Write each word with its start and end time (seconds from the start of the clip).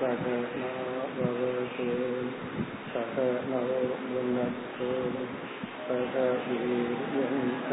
सहनावतु 0.00 1.86
सहनौ 2.92 3.64
भुनक्तु 4.10 4.86
सह 5.88 6.14
वीर्यङ्करवावसौ 6.44 7.64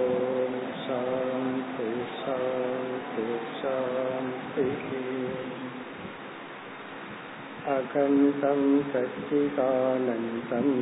ॐ 0.00 0.58
शान्ति 0.82 1.88
शान्ति 2.18 3.28
शान्तिः 3.62 5.41
अखण्डं 7.75 8.61
सच्चिदानन्दम् 8.91 10.75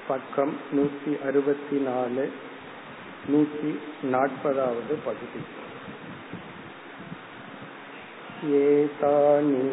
பக்கம் 0.08 0.54
நூத்தி 0.74 1.12
அறுபத்தி 1.28 1.78
நாலு 1.80 2.26
நூத்தி 3.30 3.72
நாற்பதாவது 4.10 4.96
பகுதி 5.04 5.42
ஏதானி 8.60 9.64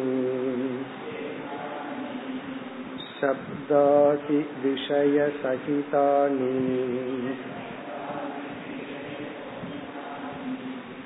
शब्दादि 3.18 4.38
विषयसहितानि 4.62 6.48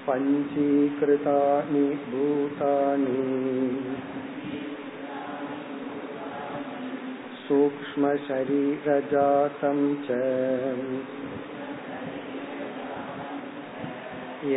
पञ्चीकृतानि 0.08 1.84
भूतानि 2.10 3.18
सूक्ष्मशरीरजातं 7.48 9.78
च 10.06 10.08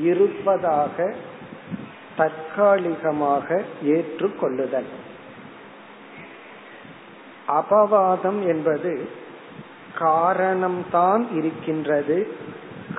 இருப்பதாக 0.01 1.15
தற்காலிகமாக 2.17 3.63
ஏற்றுக்கொள்ளுதல். 3.85 4.91
அபவாதம் 7.49 8.47
என்பது 8.47 9.19
காரணம்தான் 9.99 11.37
இருக்கின்றது. 11.37 12.27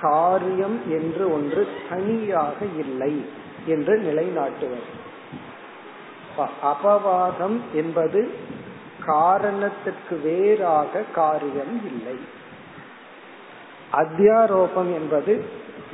காரியம் 0.02 0.82
என்று 0.90 1.34
ஒன்று 1.34 1.68
தனியாக 1.90 2.66
இல்லை 2.78 3.26
என்று 3.66 4.00
நிலைநாட்டுவது 4.00 5.00
அபவாதம் 6.64 7.60
என்பது 7.74 8.32
காரணத்திற்கு 9.06 10.22
வேறாக 10.22 11.04
காரியம் 11.16 11.82
இல்லை. 11.86 12.18
அத்தியாரோபம் 13.94 14.92
என்பது 14.94 15.44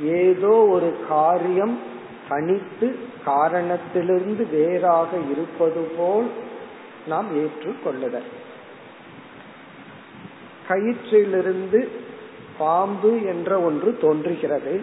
ஏதோ 0.00 0.48
ஒரு 0.48 0.96
காரியம் 1.08 1.78
தனித்து 2.28 2.98
காரணத்திலிருந்து 3.24 4.46
வேறாக 4.50 5.08
இருப்பது 5.30 5.88
போல் 5.96 6.30
நாம் 7.06 7.26
ஏற்றுக்கொள்ளுதல். 7.36 8.37
கயிற்றிலிருந்து 10.68 11.88
பாம்பு 12.58 13.22
என்ற 13.22 13.60
ஒன்று 13.60 13.98
தோன்றுகிறது. 14.00 14.80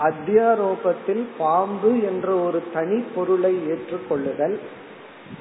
அத்தியாரோபத்தில் 0.00 1.24
பாம்பு 1.38 2.02
என்ற 2.02 2.34
ஒரு 2.34 2.62
தனி 2.72 3.04
பொருளை 3.14 3.54
ஏற்றுக்கொள்ளுதல் 3.68 4.58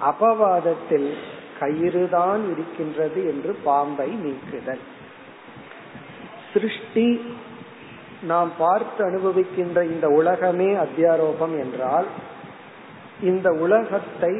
அபவாதத்தில் 0.01 1.11
கயிறுதான் 1.59 2.41
இருக்கின்றது 2.51 3.27
என்று 3.27 3.55
பாம்பை 3.63 4.09
நீக்குதல். 4.09 4.83
சிருஷ்டி 6.53 7.35
நாம் 8.23 8.51
பார்த்து 8.57 9.05
அனுபவிக்கின்ற 9.05 9.83
இந்த 9.83 10.07
உலகமே 10.07 10.69
அத்தியாரோபம் 10.75 11.55
என்றால் 11.59 12.05
இந்த 13.21 13.49
உலகத்தை 13.51 14.33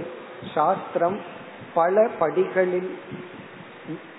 சாஸ்திரம் 0.54 1.18
பல 1.74 2.10
படிகளில் 2.20 2.92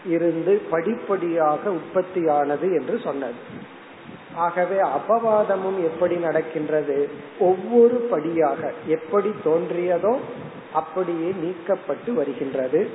இருந்து 0.07 0.63
படிப்படியாக 0.71 1.71
உற்பத்தியானது 1.71 2.81
என்று 2.81 3.01
சொன்னது. 3.05 3.41
ஆகவே 4.35 4.77
அபவாதமும் 4.77 5.79
எப்படி 5.83 6.17
நடக்கின்றது? 6.17 7.09
ஒவ்வொரு 7.39 7.95
படியாக 7.95 8.73
எப்படி 8.87 9.31
தோன்றியதோ 9.45 10.15
அப்படியே 10.73 11.33
நீக்கப்பட்டு 11.43 12.13
வருகின்றது. 12.15 12.91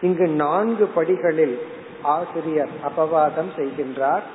இங்கு 0.00 0.28
நான்கு 0.28 0.86
படிகளில் 0.86 1.58
ஆசிரியர் 2.02 2.68
அபவாதம் 2.84 3.52
செய்கின்றார். 3.56 4.26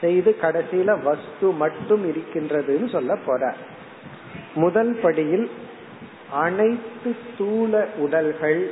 செய்து 0.00 0.36
கடைசியில 0.42 1.02
வஸ்து 1.02 1.50
மட்டும் 1.50 2.02
இருக்கின்றதுன்னு 2.10 2.88
சொல்ல 2.90 3.16
போற 3.26 3.54
முதல் 4.54 4.98
படியில் 5.02 5.50
அனைத்து 6.30 7.16
ஸ்தூல 7.24 7.86
உடல்கள் 7.96 8.70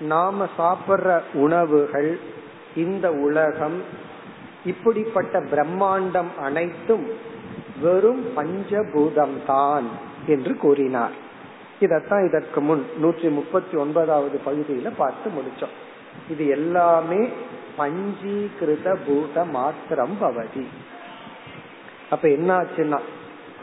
நாம 0.00 0.46
சாப்பிடுற 0.58 1.20
உணவுகள் 1.32 2.18
இந்த 2.74 3.12
உலகம் 3.12 3.82
இப்படிப்பட்ட 4.64 5.40
பிரம்மாண்டம் 5.40 6.28
அனைத்தும் 6.42 7.08
வெறும் 7.82 8.24
பஞ்சபூதம் 8.36 9.44
தான் 9.46 9.84
என்று 10.26 10.56
கூறினார். 10.56 11.12
இதத்தான் 11.80 12.26
இதற்கு 12.26 12.60
முன் 12.60 12.86
நூற்றி 12.98 13.28
முப்பத்தி 13.28 13.76
ஒன்பதாவது 13.76 14.40
பகுதியில 14.46 14.90
பார்த்து 14.96 15.30
முடிச்சோம். 15.30 15.74
இது 16.28 16.46
எல்லாமே 16.46 17.28
பஞ்சீகிருத 17.78 18.96
பூத 19.06 19.44
மாத்திரம் 19.44 20.16
பவதி. 20.20 20.66
அப்ப 22.10 22.28
என்ன 22.28 22.62
ஆச்சுன்னா 22.62 23.00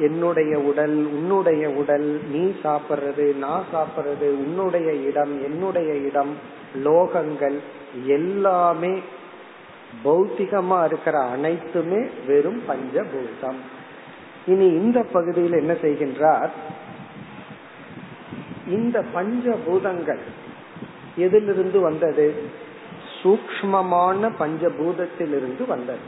என்னுடைய 0.01 0.59
உடல் 0.59 0.97
உன்னுடைய 1.05 1.69
உடல் 1.69 2.19
நீ 2.31 2.53
சாப்பிடுறது 2.63 3.35
நான் 3.37 3.63
சாப்பிடுறது 3.73 4.27
உன்னுடைய 4.43 4.93
இடம் 4.93 5.43
என்னுடைய 5.43 5.93
இடம் 5.93 6.33
லோகங்கள் 6.83 7.57
எல்லாமே 8.05 8.99
பௌத்திகமா 10.05 10.85
இருக்கிற 10.85 11.19
அனைத்துமே 11.19 12.07
வெறும் 12.27 12.61
பஞ்சபூதம். 12.69 13.59
இனி 14.47 14.67
இந்த 14.67 15.03
பகுதியில் 15.03 15.53
என்ன 15.53 15.73
செய்கின்றார்? 15.73 16.49
இந்த 18.67 19.03
பஞ்சபூதங்கள் 19.15 20.23
எதிலிருந்து 21.15 21.79
வந்தது? 21.79 22.33
சூக்மமான 23.23 24.31
பஞ்சபூதத்திலிருந்து 24.39 25.65
வந்தது. 25.67 26.05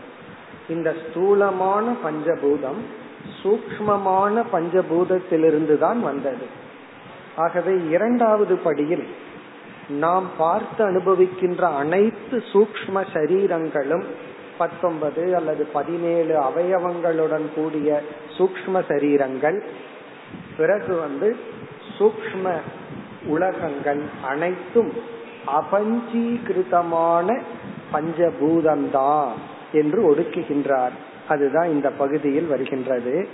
இந்த 0.69 0.95
ஸ்தூலமான 1.04 1.95
பஞ்சபூதம் 2.06 2.81
சூக்மமான 3.44 4.44
பஞ்சபூதத்திலிருந்து 4.51 5.78
தான் 5.78 6.01
வந்தது. 6.01 6.45
ஆகவே 7.36 7.74
இரண்டாவது 7.90 8.56
படியில் 8.56 9.06
நாம் 9.90 10.28
பார்த்து 10.38 10.86
அனுபவிக்கின்ற 10.86 11.62
அனைத்து 11.78 12.44
சூக்ம 12.54 13.06
சரீரங்களும் 13.13 14.04
பத்தொன்பது 14.57 15.36
அல்லது 15.36 15.66
பதினேழு 15.74 16.34
அவயவங்களுடன் 16.40 17.48
கூடிய 17.56 18.01
சூக்ம 18.38 18.84
சரீரங்கள். 18.88 19.63
பிறகு 20.57 20.95
வந்து 20.95 21.38
சூக்ம 22.00 22.54
உலகங்கள் 23.25 24.01
அனைத்தும் 24.24 24.92
அபஞ்சீகிருதமான 25.60 27.42
பஞ்சபூதம்தான் 27.94 29.31
என்று 29.72 30.00
ஒடுக்குகின்றார். 30.12 30.95
அதுதான் 31.30 31.70
இந்த 31.70 31.90
பகுதியில் 31.90 32.46
வருகின்றது. 32.46 33.28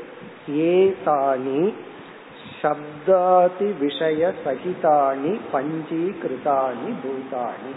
ஏதானி 0.52 1.74
சப்தாதி 2.62 3.78
விஷய 3.80 4.34
சகிதானி 4.46 5.40
பஞ்சீகிருதானி 5.54 6.94
பூதானி. 7.04 7.74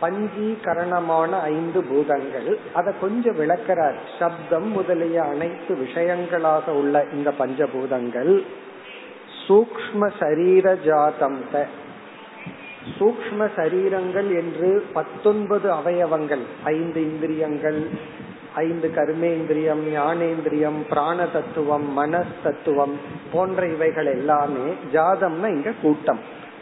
பஞ்சீகரணமான 0.00 1.40
ஐந்து 1.40 1.84
பூதங்கள். 1.84 2.58
அதை 2.74 2.92
கொஞ்சம் 3.00 3.38
விளக்கிறார். 3.38 3.94
சப்தம் 4.18 4.68
முதலிய 4.68 5.22
அனைத்து 5.22 5.74
விஷயங்களாக 5.74 6.68
உள்ள 6.68 7.04
இந்த 7.12 7.32
பஞ்சபூதங்கள். 7.38 8.42
சூக்ம 9.48 10.10
சரீர 10.18 10.74
ஜாதம் 10.74 11.44
சூக்ம 12.98 13.48
சரீரங்கள் 13.56 14.28
என்று 14.36 14.86
பத்தொன்பது 14.92 15.72
அவயவங்கள் 15.72 16.40
ஐந்து 16.64 17.02
இந்திரியங்கள் 17.02 17.88
ஐந்து 18.56 18.90
கர்மேந்திரியம் 18.94 19.82
ஞானேந்திரியம் 19.94 20.78
பிராண 20.88 21.26
தத்துவம் 21.26 21.98
மனஸ் 21.98 22.34
தத்துவம் 22.42 22.96
போன்ற 23.32 23.66
இவைகள் 23.66 24.06
எல்லாமே 24.06 24.66
ஜாதம்னா 24.92 25.46
இங்க 25.46 25.72
கூட்டம். 25.82 26.20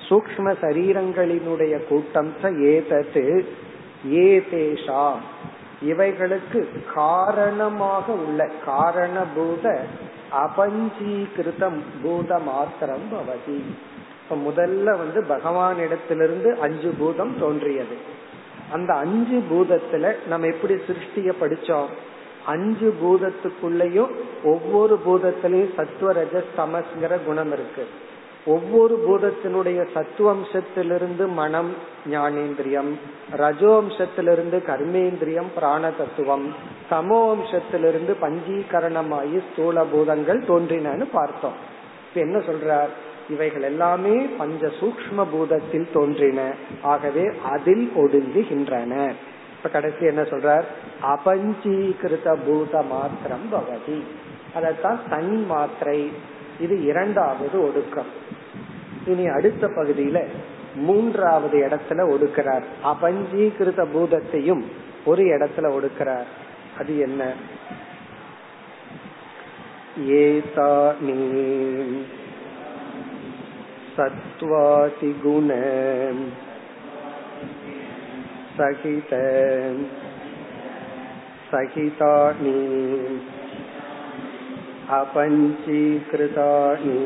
சூக்ம 0.09 0.55
சரீரங்களினுடைய 0.63 1.87
கூட்டம் 1.89 2.33
ஏதத்து 2.43 3.45
ஏதேஷா. 4.11 5.07
இவைகளுக்கு 5.83 6.61
காரணமாக 6.95 8.13
உள்ள 8.13 8.49
காரணபூத 8.67 9.77
அபஞ்சீகிருதம் 10.45 11.81
பூத 12.03 12.39
மாத்திரம் 12.39 13.07
பவதி. 13.13 13.61
இப்ப 14.23 14.37
முதல்ல 14.51 14.85
வந்து 14.85 15.25
பகவான் 15.25 15.79
இடத்திலிருந்து 15.79 16.59
அஞ்சு 16.61 16.91
பூதம் 16.99 17.39
தோன்றியது. 17.39 17.97
அந்த 18.73 18.95
அஞ்சு 18.95 19.43
பூதத்துல 19.51 20.15
நம்ம 20.27 20.47
எப்படி 20.47 20.75
சிருஷ்டிய 20.75 21.33
படிச்சோம்? 21.41 21.87
அஞ்சு 22.47 22.95
பூதத்துக்குள்ளயும் 23.03 24.11
ஒவ்வொரு 24.45 25.01
பூதத்திலையும் 25.07 25.75
சத்துவ 25.75 26.13
ரஜ 26.13 26.45
தமஸ்ங்கிற 26.57 27.25
குணம் 27.27 27.53
இருக்கு. 27.53 27.87
ஒவ்வொரு 28.47 29.05
பூதத்தினுடைய 29.09 29.87
சத்துவம்சத்திலிருந்து 29.95 31.29
மனம் 31.33 31.75
ஞானேந்திரியம். 32.11 32.93
ரஜோம்சத்திலிருந்து 33.37 34.63
கர்மேந்திரியம் 34.67 35.49
பிராண 35.55 35.91
தத்துவம் 35.91 36.55
சமோம்சத்திலிருந்து 36.91 38.17
பஞ்சீகரணமாயி 38.21 39.43
ஸ்தூல 39.53 39.85
பூதங்கள் 39.85 40.41
தோன்றினு 40.41 41.07
பார்த்தோம். 41.13 41.73
இப்ப 42.09 42.21
என்ன 42.21 42.39
சொல்றார்? 42.39 42.89
இவைகள் 43.29 43.63
எல்லாமே 43.63 44.17
பஞ்ச 44.17 44.67
சூக்ம 44.67 45.27
பூதத்தில் 45.33 45.93
தோன்றின. 45.93 46.55
ஆகவே 46.83 47.31
அதில் 47.45 47.93
ஒடுங்குகின்றன. 47.97 49.13
இப்ப 49.57 49.69
கடைசி 49.73 50.05
என்ன 50.05 50.23
சொல்றார்? 50.23 50.63
அபஞ்சீகிருத 51.03 52.37
பூத 52.47 52.83
மாத்திரம் 52.83 53.49
பவதி. 53.53 54.01
அதத்தான் 54.55 54.99
தனி 55.09 55.37
மாத்திரை. 55.37 56.13
இது 56.61 56.85
இரண்டாவது 56.85 57.67
ஒடுக்கம். 57.67 58.07
இனி 59.07 59.27
அடுத்த 59.27 59.67
பகுதியில 59.67 60.25
மூன்றாவது 60.77 61.59
இடத்துல 61.59 61.99
ஒடுக்கிறார். 61.99 62.63
அபஞ்சீகிருத 62.85 63.87
பூதத்தையும் 63.95 64.63
ஒரு 65.05 65.25
இடத்துல 65.25 65.73
ஒடுக்கிறார். 65.73 66.25
அது 66.79 66.99
என்ன? 66.99 67.33
ஏதானி 70.09 71.43
सत्त्वातिगुण 73.98 75.50
सहित 78.58 79.14
सहितानि 81.52 82.58
अपञ्चीकृतानि 84.98 87.00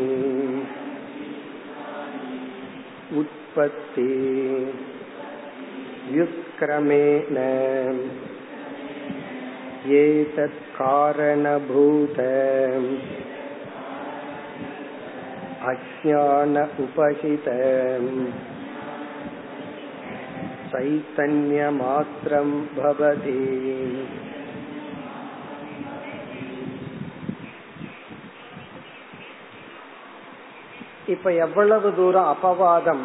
उत्पत्ति 3.19 4.11
व्युत्क्रमेण 6.11 7.37
एतत् 9.99 10.61
कारणभूत 10.77 12.19
अज्ञान 15.63 16.55
उपहित 16.77 17.47
चैतन्यमात्रं 21.15 22.49
भवति 22.75 23.39
இப்ப 31.07 31.31
எவ்வளவு 31.45 31.87
தூரம் 31.93 32.29
அபவாதம் 32.33 33.03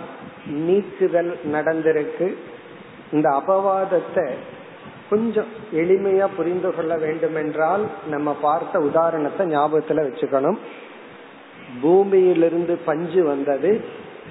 நீக்குதல் 0.67 1.33
நடந்திருக்கு 1.53 2.27
இந்த 3.13 3.29
அபவாதத்தை 3.41 4.27
கொஞ்சம் 5.11 5.51
எளிமையா 5.73 6.27
புரிந்து 6.37 6.71
கொள்ள 6.75 6.93
வேண்டும் 6.97 7.37
என்றால் 7.37 7.85
நம்ம 8.07 8.33
பார்த்த 8.43 8.81
உதாரணத்தை 8.81 9.45
ஞாபகத்துல 9.47 10.05
வச்சுக்கணும் 10.07 10.59
பூமியிலிருந்து 11.82 12.74
பஞ்சு 12.86 13.24
வந்தது. 13.24 13.72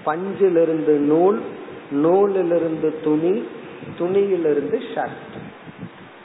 பஞ்சிலிருந்து 0.05 0.95
நூல் 1.09 1.39
நூலிலிருந்து 2.05 2.89
துணி 3.03 3.35
துணியிலிருந்து 3.99 4.77
ஷர்ட். 4.93 5.35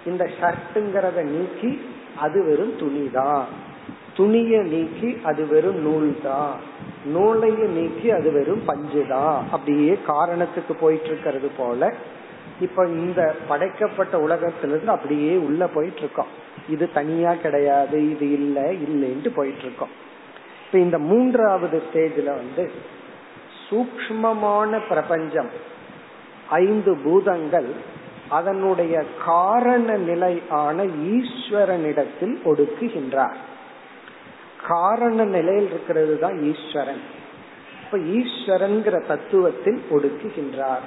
இந்த 0.06 0.24
ஷர்ட்டுங்கிறத 0.40 1.24
நீக்கி 1.24 1.72
அது 2.16 2.40
வெறும் 2.44 2.76
துணி 2.80 3.06
தான் 3.12 3.48
துணியை 4.16 4.62
நீக்கி 4.64 5.10
அது 5.24 5.46
வெறும் 5.46 5.80
நூல் 5.80 6.12
தான் 6.22 6.54
நூலையும் 7.06 7.74
நீக்கி 7.74 8.08
அது 8.12 8.30
வெறும் 8.32 8.64
பஞ்சு 8.66 9.02
தான் 9.08 9.38
அப்படியே 9.52 9.94
காரணத்துக்கு 10.08 10.74
போயிட்டு 10.76 11.06
இருக்கிறது 11.06 11.50
போல 11.58 11.82
இப்ப 12.60 12.86
இந்த 12.98 13.22
படைக்கப்பட்ட 13.48 14.18
உலகத்திலிருந்து 14.18 14.92
அப்படியே 14.92 15.34
உள்ள 15.38 15.68
போயிட்டு 15.68 16.00
இருக்கோம் 16.00 16.32
இது 16.68 16.90
தனியா 16.94 17.34
கிடையாது 17.36 17.98
இது 18.14 18.32
இல்ல 18.32 18.60
இல்லைன்ட்டு 18.88 19.32
போயிட்டு 19.34 19.66
இருக்கோம் 19.66 19.94
இப்ப 20.68 20.80
இந்த 20.80 20.98
மூன்றாவது 21.00 21.84
ஸ்டேஜ்ல 21.94 22.24
வந்து 22.24 22.72
சூக்மமான 23.70 24.82
பிரபஞ்சம் 24.88 25.50
ஐந்து 26.50 26.98
பூதங்கள் 26.98 27.96
அதனுடைய 28.30 29.04
காரண 29.26 29.98
நிலை 29.98 30.42
ஆன 30.50 30.86
ஈஸ்வரனிடத்தில் 30.86 32.36
ஒடுக்குகின்றார். 32.46 33.36
காரண 34.68 35.24
நிலையில் 35.24 35.66
இருக்கிறது 35.66 36.20
தான் 36.20 36.44
ஈஸ்வரன். 36.44 37.02
இப்ப 37.84 37.98
ஈஸ்வரன்கிற 37.98 39.02
தத்துவத்தில் 39.08 39.80
ஒடுக்குகின்றார். 39.92 40.86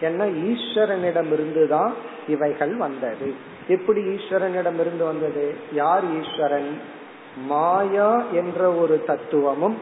ஏன்னா 0.00 0.24
ஈஸ்வரனிடம் 0.50 1.32
இருந்துதான் 1.32 1.94
இவைகள் 2.28 2.76
வந்தது. 2.76 3.34
எப்படி 3.68 4.00
ஈஸ்வரனிடம் 4.00 4.80
இருந்து 4.80 5.04
வந்தது? 5.04 5.56
யார் 5.72 6.04
ஈஸ்வரன்? 6.22 7.00
மாயா 7.36 8.22
என்ற 8.32 8.72
ஒரு 8.72 9.04
தத்துவமும் 9.04 9.78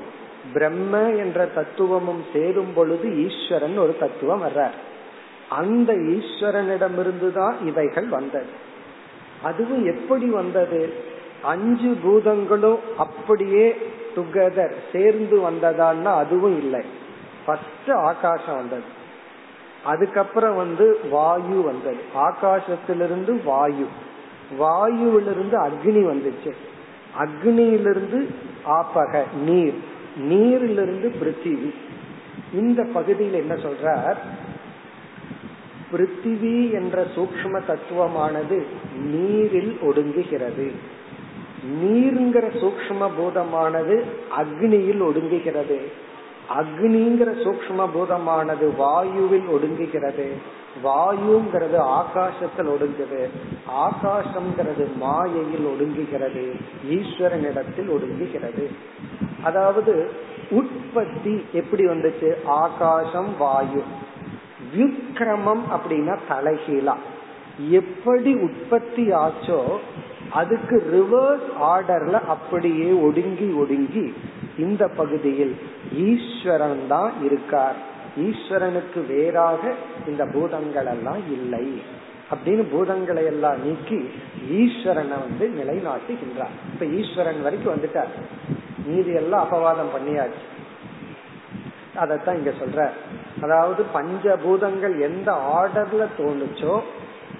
பிரம்ம 0.52 1.10
என்ற 1.10 1.46
தத்துவமும் 1.46 2.24
சேரும் 2.32 2.72
பொழுது 2.74 3.26
ஈஸ்வரன் 3.26 3.78
ஒரு 3.78 3.96
தத்துவம் 4.00 4.42
வர்றார். 4.42 4.74
அந்த 5.48 5.92
ஈஸ்வரனிடமிருந்து 5.92 7.32
தான் 7.32 7.66
இவைகள் 7.66 8.06
வந்தது. 8.06 8.46
அதுவும் 9.42 9.84
எப்படி 9.84 10.26
வந்தது? 10.26 10.92
அஞ்சு 11.42 11.96
பூதங்களும் 12.02 12.78
அப்படியே 12.96 13.76
டுகெதர் 14.16 14.74
சேர்ந்து 14.92 15.50
வந்ததான்னா 15.50 16.02
அதுவும் 16.02 16.58
இல்லை. 16.58 16.84
ஃபர்ஸ்ட் 17.46 17.90
ஆகாசம் 17.90 18.56
வந்தது. 18.56 18.82
அதுக்கப்புறம் 19.84 20.56
வந்து 20.56 20.98
வாயு 21.10 21.62
வந்தது. 21.62 21.98
ஆகாசத்திலிருந்து 22.16 23.42
வாயு. 23.44 23.86
வாயுவிலிருந்து 24.58 25.68
அக்னி 25.68 26.18
வந்துச்சு. 26.18 26.54
அக்னியிலிருந்து 27.18 28.26
ஆப்பக 28.66 29.22
நீர். 29.44 29.74
நீரிலிருந்து 30.16 31.12
பிருத்திவி. 31.20 31.74
இந்த 32.54 32.86
பகுதியில் 32.92 33.32
என்ன 33.32 33.54
சொல்றார்? 33.54 34.16
பிருத்திவி 35.92 36.72
என்ற 36.72 37.06
சூக்ம 37.16 37.60
தத்துவமானது 37.68 38.62
நீரில் 38.96 39.78
ஒடுங்குகிறது. 39.82 40.70
நீருங்கிற 41.82 42.48
சூக்ம 42.58 43.10
பூதமானது 43.18 44.02
அக்னியில் 44.38 45.02
ஒடுங்குகிறது. 45.02 45.78
அக்னிங்கிற 46.58 47.42
சூக்ம 47.44 47.88
பூதமானது 47.94 48.72
வாயுவில் 48.78 49.44
ஒடுங்குகிறது. 49.48 50.32
வாயுங்கிறது 50.84 51.76
ஆகாசத்தில் 51.76 52.68
ஒடுங்குது. 52.68 53.28
ஆகாசம்ங்கிறது 53.68 54.96
மாயையில் 54.96 55.66
ஒடுங்குகிறது. 55.66 56.60
ஈஸ்வரனிடத்தில் 56.90 57.88
ஒடுங்குகிறது. 57.88 58.70
அதாவது 59.42 60.10
உற்பத்தி 60.50 61.44
எப்படி 61.52 61.86
வந்துச்சு? 61.86 62.34
ஆகாசம் 62.44 63.36
வாயு. 63.38 63.82
விக்ரமம் 64.76 65.62
அப்படின்னா 65.70 66.16
தலைகீழா. 66.28 66.94
எப்படி 67.70 68.34
உற்பத்தி 68.34 69.10
ஆச்சோ 69.12 69.78
அதுக்கு 70.32 70.76
ரிவர்ஸ் 70.92 71.62
ஆர்டர்ல 71.62 72.26
அப்படியே 72.26 72.90
ஒடுங்கி 72.90 73.52
ஒடுங்கி 73.52 74.14
இந்த 74.58 74.88
பகுதியில் 74.88 75.56
ஈஸ்வரன் 75.94 76.86
தான் 76.88 77.12
இருக்கார். 77.24 77.88
ஈஸ்வரனுக்கு 78.16 79.06
வேறாக 79.06 79.74
இந்த 80.06 80.26
பூதங்கள் 80.26 80.86
எல்லாம் 80.86 81.32
இல்லை 81.32 81.82
அப்படின்னு 82.30 82.64
பூதங்களை 82.72 83.24
எல்லாம் 83.24 83.64
நீக்கி 83.64 84.10
ஈஸ்வரனை 84.50 85.08
வந்து 85.08 85.50
நிலைநாட்டுகின்றார். 85.58 86.56
இப்ப 86.72 86.86
ஈஸ்வரன் 86.86 87.42
வரைக்கும் 87.42 87.76
வந்துட்டார். 87.76 88.08
மீதி 88.86 89.12
எல்லாம் 89.12 89.52
அபவாதம் 89.52 89.98
பண்ணியாச்சு. 89.98 90.58
அதத்தான் 91.96 92.34
இங்க 92.34 92.50
சொல்ற. 92.50 92.90
அதாவது 93.42 93.84
பஞ்சபூதங்கள் 93.94 95.00
எந்த 95.00 95.32
ஆர்டர்ல 95.32 96.06
தோணுச்சோ 96.18 96.80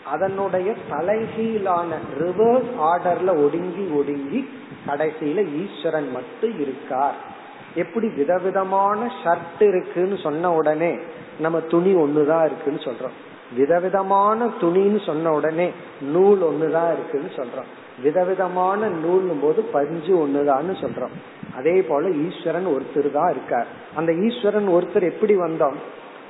அதனுடைய 0.04 0.74
தலைகீழான 0.90 1.94
ரிவர்ஸ் 2.18 2.70
ஆர்டர்ல 2.80 3.44
ஒடுங்கி 3.44 3.86
ஒடுங்கி 3.92 4.48
கடைசியில 4.86 5.66
ஈஸ்வரன் 5.66 6.10
மட்டும் 6.10 6.60
இருக்கார். 6.60 7.29
எப்படி 7.74 8.08
விதவிதமான 8.08 9.12
ஷர்ட் 9.24 9.62
இருக்குன்னு 9.62 10.16
சொன்ன 10.16 10.52
உடனே 10.52 10.98
நம்ம 11.40 11.60
துணி 11.60 11.94
ஒண்ணுதான் 11.94 12.44
இருக்குன்னு 12.44 12.80
சொல்றோம். 12.80 13.16
விதவிதமான 13.56 14.46
துணின்னு 14.60 15.04
சொன்ன 15.06 15.32
உடனே 15.32 15.70
நூல் 16.00 16.38
ஒண்ணுதான் 16.38 16.92
இருக்குன்னு 16.92 17.30
சொல்றோம். 17.36 18.02
விதவிதமான 18.02 18.88
நூல் 18.88 19.38
போது 19.42 19.62
பஞ்சு 19.62 20.26
ஒண்ணுதான்னு 20.26 20.74
சொல்றோம். 20.80 21.10
அதே 21.56 21.82
போல 21.82 22.08
ஈஸ்வரன் 22.10 22.66
ஒருத்தர் 22.66 23.10
தான் 23.10 23.30
இருக்கார். 23.30 23.66
அந்த 23.94 24.14
ஈஸ்வரன் 24.14 24.68
ஒருத்தர் 24.68 25.02
எப்படி 25.02 25.36
வந்தோம்? 25.36 25.74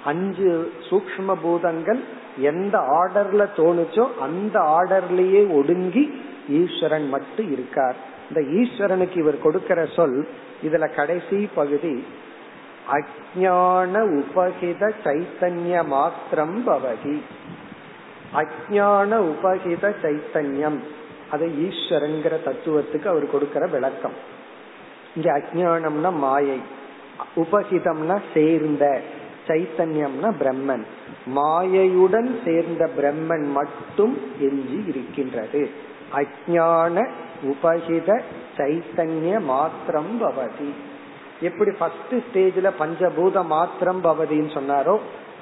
அஞ்சு 0.04 0.72
சூக்ம 0.90 1.34
பூதங்கள் 1.42 2.00
எந்த 2.38 2.78
ஆர்டர்ல 2.78 3.46
தோணுச்சோ 3.56 4.08
அந்த 4.20 4.60
ஆர்டர்லயே 4.60 5.54
ஒடுங்கி 5.54 6.22
ஈஸ்வரன் 6.48 7.08
மட்டும் 7.08 7.52
இருக்கார். 7.52 7.96
இந்த 8.30 8.40
ஈஸ்வரனுக்கு 8.58 9.16
இவர் 9.16 9.38
கொடுக்கிற 9.42 9.80
சொல் 9.96 10.18
இதுல 10.66 10.86
கடைசி 10.94 11.38
பகுதி 11.54 11.94
அஜான 12.96 13.94
உபகித 14.18 14.82
சைத்தன்ய 15.04 15.86
மாத்திரம் 15.86 16.56
பவதி 16.66 17.16
அஜான 18.40 19.10
உபகித 19.32 19.94
சைத்தன்யம் 20.02 20.78
அது 21.30 21.46
ஈஸ்வரங்கிற 21.66 22.34
தத்துவத்துக்கு 22.46 23.06
அவர் 23.06 23.26
கொடுக்கிற 23.30 23.66
விளக்கம். 23.66 24.16
இங்க 25.14 25.28
அஜானம்னா 25.38 26.12
மாயை 26.24 26.58
உபகிதம்னா 27.36 28.16
சேர்ந்த 28.34 28.84
சைத்தன்யம்னா 29.48 30.30
பிரம்மன். 30.42 30.84
மாயையுடன் 31.36 32.30
சேர்ந்த 32.44 32.84
பிரம்மன் 32.98 33.46
மட்டும் 33.58 34.14
எஞ்சி 34.40 34.80
இருக்கின்றது. 34.86 35.62
அஜான 36.20 37.06
உபகித 37.44 38.20
சைத்தன்ய 38.56 39.40
மாத்திரம் 39.40 40.22
பவதி. 40.22 40.70
எப்படி 41.40 41.70
ஃபர்ஸ்ட் 41.70 42.14
ஸ்டேஜ்ல 42.14 42.70
பஞ்சபூத 42.78 43.44
மாத்திரம் 43.44 44.04
பவதின்னு 44.04 44.58
சொன்னாரோ 44.58 44.98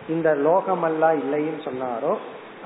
இந்த 0.08 0.34
லோகமல்லா 0.34 1.14
இல்லைன்னு 1.14 1.60
சொன்னாரோ 1.64 2.16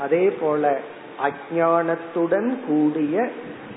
அதே 0.01 0.31
போல 0.31 0.81
அஜானத்துடன் 1.23 2.59
கூடிய 2.67 3.29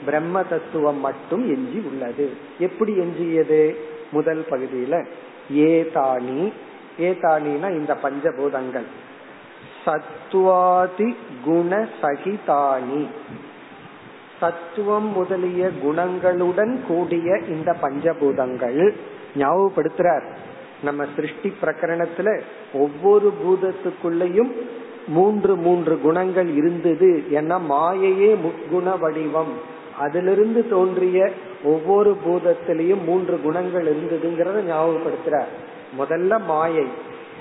பிரம்ம 0.06 0.44
தத்துவம் 0.44 1.00
மட்டும் 1.00 1.48
எஞ்சி 1.48 1.88
உள்ளது. 1.88 2.34
எப்படி 2.60 2.94
எஞ்சியது? 2.94 3.76
முதல் 4.12 4.46
பகுதியில 4.50 5.06
ஏதானி. 5.54 6.52
ஏதானினா 7.00 7.70
இந்த 7.72 7.98
பஞ்சபூதங்கள். 8.04 8.86
சத்வாதி 9.86 11.16
குண 11.46 11.88
சகிதானி. 12.02 13.08
சத்துவம் 14.46 15.12
முதலிய 15.12 15.70
குணங்களுடன் 15.84 16.80
கூடிய 16.88 17.40
இந்த 17.48 17.76
பஞ்சபூதங்கள் 17.82 18.94
ஞாபகப்படுத்துறார். 19.38 20.24
நம்ம 20.84 21.06
சிருஷ்டி 21.16 21.54
பிரகரணத்துல 21.62 22.42
ஒவ்வொரு 22.74 23.34
பூதத்துக்குள்ளயும் 23.44 24.52
மூன்று 25.08 25.56
மூன்று 25.56 26.00
குணங்கள் 26.00 26.48
இருந்தது. 26.48 27.24
ஏன்னா 27.32 27.60
மாயையே 27.70 28.36
முக்குண 28.36 29.00
வடிவம். 29.00 29.54
அதிலிருந்து 30.00 30.70
தோன்றிய 30.70 31.32
ஒவ்வொரு 31.64 32.18
பூதத்திலையும் 32.26 33.04
மூன்று 33.06 33.42
குணங்கள் 33.42 33.96
இருந்ததுங்கிறத 33.96 34.64
ஞாபகப்படுத்துறார். 34.72 35.52
முதல்ல 36.00 36.46
மாயை 36.46 36.88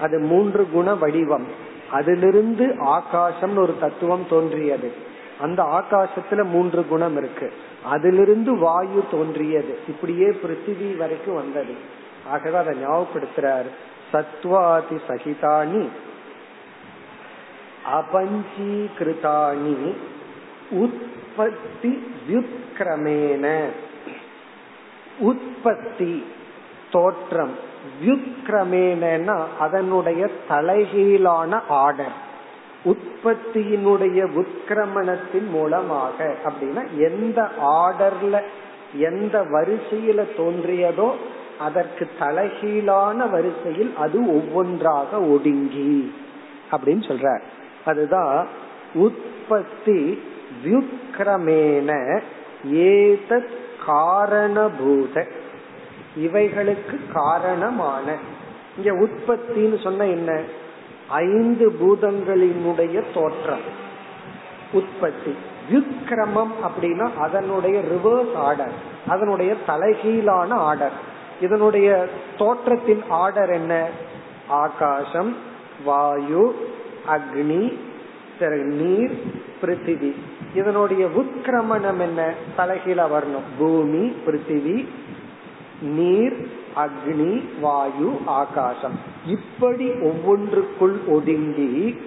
அது 0.00 0.18
மூன்று 0.18 0.66
குண 0.72 0.94
வடிவம். 0.94 1.44
அதிலிருந்து 1.90 2.66
ஆகாசம்னு 2.66 3.58
ஒரு 3.58 3.74
தத்துவம் 3.80 4.26
தோன்றியது. 4.30 5.03
அந்த 5.40 5.62
ஆகாசத்துல 5.62 6.44
மூன்று 6.44 6.86
குணம் 6.86 7.16
இருக்கு. 7.16 7.52
அதிலிருந்து 7.84 8.58
வாயு 8.58 9.04
தோன்றியது. 9.10 9.78
இப்படியே 9.88 10.26
பிருத்திவி 10.26 10.96
வரைக்கும் 10.96 11.34
வந்தது. 11.34 11.74
ஆகவே 12.26 12.56
அதை 12.56 12.86
ஞாபகப்படுத்துறார். 12.86 13.66
சத்வாதி 14.12 15.00
சகிதானி 15.08 15.88
அபஞ்சீகிருதானி 17.94 19.94
உற்பத்தி 20.70 22.12
வியுத்கிரமேன. 22.28 23.64
உற்பத்தி 25.18 26.24
தோற்றம். 26.92 27.58
வியுத்கிரமேனா 28.02 29.44
அதனுடைய 29.58 30.30
தலைகீழான 30.48 31.62
ஆர்டர். 31.68 32.23
உற்பத்தியினுடைய 32.84 34.44
உத்கிரமணத்தின் 34.44 35.50
மூலமாக 35.50 36.34
அப்படின்னா 36.44 36.82
எந்த 36.98 37.48
ஆர்டர்ல 37.62 38.42
எந்த 38.94 39.40
வரிசையில 39.40 40.24
தோன்றியதோ 40.36 41.12
அதற்கு 41.58 42.08
தலைகீழான 42.18 43.30
வரிசையில் 43.30 43.94
அது 43.96 44.26
ஒவ்வொன்றாக 44.26 45.20
ஒடுங்கி 45.20 46.14
அப்படின்னு 46.72 47.10
சொல்ற 47.10 47.40
அதுதான் 47.84 48.46
உற்பத்தி 48.94 50.22
வியுக்ரமேன 50.64 52.20
ஏதத் 52.72 53.62
காரணபூத. 53.86 55.28
இவைகளுக்கு 56.16 57.00
காரணமான. 57.12 58.16
இங்க 58.76 58.92
உற்பத்தின்னு 58.92 59.82
சொன்ன 59.82 60.06
என்ன? 60.06 60.40
ஐந்து 61.14 61.70
பூதங்களினுடைய 61.70 63.04
தோற்றம். 63.14 63.66
உற்பத்தி. 64.72 65.34
விக்ரமம் 65.70 66.54
அப்படின்னா 66.64 67.14
அதனுடைய 67.14 67.80
ரிவர்ஸ் 67.80 68.34
ஆர்டர் 68.34 68.72
அதனுடைய 69.08 69.54
தலைகீழான 69.66 70.48
ஆர்டர் 70.48 70.92
இதனுடைய 71.40 72.08
தோற்றத்தின் 72.38 73.02
ஆர்டர் 73.08 73.50
என்ன? 73.50 73.88
ஆகாசம் 74.48 75.36
வாயு 75.84 76.68
அக்னி 77.08 77.78
நீர் 78.62 79.22
பிருத்திவி. 79.62 80.14
இதனுடைய 80.54 81.06
உத்கிரமணம் 81.06 82.00
என்ன? 82.00 82.34
தலைகீழ 82.58 83.06
வரணும். 83.06 83.46
பூமி 83.58 84.12
பிருத்திவி 84.26 84.86
நீர் 85.82 86.48
அக்னி 86.76 87.32
வாயு 87.60 88.10
ஆகாசம். 88.26 88.96
இப்படி 89.26 89.86
ஒவ்வொன்றுக்குள் 89.90 90.96
ஒதுங்கி 91.08 91.98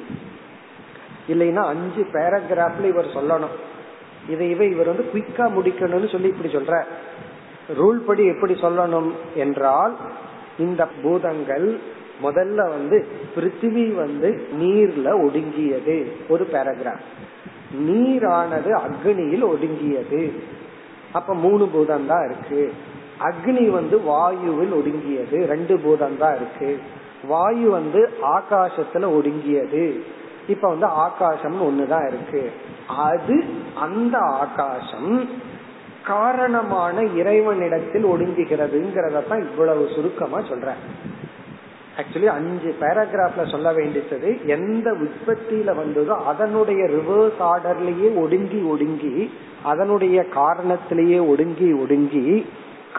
இல்லைன்னா 1.28 1.64
அஞ்சு 1.74 2.04
பேராகிராஃப்ல 2.14 2.86
இவர் 2.86 3.16
சொல்லணும். 3.16 3.56
இதை 4.30 4.50
இவை 4.50 4.70
இவர் 4.70 4.88
வந்து 4.88 5.06
குயிக்கா 5.14 5.46
முடிக்கணும்னு 5.58 6.12
சொல்லி 6.12 6.28
இப்படி 6.28 6.54
சொல்ற 6.54 6.84
ரூல் 7.78 8.00
படி 8.08 8.26
எப்படி 8.26 8.54
சொல்லணும் 8.54 9.12
என்றால் 9.36 9.96
இந்த 10.58 10.88
பூதங்கள் 11.02 11.80
முதல்ல 12.24 12.56
வந்து 12.56 12.98
பிருத்திவி 13.36 13.96
வந்து 13.96 14.30
நீர்ல 14.60 15.08
ஒடுங்கியது. 15.26 15.98
ஒரு 16.30 16.48
பேராகிராஃப் 16.52 17.08
நீரானது 17.88 18.72
அக்னியில் 18.84 19.44
ஒடுங்கியது. 19.44 20.22
அப்ப 21.12 21.36
மூணு 21.36 21.68
பூதம் 21.68 22.06
தான் 22.06 22.26
இருக்கு. 22.30 22.74
அக்னி 23.22 23.70
வந்து 23.70 23.98
வாயுவில் 23.98 24.74
ஒடுங்கியது. 24.74 25.46
ரெண்டு 25.46 25.80
பூதம் 25.80 26.18
தான் 26.18 26.36
இருக்கு. 26.36 26.80
வாயு 27.28 27.70
வந்து 27.70 28.10
ஆகாசத்துல 28.22 29.06
ஒடுங்கியது. 29.18 30.02
இப்ப 30.48 30.70
வந்து 30.70 30.86
ஆகாசம் 30.86 31.62
ஒண்ணுதான் 31.62 32.08
இருக்கு. 32.08 32.52
அது 32.88 33.44
அந்த 33.76 34.18
ஆகாசம் 34.18 35.30
காரணமான 36.04 37.02
இறைவனிடத்தில் 37.02 38.06
ஒடுங்குகிறதுங்கிறத 38.06 39.28
தான் 39.28 39.40
இவ்வளவு 39.40 39.90
சுருக்கமா 39.96 40.42
சொல்றேன் 40.42 40.76
ஆக்சுவலி 41.98 42.26
அஞ்சு 42.26 42.74
பேராகிராஃப்ல 42.82 43.52
சொல்ல 43.52 43.74
வேண்டியது 43.74 44.38
எந்த 44.46 44.92
உற்பத்தியில 44.92 45.76
வந்ததோ 45.76 46.14
அதனுடைய 46.14 46.86
ரிவர்ஸ் 46.86 47.40
ஆர்டர்லயே 47.40 48.16
ஒடுங்கி 48.16 48.62
ஒடுங்கி 48.62 49.32
அதனுடைய 49.64 50.24
காரணத்திலேயே 50.24 51.28
ஒடுங்கி 51.28 51.74
ஒடுங்கி 51.74 52.46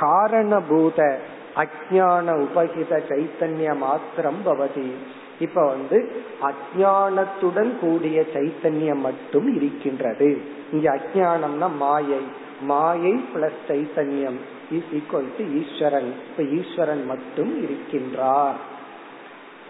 காரணபூத 0.00 1.16
அஜான 1.56 2.46
உபகித 2.46 3.02
சைத்தன்ய 3.08 3.76
மாத்திரம் 3.76 4.40
பவதி. 4.46 4.90
இப்ப 5.38 5.66
வந்து 5.66 6.22
அஜானத்துடன் 6.42 7.78
கூடிய 7.80 8.24
சைத்தன்யம் 8.34 9.00
மட்டும் 9.00 9.54
இருக்கின்றது. 9.54 10.40
இங்க 10.72 10.96
அஜானம்னா 10.96 11.76
மாயை. 11.76 12.20
மாயை 12.60 13.24
பிளஸ் 13.34 13.58
சைத்தன்யம் 13.68 14.38
இஸ் 14.70 14.88
ஈக்வல் 14.94 15.28
டு 15.38 15.44
ஈஸ்வரன். 15.44 16.14
இப்ப 16.30 16.42
ஈஸ்வரன் 16.42 17.06
மட்டும் 17.06 17.66
இருக்கின்றார். 17.66 18.58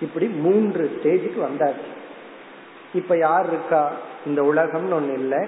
இப்படி 0.00 0.26
மூன்று 0.26 1.00
ஸ்டேஜுக்கு 1.02 1.40
வந்தாச்சு. 1.40 1.97
இப்ப 2.94 3.16
யார் 3.16 3.47
இருக்கா? 3.47 3.90
இந்த 4.26 4.42
உலகம்னு 4.42 4.92
ஒண்ணு 4.92 5.12
இல்லை. 5.12 5.47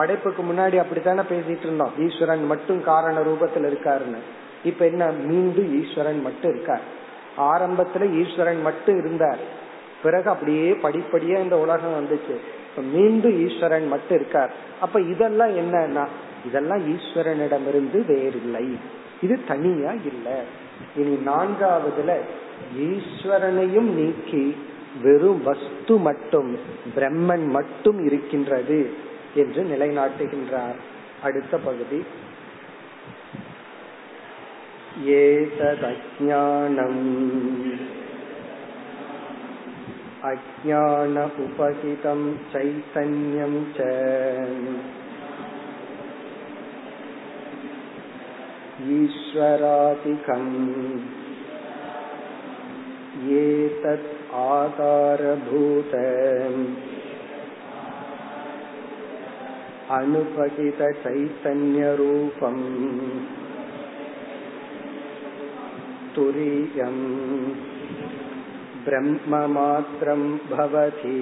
படைப்புக்கு 0.00 0.42
முன்னாடி 0.42 0.76
அப்படித்தானே 0.76 1.20
பேசிட்டு 1.20 1.62
இருந்தோம். 1.62 1.92
ஈஸ்வரன் 1.98 2.46
மட்டும் 2.46 2.84
காரண 2.84 3.20
ரூபத்தில் 3.20 3.68
இருக்காருன்னு. 3.68 4.16
இப்ப 4.64 4.86
என்ன? 4.86 5.06
மீண்டும் 5.06 5.84
ஈஸ்வரன் 5.84 6.20
மட்டும் 6.20 6.54
இருக்கார். 6.54 6.80
ஆரம்பத்துல 7.38 8.24
ஈஸ்வரன் 8.24 8.60
மட்டும் 8.60 8.98
இருந்தார். 8.98 9.38
பிறகு 10.02 10.30
அப்படியே 10.30 10.72
படிப்படியா 10.72 11.42
இந்த 11.42 11.58
உலகம் 11.58 12.04
வந்துச்சு. 12.04 12.36
இப்ப 12.70 12.82
மீண்டும் 12.82 13.48
ஈஸ்வரன் 13.48 13.88
மட்டும் 13.88 14.18
இருக்கார். 14.18 14.54
அப்ப 14.80 15.00
இதெல்லாம் 15.00 15.56
என்னன்னா 15.56 16.06
இதெல்லாம் 16.46 16.96
ஈஸ்வரனிடமிருந்து 16.96 18.06
வேறில்லை. 18.06 18.78
இது 19.22 19.40
தனியா 19.48 19.90
இல்லை. 19.90 20.38
இனி 20.96 21.14
நான்காவதுல 21.26 22.18
ஈஸ்வரனையும் 22.78 23.90
நீக்கி 23.98 24.56
வெறும் 25.02 25.42
வஸ்து 25.42 25.96
மட்டும் 25.98 26.58
பிரம்மன் 26.96 27.46
மட்டும் 27.46 28.04
இருக்கின்றது. 28.04 29.08
என்று 29.35 29.63
நிலைநாட்டுகின்றார் 29.63 30.79
அடுத்த 31.23 31.57
பகுதி 31.57 31.99
ஏததஜானம் 35.17 37.01
अज्ञान 40.27 41.17
उपहितं 41.41 42.21
चैतन्यं 42.51 43.53
च 43.75 43.89
ईश्वरादिकम् 48.95 50.49
एतत् 53.35 54.09
आधारभूत 54.45 55.93
अनुपहितचैतन्यरूपम् 59.91 62.65
तुरीयम् 66.15 67.03
பிரம்ம 68.85 69.35
மாத்திரம் 69.53 70.27
பவதி 70.49 71.21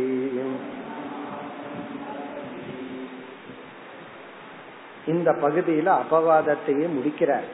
இந்த 5.08 5.30
பகுதியில 5.44 5.94
அபவாதத்தையே 6.02 6.88
முடிக்கிறார் 6.96 7.48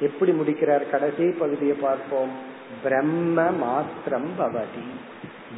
எப்படி 0.00 0.32
முடிக்கிறார் 0.32 0.90
கடைசி 0.90 1.24
பகுதியை 1.38 1.76
பார்ப்போம் 1.78 2.32
பிரம்ம 2.84 3.50
மாத்திரம் 3.60 4.30
பவதி 4.38 4.84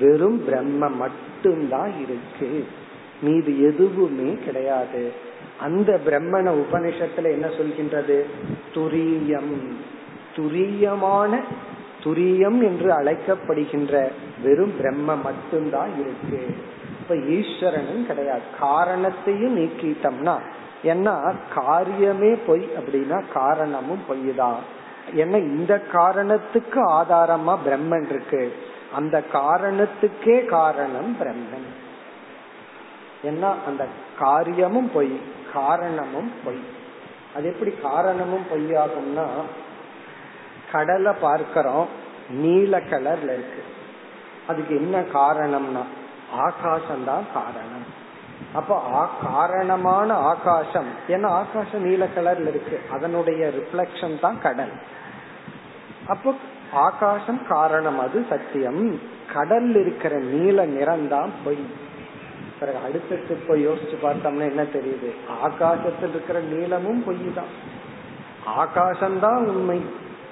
வெறும் 0.01 0.39
பிரம்ம 0.47 0.89
மட்டும்தான் 0.97 1.93
இருக்கு 2.05 2.65
மீது 3.22 3.62
எதுவுமே 3.62 4.38
கிடையாது. 4.46 5.12
அந்த 5.60 6.00
பிரம்மண 6.06 6.64
உபனிஷத்துல 6.64 7.24
என்ன 7.24 7.48
சொல்கின்றது? 7.48 8.24
துரியம். 8.74 9.72
துரியமான 10.36 11.40
துரியம் 12.04 12.64
என்று 12.64 13.00
அழைக்கப்படுகின்ற 13.00 14.12
வெறும் 14.44 14.78
பிரம்ம 14.78 15.16
மட்டும்தான் 15.16 15.90
இருக்கு. 16.00 16.56
இப்ப 17.02 17.16
ஈஸ்வரனும் 17.16 18.06
கிடையாது. 18.06 18.42
காரணத்தையும் 18.60 19.58
நீக்கிட்டோம்னா 19.58 20.40
ஏன்னா 20.84 21.36
காரியமே 21.56 22.38
பொய் 22.46 22.70
அப்படின்னா 22.78 23.24
காரணமும் 23.34 24.04
பொய் 24.08 24.36
தான் 24.36 24.56
ஏன்னா 25.16 25.38
இந்த 25.38 25.80
காரணத்துக்கு 25.80 26.92
ஆதாரமா 26.92 27.58
பிரம்மன் 27.66 28.10
இருக்கு. 28.10 28.54
அந்த 28.96 29.24
காரணத்துக்கே 29.34 30.46
காரணம் 30.46 31.18
பிரம்மன். 31.22 31.80
ஏன்னா 33.24 33.56
அந்த 33.68 33.88
காரியமும் 34.20 34.92
பொய் 34.94 35.20
காரணமும் 35.54 36.32
பொய். 36.46 36.62
அது 37.36 37.46
எப்படி 37.48 37.72
காரணமும் 37.72 38.46
பொய்யாகும்னா 38.54 39.26
கடலை 40.72 41.14
பார்க்கிறோம் 41.22 41.88
நீல 42.30 42.80
கலர்ல 42.80 43.34
இருக்கு. 43.38 43.64
அதுக்கு 44.48 44.76
என்ன 44.76 45.00
காரணம்னா 45.00 45.84
ஆகாசம் 46.32 47.04
தான் 47.06 47.26
காரணம். 47.34 47.88
அப்போ 48.54 48.76
காரணமான 49.24 50.14
ஆகாசம் 50.14 50.90
ஏன்னா 51.08 51.26
ஆகாசம் 51.26 51.86
நீல 51.86 52.08
கலர்ல 52.16 52.48
இருக்கு. 52.48 52.80
அதனுடைய 52.92 53.52
ரிஃப்ளெக்ஷன் 53.58 54.20
தான் 54.20 54.42
கடல். 54.42 54.72
அப்போ 56.08 56.34
ஆகாசம் 56.74 57.42
காரணம் 57.48 58.00
அது 58.00 58.26
சத்தியம். 58.30 59.00
கடல் 59.34 59.76
இருக்கிற 59.76 60.20
நீல 60.20 60.66
நிறம் 60.66 61.08
தான் 61.08 61.32
பொய். 61.46 61.90
பிறகு 62.62 62.78
அடுத்தது 62.78 63.38
போய் 63.48 63.68
யோசிச்சு 63.68 63.96
பார்த்தோம்னா 64.04 64.50
என்ன 64.50 64.64
தெரியுது? 64.64 65.12
ஆகாசத்தில் 65.46 66.10
இருக்கிற 66.10 66.40
நீளமும் 66.40 67.04
பொய் 67.04 67.34
தான் 67.36 67.80
ஆகாசம்தான் 68.58 69.46
உண்மை. 69.46 69.82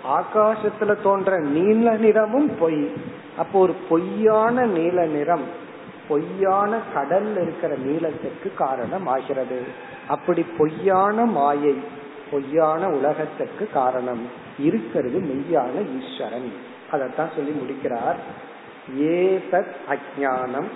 ஆகாசத்துல 0.08 1.02
தோன்ற 1.02 1.39
நீல 1.39 1.96
நிறமும் 1.96 2.58
பொய். 2.60 2.92
அப்போ 3.38 3.60
ஒரு 3.60 3.76
பொய்யான 3.89 4.65
நீல 4.65 5.06
நிறம் 5.06 5.44
பொய்யான 6.08 6.80
கடல்ல 6.96 7.32
இருக்கிற 7.32 7.76
நீளத்திற்கு 7.76 8.54
காரணம் 8.58 9.08
ஆகிறது. 9.08 9.63
அப்படி 10.08 10.46
பொய்யான 10.58 11.26
மாயை 11.26 11.76
பொய்யான 12.32 12.88
உலகத்திற்கு 12.89 13.70
காரணம். 13.74 14.28
இருக்கிறது 14.60 15.20
மெய்யான 15.20 16.02
ஈஸ்வரன். 16.02 16.54
அதத்தான் 16.92 17.36
சொல்லி 17.36 17.52
முடிக்கிறார். 17.52 18.18
ஏதத் 19.00 19.76
அஜானம் 19.89 20.68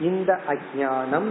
இந்த 0.00 0.40
அஜானம் 0.48 1.30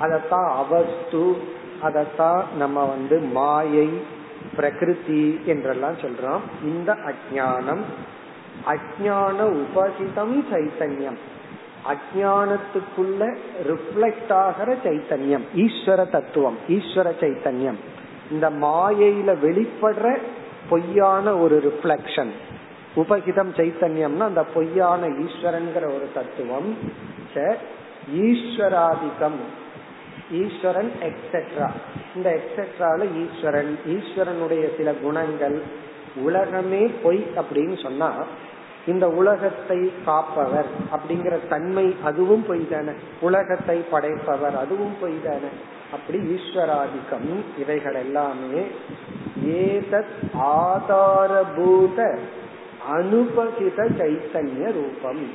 அதத்தான் 0.00 0.50
அவஸ்து 0.54 1.36
அதத்தான் 1.82 2.42
நம்ம 2.58 2.84
வந்து 2.84 3.18
மாயை 3.20 4.16
பிரகிருதி 4.56 5.40
என்றெல்லாம் 5.44 5.94
சொல்றோம். 5.94 6.40
இந்த 6.62 6.92
அஜானம் 6.92 7.82
அஜான 8.66 9.38
உபசிதம் 9.38 10.36
சைத்தன்யம். 10.52 11.18
அஜானத்துக்குள்ள 11.86 13.36
ரிஃப்ளெக்ட் 13.66 14.32
ஆகிற 14.32 14.76
சைத்தன்யம் 14.84 15.44
ஈஸ்வர 15.54 16.10
தத்துவம் 16.10 16.58
ஈஸ்வர 16.68 17.12
சைத்தன்யம். 17.20 17.76
இந்த 18.30 18.50
மாயையில 18.50 19.38
வெளிப்படுற 19.40 20.18
பொய்யான 20.68 21.36
ஒரு 21.36 21.56
ரிஃப்ளெக்ஷன் 21.66 22.30
உபகிதம் 22.96 23.50
சைத்தன்யம்னா 23.56 24.20
அந்த 24.20 24.44
பொய்யான 24.44 25.06
ஈஸ்வரன்கிற 25.06 25.84
ஒரு 25.94 26.08
தத்துவம். 26.14 26.76
ஈஸ்வராதிகம் 28.14 29.40
ஈஸ்வரன் 30.32 30.92
எக்ஸெட்ரா 31.02 31.70
இந்த 32.14 32.38
எக்ஸெட்ரால 32.38 33.06
ஈஸ்வரன் 33.24 33.78
ஈஸ்வரனுடைய 33.86 34.76
சில 34.76 34.92
குணங்கள் 34.92 35.62
உலகமே 36.16 36.90
பொய் 37.02 37.26
அப்படின்னு 37.36 37.82
சொன்னா 37.82 38.12
இந்த 38.86 39.08
உலகத்தை 39.08 39.92
காப்பவர் 40.04 40.64
அப்படிங்கிற 40.92 41.48
தன்மை 41.48 41.96
அதுவும் 42.04 42.44
பொய் 42.46 42.68
தானே. 42.68 42.90
உலகத்தை 43.20 43.84
படைப்பவர் 43.90 44.56
அதுவும் 44.56 44.94
பொய் 45.00 45.22
தானே. 45.24 45.50
அப்படி 45.92 46.18
ஈஸ்வராதிக்கம் 46.18 47.44
இவைகள் 47.58 47.94
எல்லாமே 47.94 48.66
ஏதத் 49.46 50.16
ஆதாரபூத 50.40 52.18
அனுபகித 52.96 53.76
சைத்தன்ய 53.76 54.72
ரூபம். 54.72 55.28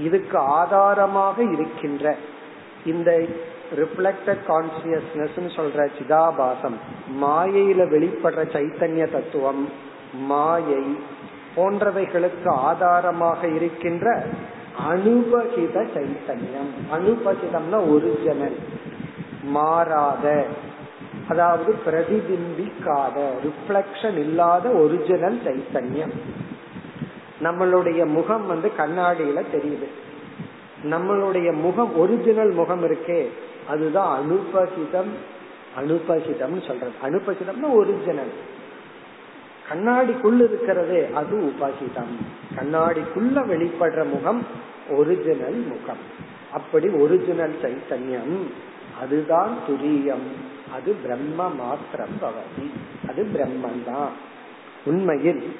இதுக்கு 0.00 0.38
ஆதாரமாக 0.38 1.42
இருக்கின்ற 1.42 2.14
இந்த 2.84 3.10
ரிஃப்ளெக்டட் 3.76 4.42
கான்சியஸ்னஸ் 4.48 5.38
சொல்ற 5.56 5.88
சிதாபாசம் 5.98 6.76
மாயையில 7.22 7.80
வெளிப்படுற 7.94 8.42
சைத்தன்ய 8.52 9.10
தத்துவம் 9.10 9.68
மாயை 10.26 10.84
போன்றவைகளுக்கு 11.56 12.48
ஆதாரமாக 12.48 13.48
இருக்கின்ற 13.48 14.24
அனுபகித 14.92 15.76
சைத்தன்யம். 15.94 16.72
அனுபகிதம்னா 16.92 17.78
ஒரிஜினல். 17.94 18.58
மாறாத 19.42 20.44
அதாவது 21.28 21.74
பிரதிபிம்பிக்காத 21.86 23.16
ரிஃப்ளக்ஷன் 23.46 24.16
இல்லாத 24.16 24.68
ஒரிஜினல் 24.68 25.38
சைத்தன்யம். 25.44 26.14
நம்மளுடைய 27.42 28.06
முகம் 28.06 28.46
வந்து 28.46 28.72
கண்ணாடியில 28.78 29.44
தெரியுது. 29.52 29.88
நம்மளுடைய 30.84 31.52
முகம் 31.52 31.98
ஒரிஜினல் 31.98 32.50
முகம் 32.50 32.84
இருக்கே 32.84 33.26
அதுதான் 33.68 34.20
அனுபகிதம் 34.20 35.12
அனுபகிதம் 35.76 36.66
சொல்றது. 36.66 36.92
அனுபகிதம்னா 37.02 37.72
ஒரிஜினல் 37.72 38.32
கண்ணாடிக்குள் 39.72 40.34
இருக்கிறதே 40.34 41.08
அது 41.14 41.52
உபாகிதம் 41.52 42.14
கண்ணாடிக்குள்ள 42.56 43.34
வெளிப்படுற 43.34 44.04
முகம் 44.04 44.46
ஒரிஜினல் 44.90 45.66
முகம். 45.66 46.24
அப்படி 46.52 46.88
ஒரிஜினல் 46.88 47.56
சைத்தன்யம். 47.62 48.40
அதுதான் 49.00 49.58
துரியம். 49.68 50.26
அது 50.72 50.92
பிரம்ம 51.02 51.48
மாத்திரம் 51.48 52.18
பவதி. 52.22 52.70
அது 53.08 53.26
பிரம்மன் 53.34 53.92
தான் 53.92 54.10
உண்மையில் 54.84 55.56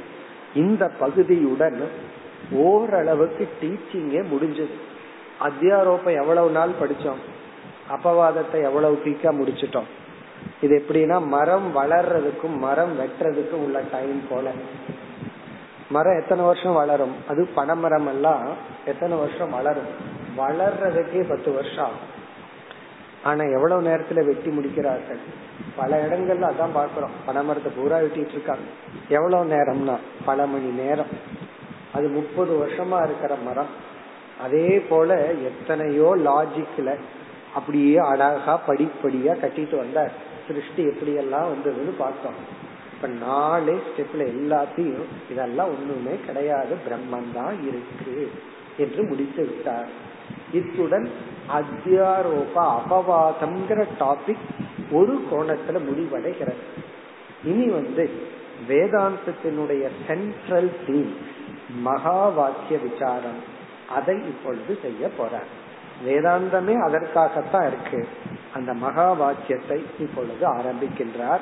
இந்த 0.56 0.90
பகுதியுடன் 1.00 1.78
ஓரளவுக்கு 2.50 3.48
டீச்சிங்கே 3.60 4.22
முடிஞ்சது. 4.32 4.76
அத்தியாரோப்பம் 5.40 6.18
எவ்வளவு 6.20 6.50
நாள் 6.50 6.78
படிச்சோம் 6.80 7.22
அபவாதத்தை 7.90 8.62
எவ்வளவு 8.62 9.00
பீக்கா 9.04 9.30
முடிச்சிட்டோம்? 9.40 9.88
இது 10.60 10.84
எப்படின்னா 10.84 11.26
மரம் 11.26 11.76
வளர்றதுக்கும் 11.76 12.56
மரம் 12.58 12.94
வெட்டுறதுக்கும் 13.00 13.64
உள்ள 13.66 13.82
டைம் 13.90 14.22
போல. 14.30 14.50
மரம் 15.90 16.18
எத்தனை 16.18 16.44
வருஷம் 16.44 16.72
வளரும்? 16.72 17.14
அது 17.28 17.48
பனைமரம் 17.54 18.06
எல்லாம் 18.06 18.46
எத்தனை 18.86 19.18
வருஷம் 19.18 19.50
வளரும்? 19.50 19.90
வளர்றதுக்கே 20.38 21.28
பத்து 21.28 21.52
வருஷம் 21.52 21.84
ஆகும். 21.84 22.14
ஆனா 23.22 23.44
எவ்வளவு 23.44 23.88
நேரத்துல 23.88 24.24
வெட்டி 24.24 24.50
முடிக்கிறார்கள்? 24.50 25.18
பல 25.76 26.06
இடங்கள்ல 26.06 26.50
அதான் 26.50 26.76
பாக்குறோம் 26.76 27.14
பனைமரத்தை 27.26 27.70
பூரா 27.76 27.98
வெட்டிட்டு 27.98 28.30
இருக்காங்க. 28.30 28.62
எவ்வளவு 29.08 29.52
நேரம்னா? 29.54 29.96
பல 30.24 30.46
மணி 30.46 30.64
நேரம். 30.64 31.06
அது 31.92 32.08
முப்பது 32.08 32.66
வருஷமா 32.66 33.04
இருக்கிற 33.04 33.34
மரம். 33.34 33.94
அதே 34.40 34.80
போல 34.88 35.26
எத்தனையோ 35.26 36.16
லாஜிக்ல 36.16 36.94
அப்படியே 37.54 37.96
அழகா 37.96 38.60
படிப்படியா 38.66 39.32
கட்டிட்டு 39.34 39.76
வந்தார். 39.76 40.12
சிருஷ்டி 40.46 40.84
எப்படி 40.84 41.14
எல்லாம் 41.14 41.52
வந்ததுன்னு 41.52 41.94
பார்த்தோம். 41.98 42.64
இப்ப 42.94 43.08
நாலு 43.08 43.82
ஸ்டெப்ல 43.86 44.18
எல்லாத்தையும் 44.18 45.04
இதெல்லாம் 45.30 45.68
ஒண்ணுமே 45.68 46.16
கிடையாது. 46.26 46.76
பிரம்மன் 46.88 47.32
தான் 47.34 47.66
இருக்கு 47.66 48.32
என்று 48.76 49.02
முடித்து 49.02 49.44
விட்டார். 49.44 49.86
இத்துடன் 50.52 51.10
அத்தியாரோப 51.52 52.54
அபவாதம்ங்கிற 52.56 53.84
டாபிக் 53.98 54.64
ஒரு 54.90 55.26
கோணத்துல 55.32 55.70
முடிவடைகிறது. 55.70 56.84
இனி 57.44 57.66
வந்து 57.68 58.10
வேதாந்தத்தினுடைய 58.68 59.88
சென்ட்ரல் 60.06 60.76
தீம் 60.86 61.16
மகா 61.76 62.28
வாக்கிய 62.28 62.78
விசாரம். 62.78 63.54
அதை 63.88 64.16
இப்பொழுது 64.16 64.78
செய்ய 64.82 65.08
போற 65.08 65.42
வேதாந்தமே 66.06 66.82
அதற்காகத்தான் 66.82 67.66
இருக்கு. 67.66 68.08
அந்த 68.54 68.74
மகா 68.74 69.12
வாக்கியத்தை 69.12 69.84
இப்பொழுது 69.98 70.54
ஆரம்பிக்கின்றார். 70.54 71.40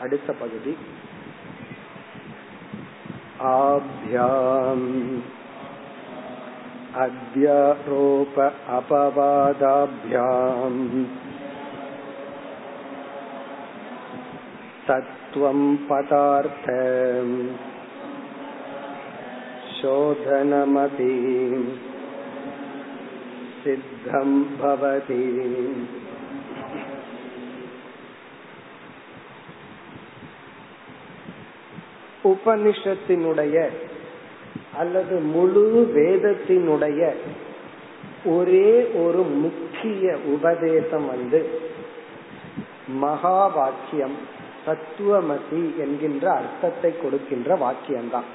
அடுத்த 0.00 0.32
பகுதி. 0.32 0.76
ஆப்யாம் 3.42 5.18
अध्यारोप 6.95 8.39
अपवादाभ्याम् 8.77 9.57
तत्त्वं 14.87 15.59
पदार्थ 15.89 16.67
शोधनमपि 19.77 21.13
सिद्धं 23.63 24.31
भवति 24.61 25.23
உபனிஷத்தினுடைய 32.31 33.57
அல்லது 34.78 35.18
முழு 35.18 35.64
வேதத்தினுடைய 35.94 37.14
ஒரே 38.24 38.84
ஒரு 38.94 39.22
முக்கிய 39.22 40.18
உபதேசம் 40.26 41.06
வந்து 41.06 41.60
மகா 42.88 43.46
வாக்கியம் 43.46 44.16
தத்துவமசி 44.66 45.78
என்கின்ற 45.78 46.30
அர்த்தத்தை 46.30 46.92
கொடுக்கின்ற 47.02 47.56
வாக்கியம்தான். 47.56 48.28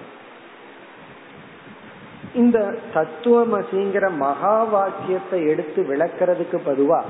இந்த 2.34 2.76
தத்துவமசிங்கிற 2.94 4.18
மகா 4.18 4.64
வாக்கியத்தை 4.64 5.48
எடுத்து 5.48 5.84
விளக்கிறதுக்கு 5.84 6.60
பதுவா 6.66 7.02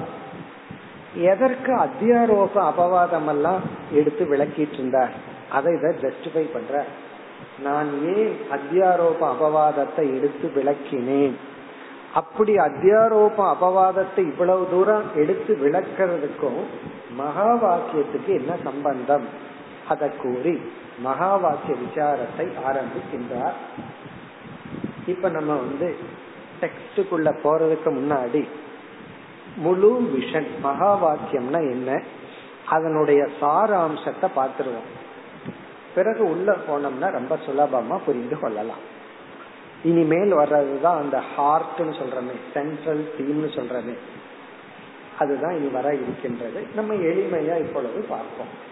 எதற்கு 1.14 1.74
அத்தியாரோப 1.76 2.56
அபவாதம் 2.72 3.28
எல்லாம் 3.28 3.62
எடுத்து 3.92 4.26
விளக்கிட்டு 4.26 4.74
இருந்தார்? 4.74 5.14
அதை 5.50 5.74
இதை 5.74 5.96
ஜஸ்டிஃபை 6.02 6.52
பண்ற 6.54 6.86
நான் 7.64 8.16
ஏன் 8.16 8.34
அத்தியாரோப 8.52 9.22
அபவாதத்தை 9.22 10.18
எடுத்து 10.18 10.52
விளக்கினேன்? 10.56 11.36
அப்படி 12.14 12.56
அத்தியாரோப 12.56 13.38
அபவாதத்தை 13.38 14.18
இவ்வளவு 14.18 14.68
தூரம் 14.72 15.04
எடுத்து 15.16 15.54
விளக்கிறதுக்கும் 15.56 16.62
மகா 17.16 17.50
வாக்கியத்துக்கு 17.56 18.28
என்ன 18.28 18.56
சம்பந்தம்? 18.64 19.26
அதை 19.88 20.10
கூறி 20.18 20.62
மகா 21.02 21.36
வாக்கிய 21.36 21.76
விசாரத்தை 21.86 22.48
ஆரம்பிக்கின்றார். 22.68 23.58
இப்ப 25.08 25.30
நம்ம 25.30 25.54
வந்து 25.56 25.96
டெக்ஸ்டுக்குள்ள 26.62 27.30
போறதுக்கு 27.44 27.86
முன்னாடி 27.86 28.48
முழு 29.56 29.92
விஷன் 30.16 30.48
மகா 30.62 30.92
வாக்கியம்னா 31.04 31.62
என்ன? 31.72 32.02
அதனுடைய 32.66 33.28
சாராம்சத்தை 33.42 34.28
பார்த்துருவோம். 34.36 34.90
பிறகு 35.98 36.24
உள்ள 36.30 36.56
போனோம்னா 36.68 37.12
ரொம்ப 37.12 37.40
சுலபமா 37.46 38.00
புரிந்து 38.06 38.40
கொள்ளலாம். 38.40 38.84
இனிமேல் 39.84 40.34
வர்றதுதான் 40.36 40.98
அந்த 40.98 41.24
ஹார்ட்னு 41.38 41.94
சொல்றமே 42.00 42.36
சென்ட்ரல் 42.54 43.14
தீம்னு 43.18 43.50
சொல்றமே. 43.58 43.98
அதுதான் 45.20 45.58
இனி 45.58 45.68
வர 45.68 45.94
இருக்கின்றது. 45.94 46.68
நம்ம 46.76 46.94
எளிமையா 46.94 47.60
இப்பொழுது 47.60 48.06
பார்ப்போம். 48.10 48.66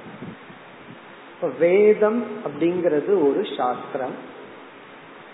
வேதம் 1.59 2.23
அப்படிங்கிறது 2.45 3.09
ஒரு 3.09 3.41
சாஸ்திரம். 3.57 4.15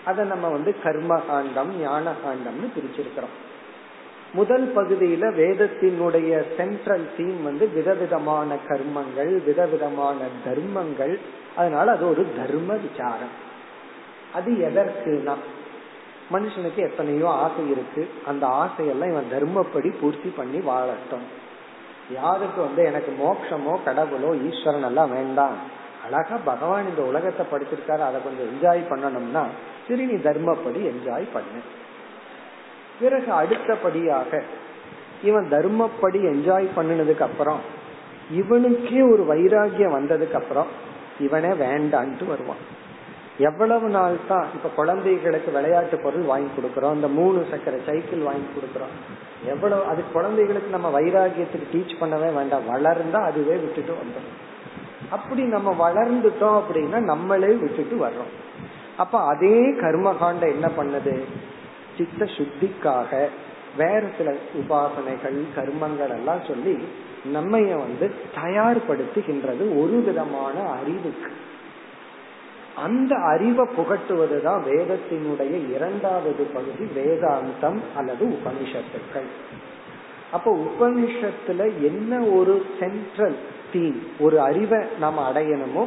அதை 0.04 0.24
நம்ம 0.24 0.48
வந்து 0.48 0.80
கர்ம 0.82 1.20
காண்டம் 1.20 1.80
ஞான 1.80 2.10
காண்டம்னு 2.10 2.78
பிரிச்சிருக்கிறோம். 2.78 3.36
முதல் 4.32 4.72
பகுதியில 4.76 5.24
வேதத்தினுடைய 5.34 6.56
சென்ட்ரல் 6.56 7.10
தீம் 7.16 7.42
வந்து 7.42 7.68
விதவிதமான 7.68 8.56
கர்மங்கள் 8.68 9.44
விதவிதமான 9.44 10.18
தர்மங்கள் 10.44 11.40
அதனால 11.56 11.86
அது 11.92 12.04
ஒரு 12.08 12.22
தர்ம 12.36 12.74
விசாரம். 12.74 13.34
அது 14.34 14.50
எதற்குனா 14.68 15.34
மனுஷனுக்கு 16.32 16.76
எத்தனையோ 16.76 17.28
ஆசை 17.28 17.70
இருக்கு. 17.70 18.08
அந்த 18.26 18.44
ஆசையெல்லாம் 18.62 19.12
இவன் 19.12 19.32
தர்மப்படி 19.32 19.90
பூர்த்தி 20.00 20.28
பண்ணி 20.36 20.58
வாழட்டும். 20.58 21.26
யாருக்கு 22.12 22.60
வந்து 22.60 22.82
எனக்கு 22.84 23.12
மோட்சமோ 23.20 23.74
கடவுளோ 23.86 24.30
ஈஸ்வரன் 24.48 24.82
எல்லாம் 24.82 25.10
வேண்டாம். 25.10 25.56
அழகா 26.06 26.36
பகவான் 26.44 26.88
இந்த 26.88 27.02
உலகத்தை 27.02 27.44
படிச்சிருக்காரு 27.50 28.02
அதை 28.08 28.20
கொஞ்சம் 28.24 28.48
என்ஜாய் 28.52 28.82
பண்ணணும்னா 28.90 29.42
சரி 29.88 30.04
நீ 30.04 30.16
தர்மப்படி 30.28 30.80
என்ஜாய் 30.92 31.26
பண்ணு. 31.32 31.60
பிறகு 33.00 33.30
அடுத்தபடியாக 33.32 34.42
இவன் 35.22 35.46
தர்மப்படி 35.50 36.20
என்ஜாய் 36.32 36.66
பண்ணினதுக்கு 36.76 37.20
அப்புறம் 37.20 37.60
இவனுக்கே 38.30 39.00
ஒரு 39.12 39.22
வைராகியம் 39.30 39.96
வந்ததுக்கு 39.98 40.32
அப்புறம் 40.32 40.66
இவனே 41.20 41.48
வேண்டான்ட்டு 41.48 42.26
வருவான். 42.26 42.80
எவ்வளவு 43.38 43.88
நாள் 43.88 44.16
தான் 44.28 44.46
இப்ப 44.54 44.68
குழந்தைகளுக்கு 44.68 45.52
விளையாட்டு 45.52 45.98
பொருள் 45.98 46.22
வாங்கி 46.22 46.50
கொடுக்கறோம் 46.56 46.90
அந்த 46.90 47.08
மூணு 47.08 47.46
சக்கர 47.50 47.76
சைக்கிள் 47.86 48.18
வாங்கி 48.18 48.46
கொடுக்கறோம். 48.56 48.94
எவ்வளவு 49.44 49.84
அது 49.84 50.02
குழந்தைகளுக்கு 50.12 50.70
நம்ம 50.70 51.00
வைராகியத்துக்கு 51.00 51.72
டீச் 51.72 52.00
பண்ணவே 52.00 52.34
வேண்டாம். 52.34 52.68
வளர்ந்தா 52.70 53.22
அதுவே 53.24 53.56
விட்டுட்டு 53.56 53.92
வந்துடும் 53.92 54.50
அப்படி 55.10 55.42
நம்ம 55.42 55.90
வளர்ந்துட்டோம் 55.90 56.60
அப்படின்னா 56.60 56.98
நம்மளே 57.00 57.52
விட்டுட்டு 57.52 58.06
வர்றோம். 58.06 58.32
அப்ப 58.96 59.18
அதே 59.18 59.70
கர்மகாண்ட 59.70 60.40
என்ன 60.40 60.70
பண்ணுது? 60.78 61.22
சித்த 61.96 62.24
சுத்திக்காக 62.24 63.28
வேற 63.76 64.02
சில 64.18 64.30
உபாசனைகள் 64.30 65.42
கர்மங்கள் 65.56 66.16
எல்லாம் 66.16 66.40
சொல்லி 66.46 66.84
நம்ம 67.24 67.60
வந்து 67.60 68.14
தயார்படுத்துகின்றது 68.42 69.80
ஒரு 69.80 70.02
விதமான 70.04 70.60
அறிவுக்கு. 70.60 71.32
அந்த 72.76 73.16
அறிவை 73.16 73.68
புகட்டுவதுதான் 73.76 74.62
வேதத்தினுடைய 74.62 75.74
இரண்டாவது 75.74 76.44
பகுதி 76.44 76.84
வேதாந்தம் 76.96 77.78
அல்லது 77.96 78.26
உபனிஷத்துக்கள். 78.26 79.28
அப்ப 80.32 80.64
உபனிஷத்துல 80.78 81.66
என்ன 81.82 82.18
ஒரு 82.18 82.66
சென்ட்ரல் 82.80 83.36
தீம் 83.72 84.02
ஒரு 84.18 84.40
அறிவை 84.40 84.86
நாம் 85.00 85.18
அடையணுமோ 85.18 85.86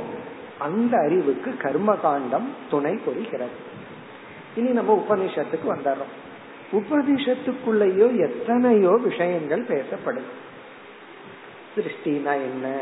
அந்த 0.60 0.98
அறிவுக்கு 0.98 1.58
கர்ம 1.58 1.96
காண்டம் 1.96 2.50
துணை 2.70 3.00
புரிகிறது. 3.06 3.74
இனி 4.56 4.70
நம்ம 4.70 5.04
உபனிஷத்துக்கு 5.08 5.68
வந்துடுறோம். 5.68 6.25
உபனிஷத்துக்குள்ளேயோ 6.76 8.08
எத்தனையோ 8.20 9.00
விஷயங்கள் 9.04 9.62
பேசப்படுது 9.62 10.32
சிருஷ்டினா 11.76 12.34
என்ன? 12.34 12.80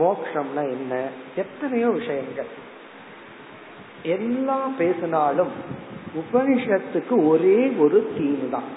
மோக்ஷம்னா 0.00 0.62
என்ன? 0.70 1.08
எத்தனையோ 1.36 1.88
விஷயங்கள். 1.88 2.46
எல்லாம் 4.02 4.76
பேசினாலும் 4.76 5.48
உபனிஷத்துக்கு 6.14 7.26
ஒரே 7.26 7.72
ஒரு 7.78 8.12
தீம் 8.18 8.50
தான். 8.50 8.70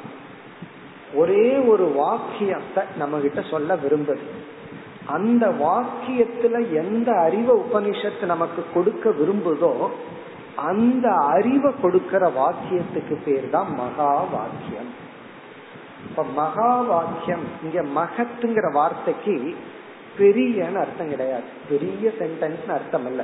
ஒரே 1.13 1.57
ஒரு 1.57 1.83
வாக்கியத்தை 1.83 2.83
நம்ம 2.97 3.19
கிட்ட 3.19 3.41
சொல்ல 3.41 3.75
விரும்புது. 3.75 4.25
அந்த 5.05 5.47
வாக்கியத்துல 5.47 6.73
எந்த 6.73 7.11
அறிவை 7.11 7.55
உபனிஷத்து 7.55 8.25
நமக்கு 8.25 8.63
கொடுக்க 8.73 9.09
விரும்புதோ 9.09 9.89
அந்த 10.57 11.13
அறிவை 11.13 11.71
கொடுக்கிற 11.81 12.29
வாக்கியத்துக்கு 12.29 13.17
பேர் 13.25 13.49
தான் 13.49 13.75
மகா 13.75 14.13
வாக்கியம் 14.13 15.05
இப்ப 16.09 16.23
மகா 16.23 16.81
வாக்கியம் 16.81 17.43
இங்க 17.63 17.83
மகத்துங்கிற 17.83 18.71
வார்த்தைக்கு 18.71 19.55
பெரியன்னு 20.17 20.75
அர்த்தம் 20.75 21.09
கிடையாது. 21.09 21.43
பெரிய 21.69 22.11
சென்டென்ஸ் 22.19 22.71
அர்த்தம் 22.71 23.05
இல்ல 23.05 23.23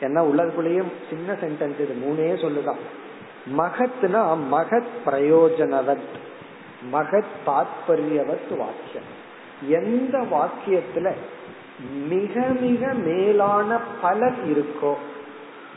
ஏன்னா 0.00 0.22
உலகக்குள்ளேயே 0.24 0.82
சின்ன 1.10 1.32
சென்டென்ஸ் 1.32 1.80
இது 1.80 1.96
மூணே 2.04 2.44
சொல்லுதான். 2.44 2.80
மகத்னா 3.56 4.36
மகத் 4.52 4.92
பிரயோஜனவத் 5.06 6.12
மகத் 6.92 7.32
தாத்பரியவத் 7.46 8.56
வாக்கியம். 8.56 9.22
எந்த 9.68 10.18
வாக்கியத்துல 10.18 11.12
மிக 12.08 12.40
மிக 12.60 12.92
மேலான 12.92 13.80
பலன் 14.02 14.36
இருக்கோ 14.44 14.94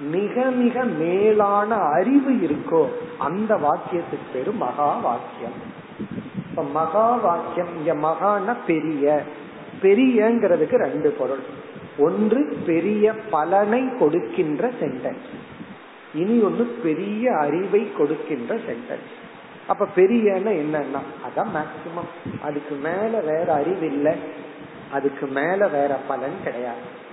மிக 0.01 0.43
மிக 0.43 0.83
மேலான 0.83 1.75
அறிவு 1.75 2.31
இருக்கோ 2.31 2.87
அந்த 3.17 3.55
வாக்கியத்துக்கு 3.55 4.27
பேரு 4.33 4.51
மகா 4.51 4.95
வாக்கியம் 4.97 5.75
இப்ப 6.49 6.63
மகா 6.63 7.15
வாக்கியம் 7.15 7.67
இங்க 7.77 7.93
மகான 7.95 8.55
பெரிய. 8.67 9.21
பெரியங்கிறதுக்கு 9.81 10.75
ரெண்டு 10.75 11.09
பொருள். 11.09 11.43
ஒன்று 11.97 12.57
பெரிய 12.65 13.13
பலனை 13.13 13.97
கொடுக்கின்ற 13.97 14.71
சென்டென்ஸ் 14.79 15.27
இனி 16.13 16.41
ஒன்று 16.41 16.65
பெரிய 16.65 17.37
அறிவை 17.37 17.93
கொடுக்கின்ற 17.93 18.55
சென்டென்ஸ் 18.55 19.13
அப்ப 19.67 19.87
பெரியன்னு 19.95 20.51
என்னன்னா 20.63 21.01
அதான் 21.27 21.49
மேக்சிமம் 21.53 22.43
அதுக்கு 22.43 22.75
மேல 22.75 23.19
வேற 23.19 23.53
அறிவு 23.53 23.85
இல்லை. 23.85 24.13
அதுக்கு 24.91 25.27
மேல 25.27 25.67
வேற 25.67 25.95
பலன் 26.07 26.37
கிடையாது. 26.43 27.05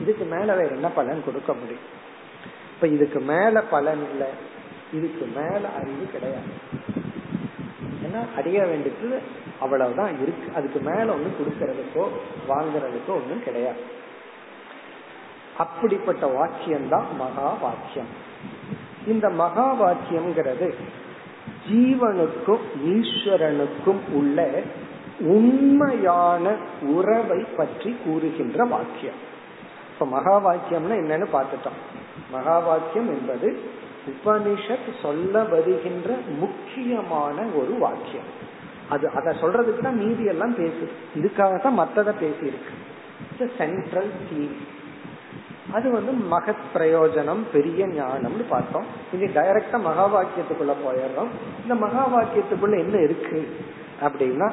இதுக்கு 0.00 0.24
மேல 0.24 0.54
வேற 0.54 0.68
என்ன 0.68 0.88
பலன் 0.88 1.24
கொடுக்க 1.24 1.52
முடியும்? 1.52 1.86
இப்ப 2.74 2.86
இதுக்கு 2.86 3.20
மேல 3.20 3.62
பலன் 3.62 4.10
இல்லை. 4.10 4.26
இதுக்கு 4.92 5.26
மேல 5.26 5.68
அறிவு 5.80 6.06
கிடையாது. 6.12 6.52
ஏன்னா 8.04 8.20
அறிய 8.36 8.64
வேண்டியது 8.64 9.20
அவ்வளவுதான் 9.60 10.22
இருக்கு. 10.22 10.54
அதுக்கு 10.54 10.80
மேல 10.80 11.14
ஒண்ணு 11.14 11.30
கொடுக்கறதுக்கோ 11.38 12.04
வாங்குறதுக்கோ 12.48 13.08
ஒண்ணும் 13.08 13.44
கிடையாது. 13.44 13.98
அப்படிப்பட்ட 15.58 16.26
வாக்கியம் 16.26 16.88
தான் 16.88 17.06
மகா 17.18 17.52
வாக்கியம் 17.60 18.10
இந்த 19.06 19.28
மகா 19.28 19.66
வாக்கியம்ங்கிறது 19.82 20.74
ஜீவனுக்கும் 21.70 22.64
ஈஸ்வரனுக்கும் 22.84 24.00
உள்ள 24.12 24.62
உண்மையான 25.20 26.54
உறவை 26.82 27.44
பற்றி 27.56 27.96
கூறுகின்ற 28.04 28.64
வாக்கியம். 28.64 29.28
இப்ப 30.00 30.12
மகா 30.12 30.34
வாக்கியம்னா 30.40 30.92
என்னன்னு 30.92 31.26
பார்த்துட்டோம். 31.32 31.78
மகா 32.30 32.58
வாக்கியம் 32.58 33.08
என்பது 33.08 33.60
உபனிஷத் 34.06 35.00
சொல்ல 35.02 35.44
வருகின்ற 35.44 36.14
முக்கியமான 36.38 37.42
ஒரு 37.42 37.78
வாக்கியம். 37.78 38.28
அது 38.88 39.10
அதை 39.14 39.36
சொல்றதுக்கு 39.40 39.82
தான் 39.82 39.96
மீதி 39.96 40.24
எல்லாம் 40.24 40.54
பேசு 40.54 40.92
இதுக்காக 41.16 41.62
தான் 41.62 41.78
மற்றதை 41.78 42.14
பேசி 42.20 42.46
இருக்கு 42.46 43.52
சென்ட்ரல் 43.58 44.10
தீம் 44.30 44.56
அது 45.72 45.90
வந்து 45.90 46.12
மகத் 46.12 46.66
பிரயோஜனம் 46.74 47.42
பெரிய 47.52 47.86
ஞானம்னு 47.86 48.44
பார்த்தோம். 48.48 48.84
இனி 49.12 49.24
டைரக்டா 49.24 49.80
மகா 49.80 50.22
வாக்கியத்துக்குள்ள 50.22 50.74
போயிடுறோம். 50.86 51.28
இந்த 51.62 51.74
மகா 51.74 52.08
வாக்கியத்துக்குள்ள 52.08 52.78
என்ன 52.78 52.98
இருக்கு? 52.98 53.56
அப்படின்னா 54.02 54.50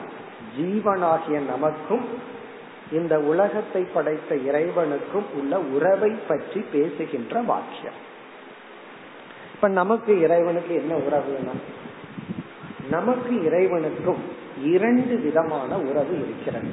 ஜீவனாகிய 0.57 1.39
நமக்கும் 1.39 2.35
இந்த 2.91 3.19
உலகத்தை 3.19 3.81
படைத்த 3.81 4.35
இறைவனுக்கும் 4.35 5.25
உள்ள 5.39 5.59
உறவை 5.59 6.11
பற்றி 6.27 6.59
பேசுகின்ற 6.71 7.41
வாக்கியம். 7.41 7.97
இப்ப 9.55 9.67
நமக்கு 9.67 10.19
இறைவனுக்கு 10.21 10.75
என்ன 10.75 10.95
உறவுனா 10.95 11.53
நமக்கு 12.89 13.43
இறைவனுக்கும் 13.43 14.21
இரண்டு 14.63 15.15
விதமான 15.17 15.77
உறவு 15.77 16.15
இருக்கிறது. 16.25 16.67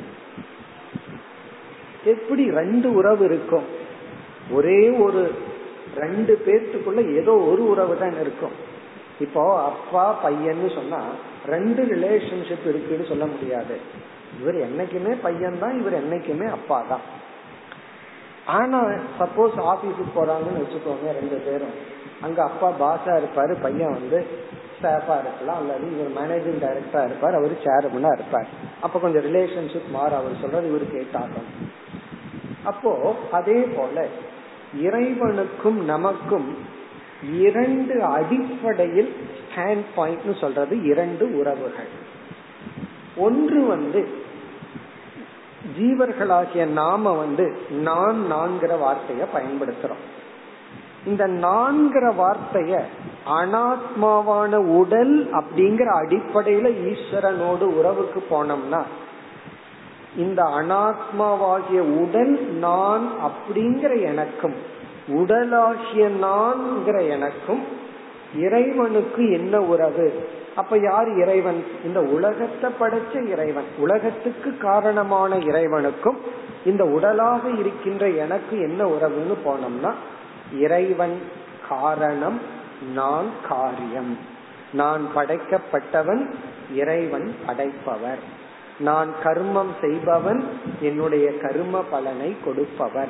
எப்படி 2.05 2.51
ரெண்டு 2.51 2.95
உறவு 2.95 3.25
இருக்கும்? 3.25 3.65
ஒரே 4.51 4.91
ஒரு 4.91 5.35
ரெண்டு 5.97 6.43
பேர்த்துக்குள்ள 6.47 7.17
ஏதோ 7.17 7.33
ஒரு 7.33 7.69
உறவு 7.69 7.99
தான் 7.99 8.21
இருக்கும். 8.21 8.53
இப்போ 9.21 9.63
அப்பா 9.63 10.25
பையன்னு 10.25 10.75
சொன்னா 10.75 11.03
ரெண்டு 11.47 11.83
ரிலேஷன்ஷிப் 11.83 12.69
இருக்குன்னு 12.69 13.07
சொல்ல 13.09 13.27
முடியாது. 13.27 13.79
இவர் 14.41 14.59
என்னைக்குமே 14.67 15.13
பையன் 15.27 15.61
தான் 15.63 15.79
இவர் 15.81 16.01
என்னைக்குமே 16.03 16.49
அப்பா 16.57 16.79
தான் 16.93 17.05
ஆனா 18.59 18.79
சப்போஸ் 19.19 19.55
ஆபீஸுக்கு 19.73 20.13
போறாங்கன்னு 20.17 20.63
வச்சுக்கோங்க 20.63 21.13
ரெண்டு 21.21 21.37
பேரும். 21.47 21.77
அங்க 22.27 22.39
அப்பா 22.49 22.69
பாஷா 22.83 23.13
இருப்பாரு 23.21 23.53
பையன் 23.63 23.97
வந்து 23.99 24.19
ஸ்டாஃபா 24.77 25.15
இருக்கலாம் 25.23 25.59
அல்லது 25.61 25.87
இவர் 25.95 26.11
மேனேஜிங் 26.19 26.61
டைரக்டரா 26.65 27.03
இருப்பார் 27.09 27.39
அவர் 27.39 27.55
சேர்மனா 27.67 28.11
இருப்பார். 28.19 28.49
அப்ப 28.85 29.01
கொஞ்சம் 29.05 29.25
ரிலேஷன்ஷிப் 29.29 29.89
மாற 29.97 30.11
அவர் 30.21 30.41
சொல்றது 30.43 30.69
இவர் 30.73 30.95
கேட்டாகும் 30.97 31.49
அப்போ 32.71 32.93
அதே 33.39 33.59
போல 33.77 34.07
இறைவனுக்கும் 34.87 35.81
நமக்கும் 35.93 36.49
இரண்டு 37.47 37.95
அடிப்படையில் 38.17 39.11
ஸ்டாண்ட் 39.41 39.89
பாயிண்ட் 39.97 40.43
சொல்றது 40.43 40.75
இரண்டு 40.93 41.25
உறவுகள். 41.41 41.91
ஒன்று 43.27 43.61
வந்து 43.75 44.01
ஜீவர்களாகிய 45.79 46.67
நாம 46.67 47.13
வந்து 47.13 47.57
நான் 47.71 48.33
நான்கிற 48.33 48.77
வார்த்தைய 48.77 49.25
பயன்படுத்துறோம். 49.35 50.05
இந்த 51.07 51.29
நான்கிற 51.29 52.15
வார்த்தைய 52.15 52.83
அனாத்மாவான 53.29 54.55
உடல் 54.55 55.31
அப்படிங்கிற 55.33 55.87
அடிப்படையில 56.03 56.75
ஈஸ்வரனோடு 56.85 57.61
உறவுக்கு 57.61 58.25
போனோம்னா 58.31 58.83
இந்த 60.17 60.43
அனாத்மாவாகிய 60.43 61.79
உடல் 61.79 62.41
நான் 62.41 63.09
அப்படிங்கிற 63.25 64.03
எனக்கும் 64.03 64.55
உடலாகிய 65.09 66.09
நான்கிற 66.21 67.09
எனக்கும் 67.09 67.65
இறைவனுக்கு 68.37 69.31
என்ன 69.31 69.61
உறவு? 69.61 70.29
அப்ப 70.57 70.79
யார் 70.79 71.09
இறைவன்? 71.17 71.65
இந்த 71.85 72.01
உலகத்தை 72.01 72.71
படைச்ச 72.81 73.29
இறைவன். 73.29 73.65
உலகத்துக்கு 73.79 74.57
காரணமான 74.57 75.37
இறைவனுக்கும் 75.37 76.17
இந்த 76.65 76.85
உடலாக 76.85 77.49
இருக்கின்ற 77.49 78.09
எனக்கு 78.09 78.59
என்ன 78.59 78.85
உறவுன்னு 78.85 79.37
போனோம்னா 79.45 79.93
இறைவன் 80.59 81.21
காரணம் 81.69 82.41
நான் 82.95 83.27
காரியம். 83.49 84.19
நான் 84.73 85.03
படைக்கப்பட்டவன் 85.17 86.33
இறைவன் 86.75 87.35
படைப்பவர். 87.47 88.19
நான் 88.79 89.11
கர்மம் 89.25 89.73
செய்பவன் 89.81 90.45
என்னுடைய 90.81 91.39
கர்ம 91.39 91.85
பலனை 91.91 92.37
கொடுப்பவர். 92.45 93.09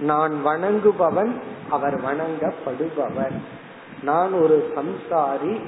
நான் 0.00 0.42
வணங்குபவன் 0.42 1.40
அவர் 1.70 2.00
வணங்கப்படுபவர். 2.00 3.36
நான் 4.02 4.32
ஒரு 4.32 4.72
சம்சாரி 4.76 5.60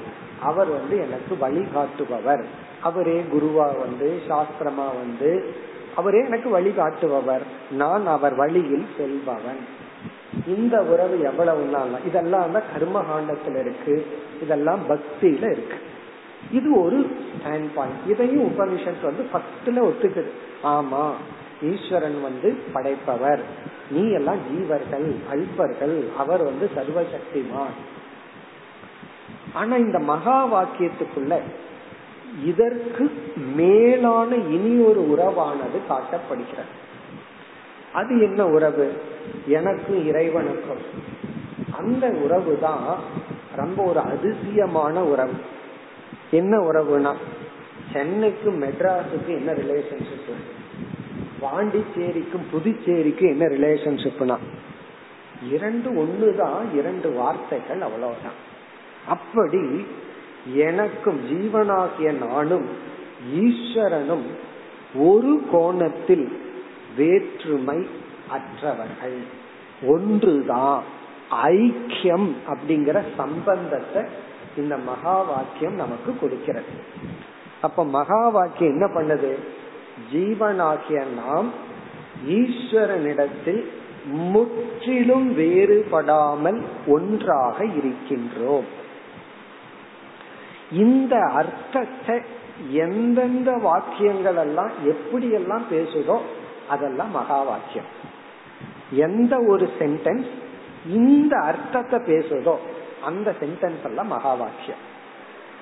அவர் 0.43 0.67
வந்து 0.67 0.97
எனக்கு 0.97 1.37
வழிகாட்டுபவர் 1.37 2.45
அவரே 2.81 3.23
குருவா 3.33 3.79
வந்து 3.79 4.21
சாஸ்திரமா 4.29 4.87
வந்து 5.01 5.53
அவரே 5.95 6.25
எனக்கு 6.25 6.49
வழிகாட்டுபவர் 6.49 7.41
நான் 7.71 8.07
அவர் 8.07 8.35
வழியில் 8.35 8.85
செல்பவன். 8.97 9.63
இந்த 10.47 10.83
உறவு 10.83 11.21
எவ்வளவு 11.21 11.63
நாள் 11.65 11.99
இதெல்லாம் 12.05 12.51
தான் 12.51 12.69
கர்மகாண்டத்துல 12.73 13.59
இருக்கு. 13.59 14.07
இதெல்லாம் 14.41 14.79
பக்தியில 14.89 15.51
இருக்கு. 15.51 15.77
இது 16.51 16.81
ஒரு 16.81 16.99
ஸ்டாண்ட் 16.99 17.69
பாயிண்ட் 17.75 18.07
இதையும் 18.07 18.51
உபனிஷத் 18.51 19.03
வந்து 19.03 19.25
ஃபர்ஸ்ட்ல 19.33 19.91
ஒத்துக்குது. 19.91 20.31
ஆமா 20.63 21.11
ஈஸ்வரன் 21.63 22.21
வந்து 22.21 22.57
படைப்பவர். 22.73 23.41
நீ 23.91 24.11
எல்லாம் 24.11 24.37
ஜீவர்கள் 24.37 25.15
அல்பர்கள். 25.31 26.15
அவர் 26.17 26.43
வந்து 26.43 26.69
சர்வசக்திமான். 26.75 27.77
ஆனா 29.53 29.75
இந்த 29.75 29.99
மகா 29.99 30.45
வாக்கியத்துக்குள்ள 30.45 31.41
இதற்கு 32.45 33.11
மேலான 33.55 34.35
இனி 34.35 34.83
ஒரு 34.83 35.09
உறவானது 35.09 35.81
காட்டப்படுகிறது. 35.89 36.81
அது 37.93 38.21
என்ன 38.21 38.45
உறவு? 38.45 39.01
எனக்கும் 39.47 40.07
இறைவனுக்கும். 40.07 40.81
அந்த 41.77 42.07
உறவு 42.07 42.59
தான் 42.61 42.99
ரொம்ப 43.55 43.83
ஒரு 43.83 43.99
அதிசயமான 43.99 45.03
உறவு. 45.03 45.33
என்ன 46.31 46.57
உறவுனா 46.57 47.15
சென்னைக்கும் 47.93 48.61
மெட்ராஸுக்கு 48.61 49.27
என்ன 49.27 49.51
ரிலேஷன்ஷிப் 49.51 50.41
பாண்டிச்சேரிக்கும் 51.41 52.45
புதுச்சேரிக்கும் 52.53 53.27
என்ன 53.27 53.45
ரிலேஷன்ஷிப்னா 53.45 54.37
இரண்டு 55.51 55.89
ஒண்ணுதான் 55.89 56.75
இரண்டு 56.75 57.11
வார்த்தைகள் 57.11 57.81
அவ்வளவுதான். 57.81 58.51
அப்படி 59.07 59.85
எனக்கும் 60.53 61.19
ஜீவனாகிய 61.29 62.27
நானும் 62.27 62.65
ஈஸ்வரனும் 63.35 64.25
ஒரு 64.95 65.43
கோணத்தில் 65.51 66.41
வேற்றுமை 66.97 67.87
அற்றவர்கள். 68.29 69.17
ஒன்றுதான். 69.83 70.83
ஐக்கியம் 71.43 72.31
அப்படிங்கிற 72.47 73.03
சம்பந்தத்தை 73.17 74.03
இந்த 74.57 74.77
மகா 74.77 75.21
வாக்கியம் 75.21 75.75
நமக்கு 75.75 76.17
கொடுக்கிறது. 76.21 76.67
அப்ப 77.61 77.85
மகா 77.85 78.29
வாக்கியம் 78.29 78.73
என்ன 78.73 78.85
பண்ணுது? 78.85 79.35
ஜீவனாகிய 80.13 81.03
நாம் 81.25 81.49
ஈஸ்வரனிடத்தில் 82.27 83.63
முற்றிலும் 84.11 85.37
வேறுபடாமல் 85.37 86.61
ஒன்றாக 86.87 87.65
இருக்கின்றோம். 87.65 88.81
இந்த 90.73 91.15
அர்த்தத்தை 91.19 92.21
எந்தெந்த 92.71 93.51
வாக்கியங்கள் 93.51 94.35
எல்லாம் 94.35 94.71
எப்படி 94.83 95.31
எல்லாம் 95.31 95.65
பேசுதோ 95.71 96.17
அதெல்லாம் 96.69 97.11
மகா 97.11 97.41
வாக்கியம். 97.41 97.89
எந்த 98.91 99.33
ஒரு 99.47 99.69
சென்டென்ஸ் 99.79 100.29
இந்த 100.85 101.33
அர்த்தத்தை 101.39 101.99
பேசுதோ 101.99 102.55
அந்த 103.03 103.35
சென்டென்ஸ் 103.39 103.83
எல்லாம் 103.83 104.07
மகா 104.07 104.33
வாக்கியம். 104.33 104.81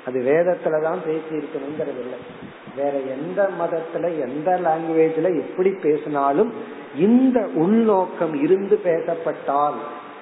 அது 0.06 0.19
வேதத்துலதான் 0.19 1.02
பேசி 1.06 1.34
இருக்கணுங்கிறது 1.36 2.00
இல்லை 2.00 2.19
வேற 2.76 2.93
எந்த 3.15 3.50
மதத்துல 3.60 4.04
எந்த 4.19 4.50
லாங்குவேஜ்ல 4.63 5.30
எப்படி 5.39 5.69
பேசினாலும் 5.69 6.52
இந்த 6.95 7.39
உள்நோக்கம் 7.56 8.36
இருந்து 8.43 8.76
பேசப்பட்டால் 8.84 9.80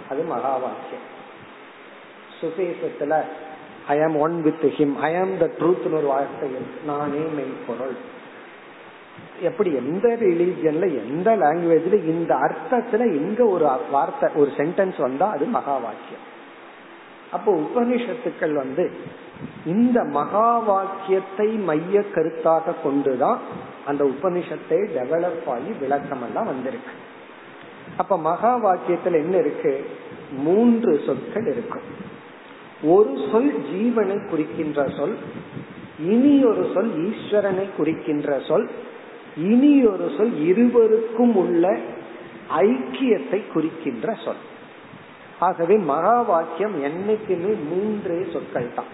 அது 0.09 0.23
மகா 0.23 0.55
வாக்கியம். 0.57 1.05
சுபேசத்துல 2.41 3.21
ஐ 3.89 4.03
ஆம் 4.03 4.17
ஒன் 4.17 4.41
வித் 4.41 4.65
ஹிம் 4.77 4.95
ஐ 4.99 5.11
ஆம் 5.15 5.37
த 5.37 5.45
ட்ரூத் 5.59 5.93
ஒரு 5.93 6.07
வார்த்தை 6.07 6.49
நானே 6.85 7.23
மெய்ப்பொருள். 7.37 7.95
எப்படி 9.41 9.69
எந்த 9.73 10.07
ரிலீஜியன்ல 10.21 10.85
எந்த 11.03 11.29
லாங்குவேஜ்ல 11.37 11.97
இந்த 12.05 12.35
அர்த்தத்துல 12.35 13.03
எங்க 13.21 13.45
ஒரு 13.45 13.65
வார்த்தை 13.91 14.29
ஒரு 14.35 14.51
சென்டென்ஸ் 14.57 14.97
வந்தா 14.97 15.27
அது 15.29 15.45
மகா 15.45 15.75
வாக்கியம் 15.77 16.25
அப்போ 17.31 17.51
உபனிஷத்துக்கள் 17.55 18.53
வந்து 18.53 18.91
இந்த 19.65 20.03
மகா 20.03 20.57
வாக்கியத்தை 20.59 21.47
மைய 21.47 22.03
கருத்தாக 22.15 22.73
கொண்டுதான் 22.83 23.39
அந்த 23.85 24.03
உபனிஷத்தை 24.03 24.79
டெவலப் 24.95 25.49
ஆகி 25.49 25.71
விளக்கம் 25.79 26.23
எல்லாம் 26.23 26.45
வந்திருக்கு. 26.45 26.93
அப்ப 27.97 28.17
மகா 28.17 28.51
வாக்கியத்துல 28.65 29.19
என்ன 29.19 29.37
இருக்கு? 29.37 29.73
மூன்று 30.37 30.91
சொற்கள் 31.05 31.47
இருக்கும் 31.47 31.87
ஒரு 32.81 33.27
சொல் 33.31 33.53
ஜீவனை 33.73 34.29
குறிக்கின்ற 34.29 34.89
சொல் 34.97 35.17
இனி 35.99 36.43
ஒரு 36.43 36.71
சொல் 36.73 36.91
ஈஸ்வரனை 37.07 37.65
குறிக்கின்ற 37.77 38.39
சொல் 38.47 38.69
இனி 39.37 39.85
ஒரு 39.85 40.11
சொல் 40.17 40.33
இருவருக்கும் 40.45 41.35
உள்ள 41.35 41.79
ஐக்கியத்தை 42.49 43.51
குறிக்கின்ற 43.53 44.13
சொல். 44.23 44.41
ஆகவே 45.39 45.77
மகா 45.77 46.21
வாக்கியம் 46.21 46.83
என்னைக்குமே 46.83 47.53
மூன்றே 47.69 48.25
சொற்கள் 48.33 48.73
தான் 48.73 48.87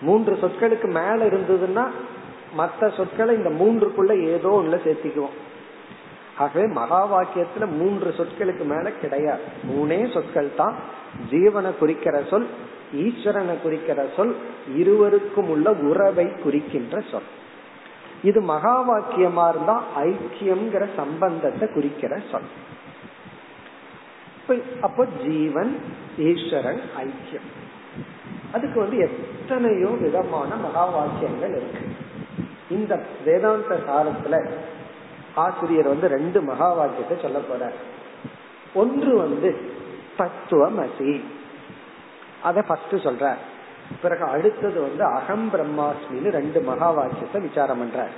மூன்று 0.00 0.34
சொற்களுக்கு 0.34 0.88
மேல 0.92 1.26
இருந்ததுன்னா 1.26 1.86
மற்ற 2.54 2.90
சொற்களை 2.90 3.36
இந்த 3.36 3.48
மூன்றுக்குள்ள 3.48 4.22
ஏதோ 4.22 4.48
ஒன்றுல 4.48 4.78
சேர்த்திக்குவோம். 4.84 5.36
ஆகவே 6.38 6.64
மகா 6.80 7.00
வாக்கியத்துல 7.12 7.64
மூன்று 7.78 8.10
சொற்களுக்கு 8.18 8.64
மேல 8.72 8.86
கிடையாது. 9.02 9.44
மூணே 9.70 10.00
சொற்கள் 10.12 10.50
தான். 10.60 10.76
ஜீவனை 11.30 11.70
குறிக்கிற 11.78 12.16
சொல் 12.30 12.46
ஈஸ்வரனை 13.04 13.54
குறிக்கிற 13.62 14.00
சொல் 14.16 14.34
இருவருக்கும் 14.80 15.48
உள்ள 15.54 15.68
உறவை 15.90 16.26
குறிக்கின்ற 16.44 17.02
சொல். 17.10 17.28
இது 18.22 18.40
மகா 18.52 18.74
வாக்கியமா 18.90 19.44
இருந்தா 19.48 19.76
ஐக்கியம்ங்கிற 20.04 20.84
சம்பந்தத்தை 20.96 21.66
குறிக்கிற 21.74 22.14
சொல். 22.30 22.48
அப்போ 24.86 25.02
ஜீவன் 25.24 25.72
ஈஸ்வரன் 26.28 26.82
ஐக்கியம். 27.02 27.48
அதுக்கு 28.52 28.78
வந்து 28.80 28.98
எத்தனையோ 29.06 29.90
விதமான 30.04 30.50
மகா 30.66 30.84
வாக்கியங்கள் 30.96 31.54
இருக்கு. 31.58 31.84
இந்த 32.76 32.92
வேதாந்த 33.24 33.74
சாரத்துல 33.88 34.36
ஆசிரியர் 35.34 35.88
வந்து 35.88 36.08
ரெண்டு 36.08 36.42
மகா 36.42 36.72
வாக்கியத்தை 36.72 37.18
சொல்ல 37.22 37.38
போறார். 37.38 37.72
ஒன்று 38.74 39.16
வந்து 39.16 39.56
தத்துவமசி. 40.18 41.20
அத 42.42 42.62
ஃபர்ஸ்ட் 42.62 42.94
சொல்ற 42.94 43.34
பிறகு 44.00 44.24
அடுத்தது 44.24 44.80
வந்து 44.80 45.04
அகம் 45.04 45.50
பிரம்மாஸ்மின்னு 45.52 46.30
ரெண்டு 46.30 46.60
மகா 46.60 46.90
வாக்கியத்தை 46.90 47.40
விசாரம் 47.40 47.78
பண்ற 47.78 48.08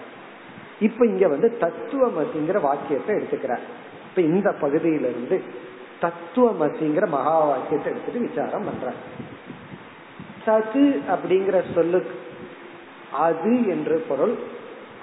இப்ப 0.80 1.06
இங்க 1.06 1.28
வந்து 1.28 1.58
தத்துவமசிங்கிற 1.60 2.60
வாக்கியத்தை 2.60 3.16
எடுத்துக்கிறார். 3.16 3.64
இப்ப 4.08 4.22
இந்த 4.22 4.52
பகுதியிலிருந்து 4.52 5.42
தத்துவமசிங்கிற 6.00 7.08
மகா 7.08 7.38
வாக்கியத்தை 7.38 7.92
எடுத்துட்டு 7.92 8.20
விசாரம் 8.20 8.64
பண்ற 8.64 8.92
சது 10.46 11.00
அப்படிங்கிற 11.08 11.74
சொல்லு 11.74 12.06
அது 13.12 13.66
என்று 13.66 14.04
பொருள் 14.08 14.38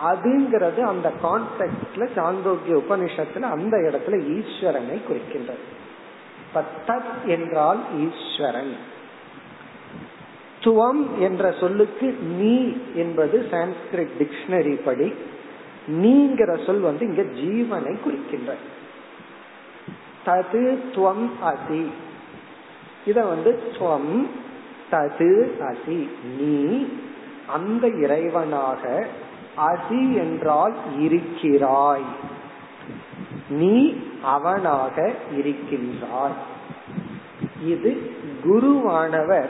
அதுங்கிறது 0.04 0.82
அந்த 0.82 1.14
கான்டெக்ட்ல 1.24 2.08
சாந்தோக்கிய 2.16 2.82
உபனிஷத்துல 2.90 3.40
அந்த 3.40 3.78
இடத்துல 3.78 4.16
ஈஸ்வரனை 4.16 5.02
குறிக்கின்றது. 5.10 5.66
தத் 6.88 7.26
என்றால் 7.26 7.80
ஈஸ்வரன். 7.98 8.76
துவம் 10.64 11.18
என்ற 11.20 11.56
சொல்லுக்கு 11.60 12.12
நீ 12.12 12.78
என்பது 12.96 13.48
சான்ஸ்கிரிட் 13.52 14.10
டிக்ஷனரி 14.20 14.80
படி 14.86 15.14
நீங்கிற 15.88 16.66
சொல் 16.66 16.80
வந்து 16.80 17.06
இங்க 17.06 17.22
ஜீவனை 17.22 18.00
குறிக்கின்ற 18.00 18.56
தது 20.26 20.78
துவம் 20.96 21.30
அதி. 21.42 21.92
இத 23.06 23.26
வந்து 23.26 23.62
துவம் 23.80 24.28
தது 24.92 25.60
அதி 25.62 26.10
நீ 26.38 26.88
அந்த 27.48 27.88
இறைவனாக 27.88 29.08
அசி 29.58 30.14
என்றால் 30.14 30.76
இருக்கிறாய். 31.00 32.04
நீ 33.50 33.94
அவனாக 34.24 35.14
இருக்கின்றாய். 35.38 36.56
இது 37.66 38.12
குருவானவர் 38.44 39.50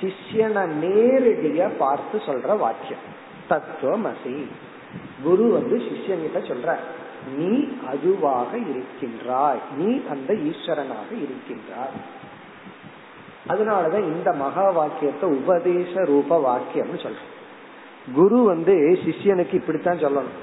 சிஷ்யனை 0.00 0.68
நேரடியா 0.82 1.68
பார்த்து 1.78 2.18
சொல்ற 2.18 2.58
வாக்கியம். 2.58 3.04
தத்துவமசி. 3.50 4.46
குரு 5.22 5.52
வந்து 5.52 5.76
சிஷ்யன்கிட்ட 5.78 6.36
சொல்ற 6.36 6.76
நீ 7.36 7.68
அதுவாக 7.88 8.58
இருக்கின்றாய். 8.58 9.58
நீ 9.76 10.00
அந்த 10.10 10.32
ஈஸ்வரனாக 10.32 11.10
இருக்கின்றாய். 11.10 12.22
அதனாலதான் 13.48 14.02
இந்த 14.02 14.32
மகா 14.32 14.70
வாக்கியத்தை 14.70 15.30
உபதேச 15.30 16.04
ரூப 16.04 16.38
வாக்கியம்னு 16.38 16.96
சொல்றோம். 16.96 17.32
குரு 18.12 18.42
வந்து 18.42 18.98
சிஷ்யனுக்கு 19.04 19.54
இப்படித்தான் 19.54 19.98
சொல்லணும். 19.98 20.34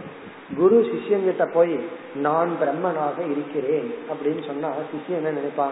குரு 0.57 0.91
சிஷ்யன்கிட்ட 0.93 1.53
போய் 1.53 1.79
நான் 2.15 2.49
பிரம்மனாக 2.61 3.31
இருக்கிறேன் 3.31 3.93
அப்படின்னு 4.11 4.45
சொன்னா 4.45 4.67
சிஷ்யன் 4.67 5.15
என்ன 5.15 5.31
நினைப்பான்? 5.31 5.71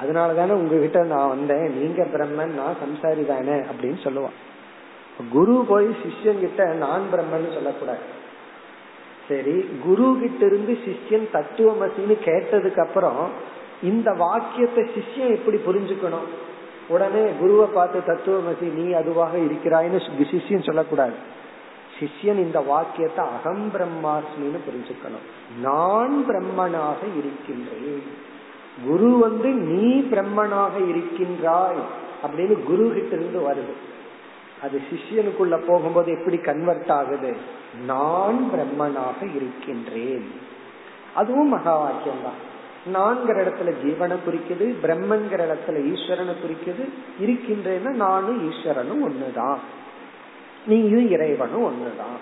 அதனால 0.00 0.32
தானே 0.32 0.50
உங்ககிட்ட 0.50 1.02
நான் 1.02 1.28
வந்தேன். 1.28 1.80
நீங்க 1.80 2.04
பிரம்மன் 2.04 2.54
நான் 2.54 2.74
சம்சாரி 2.82 3.26
தானே 3.26 3.52
அப்படின்னு 3.52 3.98
சொல்லுவான். 4.04 4.36
குரு 5.30 5.64
போய் 5.68 5.86
சிஷ்யன் 5.86 6.40
கிட்ட 6.40 6.74
நான் 6.74 7.02
பிரம்மன் 7.12 7.54
சொல்லக்கூடாது. 7.54 8.14
சரி 9.28 9.68
குரு 9.84 10.16
கிட்ட 10.20 10.46
இருந்து 10.46 10.78
சிஷ்யன் 10.86 11.28
தத்துவமசின்னு 11.32 12.16
கேட்டதுக்கு 12.24 12.86
அப்புறம் 12.86 13.30
இந்த 13.82 14.10
வாக்கியத்தை 14.10 14.84
சிஷ்யன் 14.84 15.34
எப்படி 15.34 15.56
புரிஞ்சுக்கணும்? 15.56 16.26
உடனே 16.88 17.30
குருவை 17.40 17.66
பார்த்து 17.66 18.02
தத்துவமசி 18.06 18.72
நீ 18.72 18.92
அதுவாக 18.92 19.38
இருக்கிறாய்னு 19.38 20.00
சிஷியன் 20.20 20.64
சொல்லக்கூடாது. 20.64 21.12
சிஷ்யன் 22.00 22.38
இந்த 22.38 22.60
வாக்கியத்தை 22.60 23.24
அகம் 23.24 23.70
பிரம்மாஸ்மின்னு 23.72 24.58
புரிஞ்சுக்கணும். 24.68 25.24
நான் 25.60 26.24
பிரம்மனாக 26.28 26.96
இருக்கின்றேன். 27.16 28.02
குரு 28.86 29.18
வந்து 29.18 29.48
நீ 29.48 30.00
பிரம்மனாக 30.00 30.88
இருக்கின்றாய் 30.88 31.76
அப்படின்னு 32.26 32.62
குரு 32.62 32.92
கிட்ட 32.94 33.16
இருந்து 33.16 33.40
வருது. 33.50 33.74
அது 34.62 34.80
சிஷியனுக்குள்ள 34.90 35.60
போகும்போது 35.66 36.12
எப்படி 36.12 36.36
கன்வெர்ட் 36.38 36.90
ஆகுது? 36.90 37.36
நான் 37.86 38.48
பிரம்மனாக 38.52 39.36
இருக்கின்றேன். 39.36 40.30
அதுவும் 41.14 41.48
மகா 41.48 41.76
வாக்கியம் 41.76 42.22
தான் 42.22 42.54
நான்கிற 42.92 43.44
இடத்துல 43.44 43.74
ஜீவனை 43.84 44.16
குறிக்குது 44.26 44.74
பிரம்மங்கிற 44.82 45.40
இடத்துல 45.50 45.78
ஈஸ்வரனை 45.92 46.34
குறிக்குது 46.42 46.88
இருக்கின்றேன்னா 47.20 47.88
நானும் 47.88 48.50
ஈஸ்வரனும் 48.50 49.04
ஒண்ணுதான். 49.04 49.56
நீயும் 50.66 51.10
இறைவனும் 51.10 51.64
ஒண்ணுதான். 51.64 52.18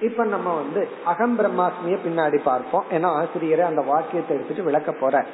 இப்ப 0.00 0.24
நம்ம 0.24 0.54
வந்து 0.54 0.88
அகம் 1.04 1.38
பிரம்மாஸ்மிய 1.38 1.98
பின்னாடி 2.06 2.38
பார்ப்போம். 2.38 2.84
ஏன்னா 2.90 3.06
ஆசிரியரை 3.06 3.64
அந்த 3.66 3.80
வாக்கியத்தை 3.80 4.36
எடுத்துட்டு 4.36 4.62
விளக்க 4.62 4.92
போற. 4.92 5.26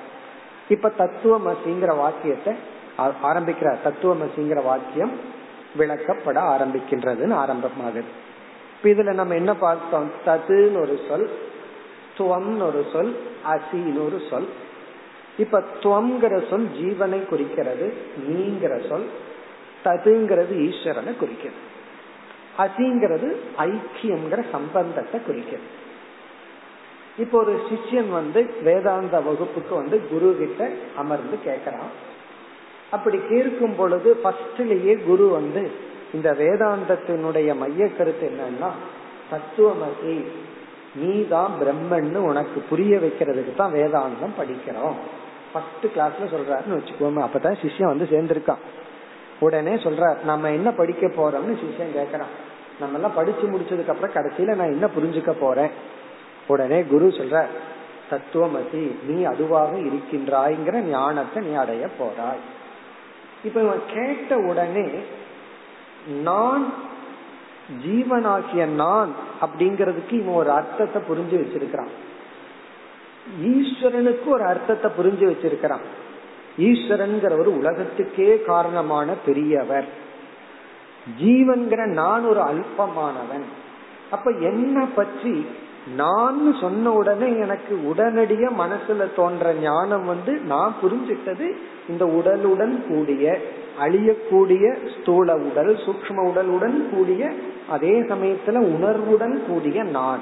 இப்ப 0.68 0.92
தத்துவமசிங்கிற 0.98 1.96
வாக்கியத்தை 1.96 2.54
ஆரம்பிக்கிற 2.98 3.76
தத்துவமசிங்கிற 3.84 4.62
வாக்கியம் 4.62 5.10
விளக்கப்பட 5.78 6.38
ஆரம்பிக்கின்றதுன்னு 6.54 7.34
ஆரம்பமாகுது. 7.34 8.02
இப்ப 8.76 9.02
இதுல 9.02 9.12
நம்ம 9.12 9.34
என்ன 9.34 9.54
பார்த்தோம்? 9.54 10.10
ததுன்னு 10.26 10.80
ஒரு 10.80 10.98
சொல் 11.08 11.30
துவம்னு 12.18 12.62
ஒரு 12.62 12.86
சொல் 12.92 13.16
அசின்னு 13.46 14.06
ஒரு 14.06 14.22
சொல். 14.30 14.48
இப்ப 15.38 15.62
துவங்கிற 15.82 16.48
சொல் 16.50 16.68
ஜீவனை 16.80 17.26
குறிக்கிறது 17.26 17.92
நீங்கிற 18.28 18.88
சொல் 18.88 19.08
ததுங்கிறது 19.84 20.54
ஈஸ்வரனை 20.68 21.16
குறிக்கிறது. 21.16 21.60
அசிங்கிறது 22.58 23.28
ஐக்கியம்ங்கிற 23.58 24.50
சம்பந்தத்தை 24.52 25.20
குறிக்கிறது. 25.26 25.68
இப்போ 27.18 27.38
ஒரு 27.38 27.60
சிஷ்யன் 27.70 28.08
வந்து 28.08 28.54
வேதாந்த 28.62 29.20
வகுப்புக்கு 29.20 29.74
வந்து 29.74 30.08
குரு 30.08 30.36
கிட்ட 30.38 30.70
அமர்ந்து 30.96 31.38
கேட்கறான். 31.44 31.92
அப்படி 32.90 33.18
கேட்கும் 33.28 33.76
பொழுது 33.76 34.20
ஃபர்ஸ்ட்லயே 34.24 35.04
குரு 35.04 35.28
வந்து 35.28 35.70
இந்த 36.14 36.32
வேதாந்தத்தினுடைய 36.32 37.56
மைய 37.56 37.92
கருத்து 37.92 38.30
என்னன்னா 38.30 38.70
தத்துவமசி 39.30 40.24
நீ 40.94 41.26
தான் 41.28 41.52
பிரம்மன்னு 41.60 42.16
உனக்கு 42.16 42.60
புரிய 42.60 42.98
வைக்கிறதுக்கு 42.98 43.54
தான் 43.56 43.72
வேதாந்தம் 43.72 44.38
படிக்கிறோம். 44.38 44.94
ஃபர்ஸ்ட் 45.52 45.86
கிளாஸ்ல 45.96 46.28
சொல்றாருன்னு 46.34 46.78
வச்சுக்கோமே 46.78 47.20
அப்பதான் 47.24 47.60
சிஷ்யன் 47.62 47.92
வந்து 47.96 48.08
சேர்ந்திருக்கான். 48.10 48.62
உடனே 49.40 49.74
சொல்றார் 49.74 50.22
நம்ம 50.24 50.50
என்ன 50.50 50.70
படிக்க 50.70 51.06
போறோம்னு 51.06 51.56
சிஷ்யன் 51.62 51.96
கேக்குறான். 51.96 52.32
நம்ம 52.80 52.94
எல்லாம் 52.94 53.14
படிச்சு 53.14 53.46
முடிச்சதுக்கு 53.50 53.88
அப்புறம் 53.88 54.14
கடைசியில 54.14 54.54
நான் 54.54 54.70
என்ன 54.70 54.86
புரிஞ்சுக்க 54.86 55.30
போறேன்? 55.30 55.70
உடனே 56.46 56.82
குரு 56.82 57.06
சொல்ற 57.06 57.46
தத்துவமசி 58.10 58.90
நீ 59.06 59.22
அதுவாக 59.22 59.76
இருக்கின்றாய்ங்கிற 59.76 60.80
ஞானத்தை 60.80 61.42
நீ 61.42 61.54
அடைய 61.54 61.88
போறாய். 61.98 62.38
இப்ப 63.44 63.60
இவன் 63.60 63.82
கேட்ட 63.94 64.36
உடனே 64.36 64.88
நான் 66.22 66.72
ஜீவனாகிய 67.86 68.66
நான் 68.66 69.10
அப்படிங்கறதுக்கு 69.40 70.12
இவன் 70.12 70.34
ஒரு 70.34 70.50
அர்த்தத்தை 70.50 71.02
புரிஞ்சு 71.08 71.36
வச்சிருக்கிறான். 71.36 71.88
ஈஸ்வரனுக்கு 73.44 74.26
ஒரு 74.26 74.44
அர்த்தத்தை 74.44 74.90
புரிஞ்சு 74.98 75.26
வச்சிருக்கிறான். 75.30 75.84
ஈஸ்வரன்கிற 76.58 77.38
ஒரு 77.38 77.56
உலகத்துக்கே 77.56 78.42
காரணமான 78.42 79.12
பெரியவர். 79.26 79.84
ஜீவன்கிற 81.22 81.86
நான் 81.86 82.24
ஒரு 82.24 82.40
அல்பமானவன். 82.40 83.46
அப்ப 84.10 84.30
என்ன 84.30 84.86
பற்றி? 84.94 85.46
நான் 85.96 86.56
சொன்ன 86.60 86.92
உடனே 86.92 87.38
எனக்கு 87.38 87.94
உடனடிய 87.94 88.50
மனசுல 88.58 89.14
தோன்ற 89.16 89.52
ஞானம் 89.52 90.04
வந்து 90.04 90.32
நான் 90.32 90.74
புரிஞ்சிட்டது 90.82 91.56
இந்த 91.88 92.04
உடலுடன் 92.04 92.88
கூடிய 92.88 93.40
அழியக்கூடிய 93.80 94.76
ஸ்தூல 95.00 95.36
உடல் 95.36 95.76
சூக்ம 95.76 96.16
உடலுடன் 96.16 96.88
கூடிய 96.90 97.32
அதே 97.68 98.00
சமயத்துல 98.00 98.56
உணர்வுடன் 98.56 99.46
கூடிய 99.46 99.82
நான். 99.82 100.20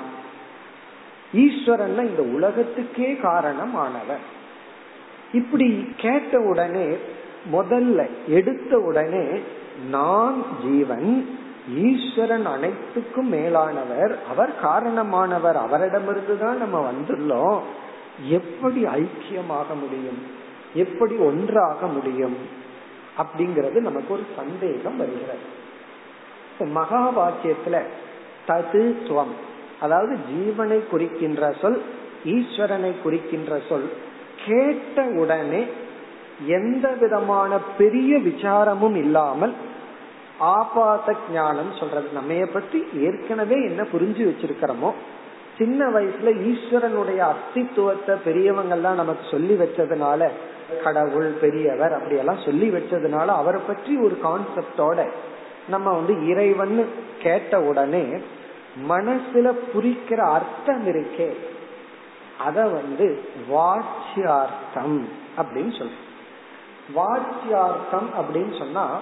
ஈஸ்வரன் 1.35 2.09
இந்த 2.09 2.23
உலகத்துக்கே 2.23 3.13
காரணமானவர். 3.13 4.25
இப்படி 5.33 5.89
கேட்ட 5.97 6.41
உடனே 6.41 6.97
முதல்ல 7.53 8.07
எடுத்த 8.29 8.79
உடனே 8.79 9.41
நான் 9.91 10.45
ஜீவன் 10.65 11.39
ஈஸ்வரன் 11.77 12.47
அனைத்துக்கும் 12.47 13.29
மேலானவர் 13.29 14.19
அவர் 14.31 14.53
காரணமானவர் 14.63 15.55
அவரிடமிருந்து 15.55 16.39
தான் 16.39 16.57
நம்ம 16.57 16.91
வந்துள்ளோம். 16.91 17.61
எப்படி 18.29 18.85
ஐக்கியமாக 18.85 19.67
முடியும்? 19.81 20.23
எப்படி 20.75 21.15
ஒன்றாக 21.15 21.87
முடியும்? 21.87 22.65
அப்படிங்கறது 23.21 23.79
நமக்கு 23.89 24.11
ஒரு 24.15 24.25
சந்தேகம் 24.37 24.97
வருகிறது. 24.97 25.45
மகா 26.79 27.03
வாக்கியத்துல 27.19 27.77
தது 28.49 28.83
துவம் 29.07 29.35
அதாவது 29.81 30.15
ஜீவனை 30.31 30.79
குறிக்கின்ற 30.91 31.43
சொல் 31.61 31.81
ஈஸ்வரனை 32.35 32.93
குறிக்கின்ற 33.03 33.59
சொல் 33.69 33.89
கேட்ட 34.47 35.05
உடனே 35.23 35.63
எந்த 36.59 36.87
விதமான 37.01 37.59
பெரிய 37.79 38.13
விசாரமும் 38.29 38.97
இல்லாமல் 39.05 39.55
ஆபாத 40.55 41.15
ஞானம் 41.33 41.73
சொல்றது. 41.81 42.09
நம்ம 42.15 42.47
பத்தி 42.53 42.79
ஏற்கனவே 43.07 43.59
என்ன 43.69 43.83
புரிஞ்சு 43.93 44.23
வச்சிருக்கிறோமோ 44.29 44.91
சின்ன 45.59 45.87
வயசுல 45.95 46.33
ஈஸ்வரனுடைய 46.51 47.21
அஸ்தித்துவத்தை 47.33 48.15
பெரியவங்கெல்லாம் 48.27 49.01
நமக்கு 49.03 49.25
சொல்லி 49.31 49.55
வச்சதுனால 49.55 50.31
கடவுள் 50.85 51.31
பெரியவர் 51.31 51.93
அப்படியெல்லாம் 51.93 52.45
சொல்லி 52.45 52.71
வச்சதுனால 52.71 53.27
அவரை 53.27 53.61
பற்றி 53.67 53.97
ஒரு 53.97 54.19
கான்செப்டோட 54.25 55.09
நம்ம 55.69 55.93
வந்து 55.93 56.29
இறைவன் 56.29 56.89
கேட்ட 57.23 57.61
உடனே 57.61 58.05
மனசுல 58.89 59.53
புரிக்கிற 59.75 60.17
அர்த்தம் 60.17 60.87
இருக்கே. 60.87 61.37
அத 62.39 62.63
வந்து 62.63 63.29
வாட்சியார்த்தம் 63.51 65.01
அப்படின்னு 65.39 65.73
சொல்றோம். 65.73 66.05
வாட்சியார்த்தம் 66.97 68.09
அப்படின்னு 68.19 68.59
சொன்னா 68.59 69.01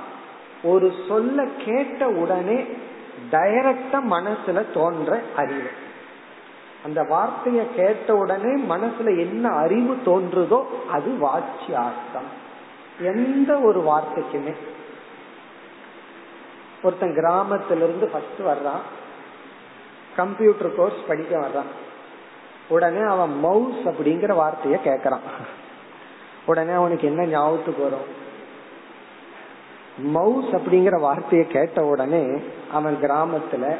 ஒரு 0.62 0.92
சொல்ல 1.08 1.46
கேட்ட 1.64 2.08
உடனே 2.08 2.64
டைரக்டா 3.30 4.02
மனசுல 4.10 4.72
தோன்ற 4.74 5.20
அறிவு. 5.36 5.68
அந்த 6.84 7.02
வார்த்தைய 7.02 7.74
கேட்ட 7.74 8.16
உடனே 8.16 8.62
மனசுல 8.62 9.18
என்ன 9.18 9.48
அறிவு 9.48 9.94
தோன்றுதோ 10.04 10.64
அது 10.90 11.16
வாட்சியார்த்தம் 11.20 12.30
எந்த 13.00 13.58
ஒரு 13.58 13.80
வார்த்தைக்குமே. 13.80 14.54
ஒருத்தன் 16.82 17.14
கிராமத்திலிருந்து 17.14 18.06
ஃபர்ஸ்ட் 18.06 18.40
வர்றான். 18.40 18.80
கம்ப்யூட்டர் 20.16 20.74
கோர்ஸ் 20.74 21.06
படிக்க 21.08 21.38
வர்றான். 21.38 21.70
உடனே 22.68 23.00
அவன் 23.00 23.38
மவுஸ் 23.38 23.84
அப்படிங்கிற 23.84 24.34
வார்த்தைய 24.34 24.78
கேக்குறான். 24.84 25.24
உடனே 26.46 26.72
அவனுக்கு 26.72 27.06
என்ன 27.06 27.26
ஞாபகத்துக்கு 27.26 27.82
வரும்? 27.82 28.22
மவுஸ் 29.98 30.54
அப்படிங்கிற 30.54 31.00
வார்த்தையை 31.00 31.46
கேட்ட 31.46 31.84
உடனே 31.84 32.26
அவன் 32.72 32.98
கிராமத்துல 33.02 33.76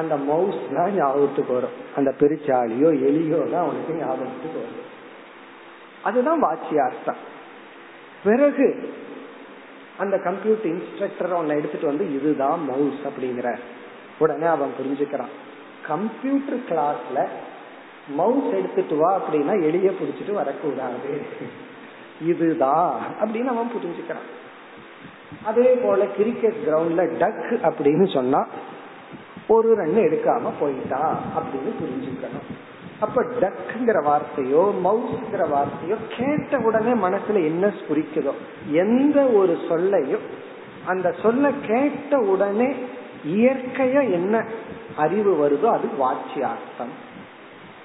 அந்த 0.00 0.14
மவுஸ் 0.30 0.60
தான் 0.74 0.94
ஞாபகத்துக்கு 0.98 1.52
வரும். 1.58 1.76
அந்த 1.96 2.10
பெருச்சாலியோ 2.20 2.90
எலியோ 3.08 3.40
தான் 3.52 3.64
அவனுக்கு 3.66 3.94
ஞாபகத்துக்கு 4.02 4.58
வரும். 4.64 4.84
அதுதான் 6.02 6.42
வாட்சியார்த்தம் 6.44 7.20
பிறகு 8.24 8.68
அந்த 9.98 10.16
கம்ப்யூட்டர் 10.28 10.70
இன்ஸ்ட்ரக்டர் 10.74 11.34
அவனை 11.36 11.56
எடுத்துட்டு 11.58 11.86
வந்து 11.86 12.06
இதுதான் 12.16 12.60
மவுஸ் 12.70 13.02
அப்படிங்கிற 13.08 13.50
உடனே 14.18 14.46
அவன் 14.46 14.72
புரிஞ்சுக்கிறான். 14.78 15.34
கம்ப்யூட்டர் 15.86 16.62
கிளாஸ்ல 16.68 17.18
மவுஸ் 18.20 18.50
எடுத்துட்டு 18.58 18.96
வா 18.96 19.10
அப்படின்னா 19.18 19.54
எளிய 19.68 19.90
புடிச்சிட்டு 20.00 20.32
வரக்கூடாது. 20.32 21.12
இதுதான் 22.30 22.92
அப்படின்னு 23.22 23.52
அவன் 23.54 23.72
புரிஞ்சுக்கிறான். 23.76 24.28
அதே 25.44 25.68
போல 25.84 26.04
கிரிக்கெட் 26.16 26.60
கிரவுண்ட்ல 26.66 27.02
டக் 27.22 27.46
அப்படின்னு 27.68 28.06
சொன்னா 28.14 28.40
ஒரு 29.48 29.74
ரன் 29.74 29.96
எடுக்காம 29.96 30.50
போயிட்டா 30.60 31.18
அப்படின்னு 31.36 31.70
புரிஞ்சுக்கணும். 31.80 32.48
அப்ப 33.00 33.22
டக்குங்கிற 33.22 33.98
வார்த்தையோ 34.04 34.62
மவுஸ்ங்கிற 34.84 35.46
வார்த்தையோ 35.48 35.96
கேட்ட 36.16 36.58
உடனே 36.58 36.90
மனசுல 36.90 37.34
என்ன 37.34 37.72
குறிக்குதோ 37.88 38.32
எந்த 38.70 39.22
ஒரு 39.22 39.58
சொல்லையும் 39.68 40.20
அந்த 40.86 41.14
சொல்ல 41.22 41.50
கேட்ட 41.66 42.18
உடனே 42.18 42.74
இயற்கையா 43.26 44.12
என்ன 44.12 44.44
அறிவு 44.96 45.32
வருதோ 45.32 45.64
அது 45.64 45.88
வாட்சியார்த்தம். 46.00 46.94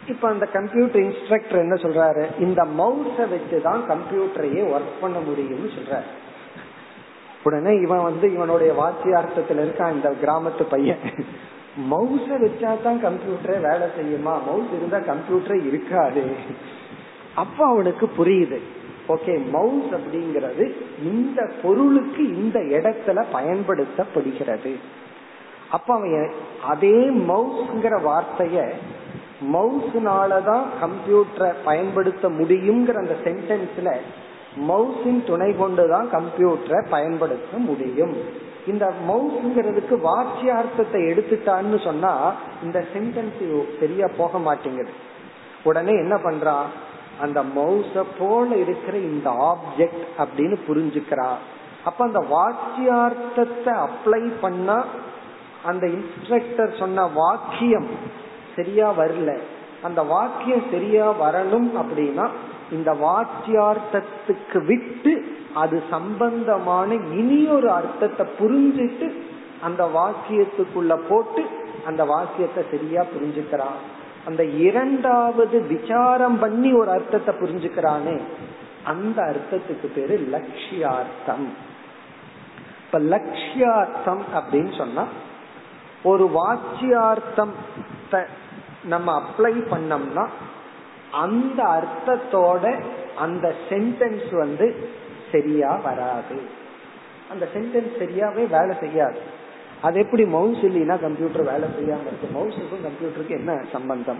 இப்ப 0.07 0.29
அந்த 0.29 0.45
கம்ப்யூட்டர் 0.45 1.01
இன்ஸ்ட்ரக்டர் 1.01 1.59
என்ன 1.59 1.73
சொல்றாரு? 1.73 2.25
இந்த 2.39 2.67
மவுஸ 2.77 3.17
வச்சுதான் 3.17 3.81
கம்ப்யூட்டரையே 3.87 4.63
ஒர்க் 4.73 4.99
பண்ண 5.01 5.17
முடியும்னு 5.17 5.69
சொல்றாரு. 5.69 6.09
உடனே 7.43 7.79
இவன் 7.79 8.03
வந்து 8.03 8.33
இவனுடைய 8.33 8.73
வாத்தியார்த்தத்துல 8.73 9.61
இருக்கான் 9.63 9.91
இந்த 9.91 10.13
கிராமத்து 10.25 10.63
பையன். 10.69 10.97
மவுஸ 11.91 12.27
வச்சா 12.29 12.81
தான் 12.81 13.05
கம்ப்யூட்டரே 13.05 13.61
வேலை 13.61 13.87
செய்யுமா? 13.99 14.33
மவுஸ் 14.47 14.71
இருந்தா 14.77 14.97
கம்ப்யூட்டரே 14.97 15.67
இருக்காது. 15.67 16.23
அப்ப 17.35 17.65
அவனுக்கு 17.65 18.09
புரியுது. 18.17 18.59
ஓகே 19.07 19.49
மவுஸ் 19.51 19.91
அப்படிங்கிறது 19.91 20.71
இந்த 21.03 21.51
பொருளுக்கு 21.63 22.27
இந்த 22.27 22.59
இடத்துல 22.59 23.23
பயன்படுத்தப்படுகிறது. 23.33 24.75
அப்ப 25.71 25.93
அவன் 25.93 26.31
அதே 26.67 27.09
மவுஸ்ங்கிற 27.09 28.01
வார்த்தைய 28.01 28.69
மவுஸ்னாலதான் 29.53 30.63
கம்ப்யூட்டரை 30.81 31.53
பயன்படுத்த 31.63 32.29
முடியுங்கிற 32.29 32.93
அந்த 32.93 33.15
சென்டென்ஸ்ல 33.23 33.91
மவுஸின் 34.69 35.23
துணை 35.23 35.55
கொண்டுதான் 35.57 36.07
கம்ப்யூட்டரை 36.11 36.89
பயன்படுத்த 36.89 37.57
முடியும். 37.57 38.15
இந்த 38.67 38.93
மவுஸ்ங்கிறதுக்கு 39.07 39.95
வாக்கியார்த்தத்தை 40.09 41.01
எடுத்துட்டான்னு 41.11 41.83
சொன்னா 41.83 42.33
இந்த 42.63 42.85
சென்டென்ஸ் 42.93 43.41
சரியா 43.79 44.07
போக 44.17 44.37
மாட்டேங்குது. 44.37 44.89
உடனே 45.63 45.93
என்ன 45.93 46.15
பண்றான் 46.15 46.65
அந்த 47.21 47.43
மவுஸ 47.55 48.03
போல 48.19 48.55
இருக்கிற 48.55 48.97
இந்த 48.97 49.29
ஆப்ஜெக்ட் 49.29 50.05
அப்படின்னு 50.17 50.57
புரிஞ்சுக்கிறான் 50.67 51.39
அப்ப 51.85 52.05
அந்த 52.05 52.19
வாக்கியார்த்தத்தை 52.19 53.73
அப்ளை 53.85 54.31
பண்ணா 54.41 54.85
அந்த 55.65 55.87
இன்ஸ்ட்ரக்டர் 55.87 56.77
சொன்ன 56.79 57.05
வாக்கியம் 57.05 57.89
சரியா 58.55 58.91
வரல. 58.91 59.37
அந்த 59.83 60.01
வாக்கியம் 60.01 60.63
சரியா 60.71 61.11
வரணும் 61.21 61.69
அப்படின்னா 61.81 62.29
இந்த 62.71 62.93
வாக்கியார்த்தத்துக்கு 62.93 64.65
விட்டு 64.65 65.35
அது 65.53 65.83
சம்பந்தமான 65.89 66.95
ஒரு 67.49 67.69
அர்த்தத்தை 67.69 68.25
புரிஞ்சிட்டு 68.39 69.21
அந்த 69.61 69.89
வாக்கியத்துக்குள்ள 69.95 70.99
போட்டு 71.09 71.45
அந்த 71.85 72.05
வாக்கியத்தை 72.05 72.63
சரியா 72.71 73.01
புரிஞ்சுக்கிறான் 73.01 73.79
அந்த 74.25 74.43
இரண்டாவது 74.43 75.61
விசாரம் 75.61 76.39
பண்ணி 76.39 76.73
ஒரு 76.73 76.89
அர்த்தத்தை 76.89 77.35
புரிஞ்சுக்கிறானே 77.35 78.21
அந்த 78.83 79.21
அர்த்தத்துக்கு 79.21 79.87
பேரு 79.95 80.27
லட்சியார்த்தம். 80.31 81.47
இப்ப 82.85 82.99
லட்சியார்த்தம் 82.99 84.21
அப்படின்னு 84.33 84.77
சொன்னா 84.77 85.03
ஒரு 86.03 86.29
வாக்கியார்த்தம் 86.35 87.53
நம்ம 88.83 89.21
அப்ளை 89.21 89.53
பண்ணோம்னா 89.71 90.27
அந்த 91.11 91.63
அர்த்தத்தோட 91.63 92.83
அந்த 93.17 93.55
சென்டென்ஸ் 93.69 94.35
வந்து 94.35 94.89
சரியா 95.31 95.75
வராது. 95.75 96.41
அந்த 97.31 97.47
சென்டென்ஸ் 97.53 97.99
சரியாவே 97.99 98.47
வேலை 98.47 98.75
செய்யாது. 98.79 99.19
அது 99.81 99.99
எப்படி 99.99 100.25
மவுஸ் 100.25 100.57
இல்லைன்னா 100.57 100.99
கம்ப்யூட்டர் 100.99 101.43
வேலை 101.43 101.69
செய்யாம 101.69 102.07
இருக்கு. 102.07 102.27
மவுஸுக்கும் 102.35 102.85
கம்ப்யூட்டருக்கு 102.87 103.29
என்ன 103.29 103.63
சம்பந்தம்? 103.71 104.19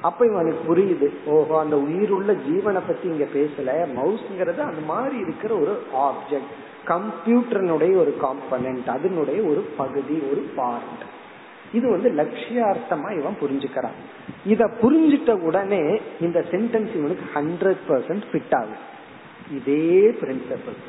அப்ப 0.00 0.26
இவனுக்கு 0.26 0.76
புரியுது. 0.76 1.08
ஓஹோ 1.26 1.60
அந்த 1.60 1.78
உயிருள்ள 1.78 2.32
ஜீவனை 2.32 2.80
பத்தி 2.86 3.08
இங்க 3.08 3.24
பேசல. 3.24 3.70
மவுஸ்ங்கிறது 3.96 4.58
அந்த 4.58 4.80
மாதிரி 4.86 5.18
இருக்கிற 5.18 5.54
ஒரு 5.54 5.82
ஆப்ஜெக்ட் 5.96 6.52
கம்ப்யூட்டர்னுடைய 6.86 7.96
ஒரு 7.96 8.16
காம்பனன்ட் 8.22 8.86
அதனுடைய 8.86 9.42
ஒரு 9.42 9.60
பகுதி 9.76 10.22
ஒரு 10.30 10.50
பார்ட் 10.56 11.12
இது 11.78 11.86
வந்து 11.94 12.10
லட்சியார்த்தமா 12.20 13.08
இவன் 13.20 13.40
புரிஞ்சுக்கிறான். 13.42 13.98
இத 14.52 14.62
புரிஞ்சிட்ட 14.82 15.32
உடனே 15.48 15.82
இந்த 16.20 16.38
சென்டென்ஸ் 16.52 16.92
இவனுக்கு 17.00 17.26
ஹண்ட்ரட் 17.36 17.82
பர்சன்ட் 17.88 18.24
ஃபிட் 18.30 18.54
ஆகும். 18.60 18.82
இதே 19.58 19.88
பிரின்சிபல் 20.20 20.80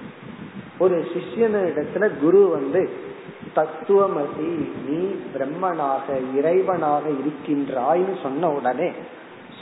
ஒரு 0.83 0.95
சிஷ்யனிடத்துல 1.13 2.05
குரு 2.21 2.41
வந்து 2.55 2.81
தத்துவமதி 3.57 4.53
நீ 4.87 4.99
பிரம்மனாக 5.33 6.15
இறைவனாக 6.37 7.03
இருக்கின்றாய்னு 7.21 8.15
சொன்ன 8.23 8.49
உடனே 8.57 8.89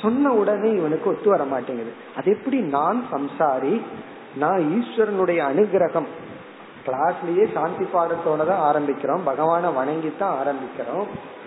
சொன்ன 0.01 0.31
உடனே 0.41 0.69
இவனுக்கு 0.79 1.07
ஒத்து 1.09 1.29
வர 1.29 1.43
மாட்டேங்குது. 1.51 1.91
அது 2.17 2.27
எப்படி 2.35 2.57
நான் 2.77 2.99
சம்சாரி 3.13 3.75
நான் 4.41 4.61
ஈஸ்வரனுடைய 4.75 5.39
அனுகிரகம் 5.51 6.09
கிளாஸ்லயே 6.85 7.51
சாந்தி 7.53 7.85
பாடத்தோட 7.85 8.45
தான் 8.45 8.75
ஆரம்பிக்கிறோம். 8.75 9.25
பகவான 9.25 9.71
வணங்கித்தான் 9.79 10.35
ஆரம்பிக்கிறோம். 10.41 11.05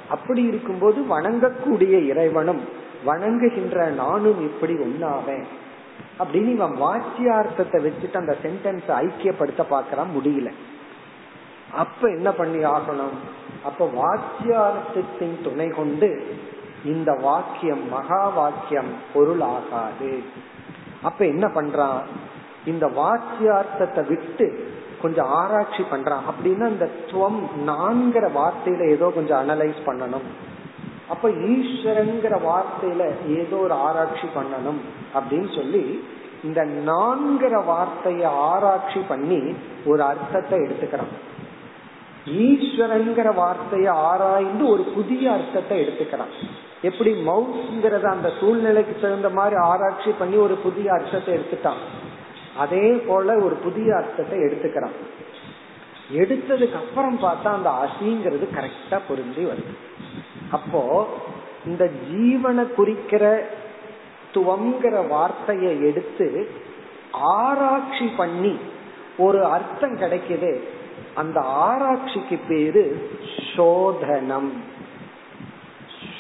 அப்படி 0.09 0.43
இருக்கும்போது 0.43 1.01
வணங்கக்கூடிய 1.03 2.07
இறைவனும் 2.07 2.61
வணங்குகின்ற 3.07 3.87
நானும் 3.87 4.41
இப்படி 4.41 4.75
ஒன்னாவேன் 4.75 5.45
அப்படின்னு 6.19 6.49
இவன் 6.49 6.77
வாக்கியார்த்தத்தை 6.81 7.79
வச்சுட்டு 7.87 8.17
அந்த 8.17 8.37
சென்டென்ஸ் 8.43 8.89
ஐக்கியப்படுத்த 8.89 9.63
பாக்கிறான் 9.69 10.09
முடியல. 10.17 10.53
அப்ப 11.73 12.09
என்ன 12.09 12.33
பண்ணி 12.33 12.65
ஆகணும்? 12.65 13.17
அப்ப 13.65 13.91
வாக்கியார்த்தத்தின் 13.97 15.43
துணை 15.43 15.69
கொண்டு 15.69 16.37
இந்த 16.85 17.13
வாக்கியம் 17.13 17.89
மகா 17.89 18.29
வாக்கியம் 18.29 18.93
பொருள் 19.15 19.41
ஆகாது. 19.41 20.23
அப்ப 21.03 21.27
என்ன 21.27 21.47
பண்றான்? 21.47 22.03
இந்த 22.67 22.87
வாக்கியார்த்தத்தை 22.87 24.07
விட்டு 24.07 24.75
கொஞ்சம் 25.07 25.31
ஆராய்ச்சி 25.41 25.85
பண்றான். 25.93 26.27
அப்படின்னா 26.33 26.67
இந்த 26.75 26.89
துவம் 27.13 27.41
நான்கிற 27.71 28.27
வார்த்தையில 28.41 28.91
ஏதோ 28.97 29.09
கொஞ்சம் 29.21 29.41
அனலைஸ் 29.43 29.81
பண்ணணும். 29.89 30.29
அப்ப 31.09 31.29
ஈஸ்வரங்கிற 31.51 32.35
வார்த்தையில 32.51 33.03
ஏதோ 33.41 33.57
ஒரு 33.57 33.75
ஆராய்ச்சி 33.87 34.29
பண்ணணும் 34.37 34.81
அப்படின்னு 35.17 35.51
சொல்லி 35.59 35.83
இந்த 36.45 36.61
நான்கிற 36.89 37.55
வார்த்தைய 37.71 38.25
ஆராய்ச்சி 38.51 39.01
பண்ணி 39.11 39.39
ஒரு 39.91 40.03
அர்த்தத்தை 40.03 40.59
எடுத்துக்கிறான். 40.65 41.13
ஈஸ்வரங்கிற 42.47 43.29
வார்த்தைய 43.41 43.89
ஆராய்ந்து 44.11 44.65
ஒரு 44.69 44.85
புதிய 44.97 45.25
அர்த்தத்தை 45.33 45.77
எடுத்துக்கிறான். 45.85 46.33
எப்படி 46.89 47.13
மவுஸ்ங்கிறத 47.29 48.07
அந்த 48.07 48.29
சூழ்நிலைக்கு 48.41 48.97
தகுந்த 49.03 49.31
மாதிரி 49.39 49.57
ஆராய்ச்சி 49.71 50.13
பண்ணி 50.21 50.37
ஒரு 50.47 50.57
புதிய 50.67 50.89
அர்த்தத்தை 50.93 51.31
எடுத்துட்டான். 51.39 51.81
அதே 52.59 52.91
போல 52.91 53.37
ஒரு 53.37 53.55
புதிய 53.55 53.97
அர்த்தத்தை 53.97 54.39
எடுத்துக்கிறான். 54.39 54.97
எடுத்ததுக்கு 56.15 56.75
அப்புறம் 56.75 57.19
பார்த்தா 57.19 57.49
அந்த 57.49 57.71
அசிங்கிறது 57.71 58.47
கரெக்டா 58.55 59.01
பொருந்தி 59.09 59.45
வருது. 59.45 59.75
அப்போ 60.51 61.09
இந்த 61.67 61.91
ஜீவனை 62.13 62.75
குறிக்கிற 62.75 63.49
துவங்கிற 64.35 65.09
வார்த்தையை 65.09 65.85
எடுத்து 65.85 66.49
ஆராய்ச்சி 67.13 68.07
பண்ணி 68.17 68.57
ஒரு 69.19 69.45
அர்த்தம் 69.45 69.97
கிடைக்குது. 69.97 70.61
அந்த 71.15 71.41
ஆராய்ச்சிக்கு 71.41 72.39
பேரு 72.49 73.11
சோதனம். 73.57 74.53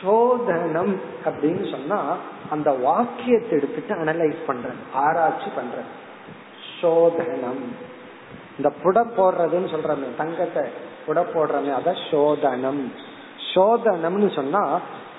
சோதனம் 0.03 1.01
அப்படின்னு 1.24 1.70
சொன்னா 1.70 2.16
அந்த 2.51 2.70
வாக்கியத்தை 2.70 3.59
எடுத்துட்டு 3.59 3.95
அனலைஸ் 3.95 4.43
பண்றது 4.49 4.80
ஆராய்ச்சி 4.95 5.51
பண்றது. 5.57 5.91
சோதனம். 6.81 7.62
இந்த 8.57 8.68
புட 8.83 8.99
போடுறதுன்னு 9.16 9.68
சொல்றமே 9.74 10.09
தங்கத்தை 10.16 10.64
புட 11.07 11.20
போடுறமே 11.35 11.72
அத 11.74 11.95
சோதனம். 12.11 12.83
சோதனம்னு 13.55 14.29
சொன்னா 14.35 14.62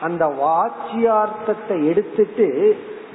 அந்த 0.01 0.25
வாச்சியார்த்தத்தை 0.43 1.77
எடுத்துட்டு 1.85 2.47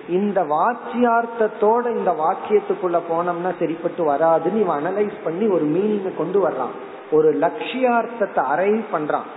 இந்த 0.08 0.40
வாச்சியார்த்தத்தோட 0.42 1.84
இந்த 1.96 2.10
வாக்கியத்துக்குள்ள 2.22 2.98
போனோம்னா 3.10 3.50
சரிப்பட்டு 3.58 4.02
வராதுன்னு 4.12 4.62
இவன் 4.62 4.78
அனலைஸ் 4.80 5.18
பண்ணி 5.24 5.46
ஒரு 5.48 5.64
மீனிங் 5.64 6.16
கொண்டு 6.16 6.38
வர்றான். 6.48 6.74
ஒரு 7.10 7.28
லட்சியார்த்தத்தை 7.34 8.42
அரைவ் 8.54 8.82
பண்றான். 8.92 9.28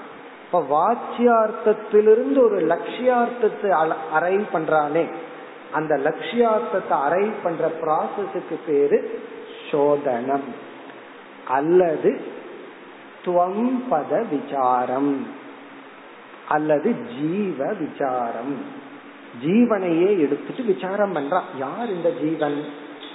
இப்ப 0.45 0.59
வாச்சியார்த்தத்திலிருந்து 0.75 2.39
ஒரு 2.47 2.57
லட்சியார்த்தத்தை 2.73 3.69
அரைவ் 4.13 4.45
பண்றானே. 4.53 5.05
அந்த 5.75 5.93
லட்சியார்த்தத்தை 5.95 6.95
அரை 7.05 7.25
பண்ற 7.43 7.71
ப்ராசஸுக்கு 7.81 8.57
பேரு 8.67 8.99
சோதனம் 9.71 10.47
அல்லது 11.47 12.11
துவம்பத 13.25 14.11
விசாரம் 14.33 15.13
அல்லது 16.47 16.89
ஜீவ 17.19 17.59
விசாரம். 17.73 18.55
ஜீவனையே 19.45 20.09
எடுத்துட்டு 20.25 20.63
விசாரம் 20.63 21.15
பண்றான். 21.15 21.47
யார் 21.59 21.89
இந்த 21.89 22.09
ஜீவன்? 22.21 22.57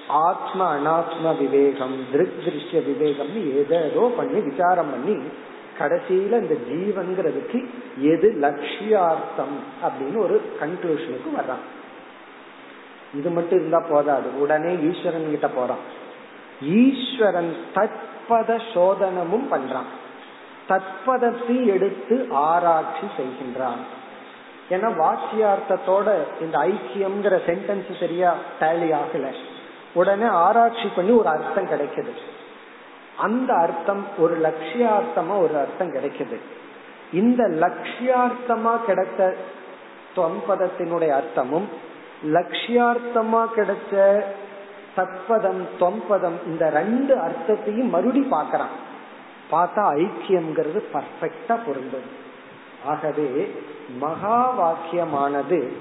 ஆத்ம 0.07 0.61
அனாத்ம 0.77 1.27
விவேகம் 1.39 1.97
திருக் 2.13 2.39
திருஷ்ய 2.45 2.79
விவேகம்னு 2.89 3.43
ஏதோ 3.63 4.03
பண்ணி 4.17 4.39
விசாரம் 4.41 4.91
பண்ணி 4.91 5.17
கடைசியில 5.81 6.35
இந்த 6.45 6.57
ஜீவன்கிறதுக்கு 6.71 7.59
எது 8.15 8.29
லட்சியார்த்தம் 8.43 9.57
அப்படின்னு 9.85 10.19
ஒரு 10.25 10.37
கன்க்ளூஷனுக்கு 10.61 11.31
வர்றான். 11.39 11.65
இது 13.15 13.31
மட்டும் 13.31 13.59
இருந்தா 13.59 13.85
போதாது. 13.89 14.41
உடனே 14.41 14.77
ஈஸ்வரன் 14.77 15.31
கிட்ட 15.31 15.49
போறான். 15.49 15.99
ஈஸ்வரன் 16.63 17.57
தற்பத 17.75 18.61
சோதனமும் 18.75 19.53
பண்றான். 19.53 19.89
தற்பதத்தை 20.69 21.67
எடுத்து 21.67 22.27
ஆராய்ச்சி 22.31 23.07
செய்கின்றான். 23.17 23.81
ஏன்னா 24.71 24.95
வாக்கியார்த்தத்தோட 24.95 26.15
இந்த 26.41 26.59
ஐக்கியம்ங்கிற 26.59 27.41
சென்டென்ஸ் 27.47 28.01
சரியா 28.01 28.35
டேலி 28.61 28.97
ஆகல. 28.97 29.35
உடனே 29.95 30.27
ஆராய்ச்சி 30.27 30.89
பண்ணி 30.97 31.11
ஒரு 31.11 31.29
அர்த்தம் 31.29 31.67
கிடைக்குது. 31.67 32.11
அந்த 33.17 33.55
அர்த்தம் 33.55 34.07
ஒரு 34.19 34.41
லட்சியார்த்தமா 34.41 35.39
ஒரு 35.39 35.59
அர்த்தம் 35.59 35.95
கிடைக்குது. 35.95 36.41
இந்த 37.13 37.49
லட்சியார்த்தமா 37.49 38.85
கிடைத்த 38.85 39.37
தொம்பதத்தினுடைய 40.17 41.09
அர்த்தமும் 41.09 41.69
லட்சியார்த்தமா 42.23 43.43
கிடைச்ச 43.57 43.95
தத்பதம் 44.97 45.63
தொம்பதம் 45.79 46.39
இந்த 46.47 46.71
ரெண்டு 46.71 47.17
அர்த்தத்தையும் 47.19 47.89
மறுபடி 47.89 48.21
பாக்கிறான் 48.31 48.75
பார்த்தா 49.51 49.85
ஐக்கியம்ங்கிறது 49.97 50.83
பர்ஃபெக்டா 50.93 51.59
பொருந்தும் 51.67 52.09
ஆகவே 52.87 53.53
மகா 53.99 54.53
வாக்கியமானது 54.59 55.73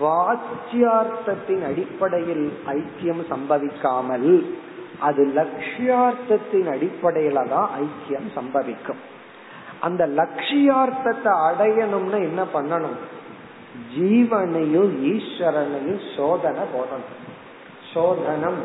வாச்சியார்த்தத்தின் 0.00 1.64
அடிப்படையில் 1.66 2.52
ஐக்கியம் 2.66 3.22
சம்பவிக்காமல் 3.30 4.54
அது 4.98 5.24
லட்சியார்த்தத்தின் 5.24 6.68
அடிப்படையில 6.68 7.48
தான் 7.48 7.70
ஐக்கியம் 7.80 8.28
சம்பவிக்கும். 8.36 9.00
அந்த 9.80 10.06
லட்சியார்த்தத்தை 10.06 11.32
அடையணும்னு 11.48 12.18
என்ன 12.22 12.42
பண்ணணும்? 12.54 12.96
ஜீவனையும் 13.98 14.90
ஈஸ்வரனையும் 15.12 16.16
சோதனை 16.16 16.60
போடணும். 16.60 17.20
சோதனம் 17.94 18.60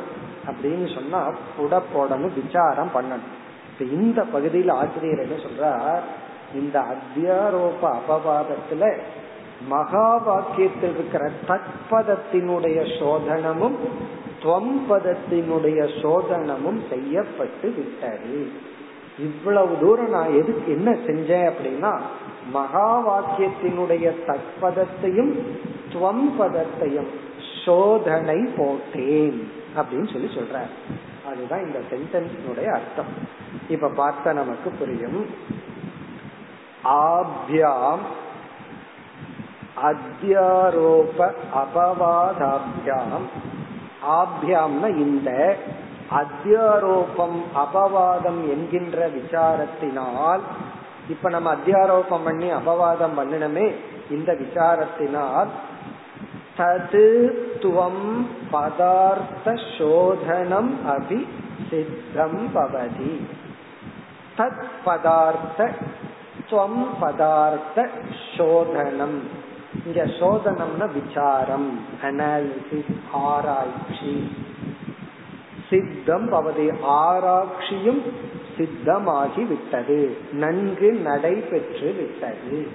அப்படின்னு 0.48 0.94
சொன்னா 0.94 1.34
புட 1.58 1.82
போடணும் 1.96 2.44
விசாரம் 2.44 2.90
பண்ணணும். 2.94 3.36
இப்ப 3.72 3.86
இந்த 3.92 4.24
பகுதியில் 4.24 4.70
ஆசிரியர் 4.70 5.26
என்ன 5.26 5.36
சொல்றார்? 5.36 6.02
இந்த 6.54 6.80
அத்தியாரோப 6.80 7.82
அபவாதத்துல 7.82 8.98
மகா 9.68 10.10
வாக்கியத்தில் 10.28 10.94
இருக்கிற 10.94 11.32
தற்பதத்தினுடைய 11.48 13.00
சோதனமும் 13.00 13.76
துவம்பதத்தினுடைய 14.44 16.02
சோதனமும் 16.02 16.82
செய்யப்பட்டு 16.90 17.74
விட்டது. 17.78 18.52
இவ்வளவு 19.20 19.78
தூரம் 19.82 20.10
நான் 20.10 20.34
எதுக்கு 20.34 20.72
என்ன 20.72 20.92
செஞ்சேன் 20.92 21.52
அப்படின்னா 21.52 22.00
மகா 22.52 23.10
வாக்கியத்தினுடைய 23.10 24.12
தற்பதத்தையும் 24.28 25.40
துவம்பதத்தையும் 25.90 27.08
சோதனை 27.66 28.54
போட்டேன் 28.58 29.52
அப்படின்னு 29.76 30.14
சொல்லி 30.14 30.36
சொல்ற 30.36 30.62
அதுதான் 31.28 31.66
இந்த 31.66 31.80
சென்டென்ஸினுடைய 31.92 32.66
அர்த்தம். 32.66 33.14
இப்ப 33.70 33.88
பார்த்தா 33.88 34.34
நமக்கு 34.34 34.70
புரியும். 34.70 35.26
ஆபியாம் 36.84 38.04
அத்தியாரோப 39.84 41.34
அபவாதாபியாம். 41.56 43.26
ஆபியாம்னா 44.10 44.96
இந்த 44.96 45.58
அத்தியாரோபம் 46.12 47.42
அபவாதம் 47.56 48.50
என்கின்ற 48.50 49.10
விசாரத்தினால் 49.10 50.40
இப்ப 51.10 51.30
நம்ம 51.30 51.56
அத்தியாரோபம் 51.56 52.24
பண்ணி 52.24 52.52
அபவாதம் 52.52 53.18
பண்ணணுமே 53.18 53.76
இந்த 54.10 54.34
விசாரத்தினால் 54.34 55.48
தது 56.58 57.32
பதார்த்த 58.52 59.60
சோதனம் 59.78 60.72
அபி 60.88 61.28
சித்தம் 61.70 62.56
பவதி. 62.56 63.26
தத் 64.38 64.66
பதார்த்த 64.86 65.72
துவம் 66.50 66.88
பதார்த்த 67.02 67.90
சோதனம். 68.38 69.20
இங்க 69.86 70.06
சோதனம்னா 70.06 70.90
விசாரம் 70.94 71.80
அனாலிசிஸ் 72.04 72.96
ஆராய்ச்சி. 73.12 74.36
சித்தம் 75.70 76.32
பவதி 76.32 76.82
ஆராய்ச்சியும் 76.82 78.02
சித்தமாகி 78.58 79.48
விட்டது 79.48 80.18
நன்கு 80.34 80.92
நடைபெற்று 80.92 81.94
விட்டது 81.98 82.68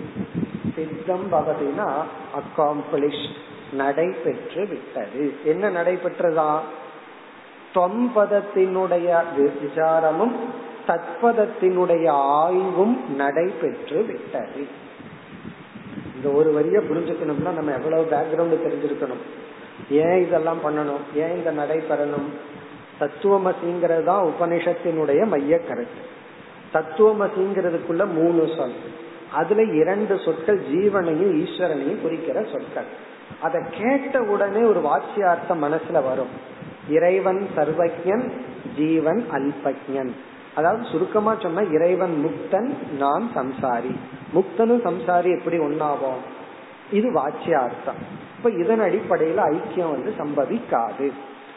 சித்தம் 0.74 1.32
பவதினா 1.32 1.90
அக்காம்பிளிஷ் 2.38 3.28
நடைபெற்று 3.72 4.66
விட்டது 4.66 5.32
என்ன 5.44 5.70
நடைபெற்றதா? 5.70 6.58
தொம்பதத்தினுடைய 7.74 9.22
விசாரமும் 9.38 10.34
தத்பதத்தினுடைய 10.86 12.08
ஆய்வும் 12.08 12.96
நடைபெற்று 13.16 14.04
விட்டது 14.04 14.66
இந்த 16.16 16.28
ஒரு 16.28 16.52
வரிய 16.52 16.78
புரிஞ்சுக்கணும்னா 16.78 17.52
நம்ம 17.54 17.72
எவ்வளவு 17.72 18.08
பேக்ரவுண்ட் 18.10 18.66
தெரிஞ்சிருக்கணும். 18.66 19.22
ஏன் 19.90 20.26
இதெல்லாம் 20.26 20.58
பண்ணணும்? 20.64 21.02
ஏன் 21.14 21.36
இந்த 21.36 21.52
நடைபெறணும்? 21.52 22.28
தத்துவமசிங்கிறது 23.02 24.04
தான் 24.04 24.24
உபனிஷத்தினுடைய 24.24 25.26
மைய 25.26 25.58
கருத்து. 25.58 26.02
தத்துவமசிங்கிறதுக்குள்ள 26.74 28.06
மூணு 28.14 28.48
சொல். 28.56 28.72
அதுல 29.32 29.62
இரண்டு 29.62 30.18
சொற்கள் 30.18 30.60
ஜீவனையும் 30.60 31.44
ஈஸ்வரனையும் 31.44 32.00
குறிக்கிற 32.00 32.42
சொற்கள். 32.42 32.84
அதை 33.42 33.62
கேட்ட 33.70 34.22
உடனே 34.22 34.60
ஒரு 34.60 34.80
வாட்சியார்த்தம் 34.80 35.62
மனசுல 35.62 35.92
வரும். 35.92 36.50
இறைவன் 36.88 37.48
சர்வஜன் 37.56 38.30
ஜீவன் 38.76 39.24
அல்பஜன் 39.32 40.10
அதாவது 40.54 40.84
சுருக்கமா 40.84 41.34
சொன்ன 41.34 41.62
இறைவன் 41.62 42.14
முக்தன் 42.24 42.96
நான் 42.96 43.30
சம்சாரி. 43.34 43.94
முக்தனும் 44.34 44.84
சம்சாரி 44.84 45.38
எப்படி 45.38 45.58
ஒன்னாவோம் 45.58 46.22
இது 46.92 47.12
வாட்சியார்த்தம் 47.12 48.00
இப்ப 48.36 48.50
இதன் 48.50 48.80
அடிப்படையில 48.80 49.54
ஐக்கியம் 49.54 49.90
வந்து 49.90 50.14
சம்பவிக்காது. 50.18 51.12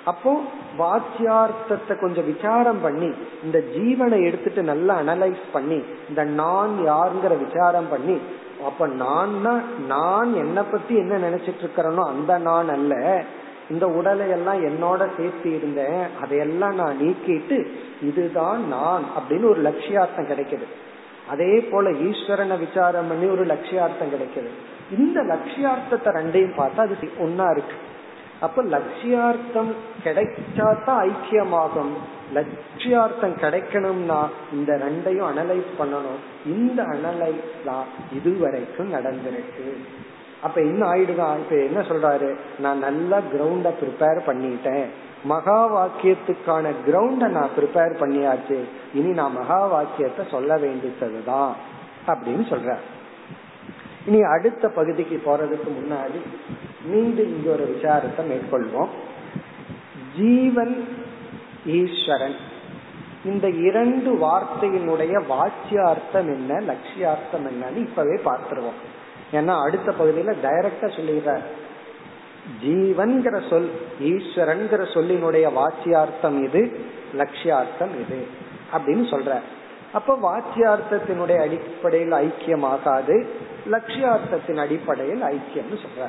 அப்போ 0.06 0.32
வாச்சியார்த்தத்தை 0.80 1.93
கொஞ்சம் 1.99 2.26
விசாரம் 2.26 2.82
பண்ணி 2.82 3.10
இந்த 3.43 3.60
ஜீவனை 3.76 4.18
எடுத்துட்டு 4.24 4.64
நல்லா 4.64 4.95
அனலைஸ் 5.01 5.45
பண்ணி 5.51 5.80
இந்த 6.10 6.24
நான் 6.24 6.74
யாருங்கிற 6.91 7.34
விசாரம் 7.45 7.89
பண்ணி 7.89 8.18
அப்ப 8.66 8.88
நான் 8.88 9.34
நான் 9.88 10.30
என்ன 10.34 10.64
பத்தி 10.64 10.93
என்ன 10.95 11.18
நினைச்சிட்டு 11.18 11.64
இருக்கிறனோ 11.64 12.03
அந்த 12.14 12.38
நான் 12.38 12.70
அல்ல. 12.70 13.24
இந்த 13.70 13.86
உடலை 13.88 14.30
எல்லாம் 14.30 14.60
என்னோட 14.70 15.01
சேர்த்து 15.18 15.56
இருந்தேன். 15.56 16.01
அதையெல்லாம் 16.22 16.76
நான் 16.76 16.97
நீக்கிட்டு 17.01 17.58
இதுதான் 18.01 18.68
நான் 18.68 19.03
அப்படின்னு 19.18 19.47
ஒரு 19.49 19.62
லட்சியார்த்தம் 19.62 20.30
கிடைக்குது. 20.32 20.68
அதே 21.30 21.51
போல 21.72 21.89
ஈஸ்வரனை 21.89 22.58
விசாரம் 22.60 23.08
பண்ணி 23.08 23.28
ஒரு 23.28 23.45
லட்சியார்த்தம் 23.45 24.14
கிடைக்குது. 24.16 24.49
இந்த 24.97 25.20
லட்சியார்த்தத்தை 25.22 26.12
ரெண்டையும் 26.20 26.58
பார்த்தா 26.62 26.82
அது 26.88 27.12
ஒன்னா 27.26 27.47
இருக்கு. 27.51 27.78
அப்ப 28.46 28.64
லட்சியார்த்தம் 28.64 29.72
கிடைச்சாதான் 30.04 31.10
ஐக்கியமாகும். 31.10 31.93
லட்சியார்த்தம் 32.34 33.36
கிடைக்கணும்னா 33.41 34.30
இந்த 34.52 34.74
ரெண்டையும் 34.76 35.30
அனலைஸ் 35.32 35.72
பண்ணணும். 35.80 36.20
இந்த 36.46 36.84
அனலைஸ் 36.84 37.66
தான் 37.66 37.86
இதுவரைக்கும் 38.14 38.93
நடந்திருக்கு. 38.93 39.78
அப்ப 40.43 40.62
என்ன 40.62 40.88
ஆயிடுதான் 40.91 41.38
இப்ப 41.38 41.56
என்ன 41.56 41.80
சொல்றாரு? 41.82 42.36
நான் 42.60 42.80
நல்லா 42.80 43.18
கிரவுண்ட 43.18 43.74
ப்ரிப்பேர் 43.82 44.20
பண்ணிட்டேன். 44.28 44.86
மகா 45.24 45.60
வாக்கியத்துக்கான 45.76 46.72
கிரவுண்ட 46.88 47.28
நான் 47.28 47.50
ப்ரிப்பேர் 47.58 48.00
பண்ணியாச்சு. 48.02 48.60
இனி 48.93 49.12
நான் 49.12 49.34
மகா 49.34 49.66
வாக்கியத்தை 49.66 50.26
சொல்ல 50.32 50.58
வேண்டியதுதான். 50.58 51.56
அப்படின்னு 52.08 52.50
சொல்றேன் 52.50 52.93
இனி 54.06 54.20
அடுத்த 54.22 54.70
பகுதிக்கு 54.70 55.18
போறதுக்கு 55.26 55.70
முன்னாடி 55.78 56.20
மீண்டும் 56.86 57.32
இங்க 57.36 57.51
ஒரு 57.51 57.66
விசாரத்தை 57.76 58.24
மேற்கொள்வோம். 58.32 58.91
ஜீவன் 60.18 60.76
ஈஸ்வரன். 61.66 62.36
இந்த 63.26 63.49
இரண்டு 63.49 64.12
வார்த்தையினுடைய 64.26 65.14
வாச்சியார்த்தம் 65.32 66.30
என்ன 66.36 66.60
லட்சியார்த்தம் 66.72 67.45
என்னன்னு 67.49 67.76
இப்பவே 67.76 68.18
பார்த்துருவோம். 68.26 68.80
ஏன்னா 69.34 69.53
அடுத்த 69.66 69.93
பகுதியில 69.99 70.34
டைரக்டா 70.43 70.88
சொல்லிடுற 70.97 71.38
ஜீவன்கிற 72.64 73.49
சொல் 73.49 73.70
ஈஸ்வரன்கிற 74.01 74.82
சொல்லினுடைய 74.95 75.45
வாச்சியார்த்தம் 75.60 76.38
இது 76.43 76.62
லட்சியார்த்தம் 77.18 77.93
இது 78.03 78.28
அப்படின்னு 78.74 79.06
சொல்ற 79.14 79.39
அப்ப 79.93 80.18
வாச்சியார்த்தத்தினுடைய 80.26 81.38
அடிப்படையில் 81.41 82.12
ஐக்கியமாகாது. 82.12 83.18
லட்சியார்த்தத்தின் 83.72 84.57
அடிப்படையில் 84.57 85.22
ஐக்கியம்னு 85.22 85.78
சொல்ற 85.84 86.07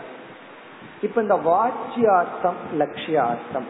இப்ப 1.02 1.22
இந்த 1.22 1.34
வாச்சியார்த்தம் 1.34 2.58
லட்சியார்த்தம். 2.78 3.66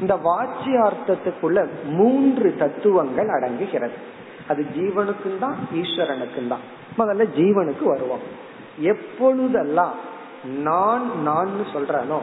இந்த 0.00 0.14
வாச்சியார்த்தத்துக்குள்ள 0.24 1.68
மூன்று 1.84 2.54
தத்துவங்கள் 2.58 3.28
அடங்குகிறது. 3.28 3.96
அது 4.48 4.66
ஜீவனுக்கும் 4.76 5.38
தான் 5.38 5.56
ஈஸ்வரனுக்கும் 5.74 6.48
தான் 6.48 6.64
முதல்ல 6.98 7.24
ஜீவனுக்கு 7.36 7.84
வருவோம். 7.84 8.24
எப்பொழுதெல்லாம் 8.78 9.94
நான் 10.62 11.22
நான் 11.22 11.52
சொல்றனோ 11.74 12.20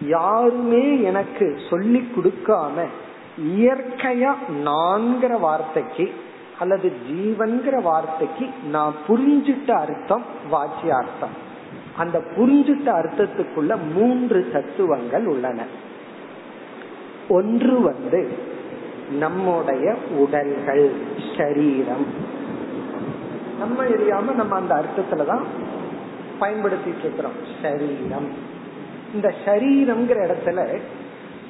யாருமே 0.00 1.02
எனக்கு 1.02 1.46
சொல்லி 1.70 2.00
கொடுக்காம 2.16 2.84
இயற்கையா 3.38 4.32
நான்கிற 4.64 5.32
வார்த்தைக்கு 5.40 6.12
அல்லது 6.60 6.92
ஜீவன்கிற 7.10 7.82
வார்த்தைக்கு 7.82 8.46
நான் 8.70 8.94
புரிஞ்சிட்ட 9.08 9.70
அர்த்தம் 9.70 10.24
வாச்சிய 10.52 10.88
அர்த்தம். 10.88 11.48
அந்த 11.96 12.22
புரிஞ்சிட்ட 12.36 12.86
அர்த்தத்துக்குள்ள 12.86 13.78
மூன்று 13.94 14.50
தத்துவங்கள் 14.52 15.26
உள்ளன. 15.26 15.62
ஒன்று 17.28 17.80
வந்து 17.80 18.32
நம்முடைய 19.18 19.94
உடல்கள் 20.16 20.90
சரீரம். 21.36 22.06
நம்ம 23.58 23.84
எரியாம 23.84 24.34
நம்ம 24.34 24.56
அந்த 24.56 24.74
அர்த்தத்துலதான் 24.74 25.42
பயன்படுத்திட்டு 26.40 26.98
இருக்கிறோம். 26.98 27.32
சரீரம். 27.62 28.32
இந்த 29.14 29.34
சரீரம்ங்கிற 29.44 30.30
இடத்துல 30.30 30.80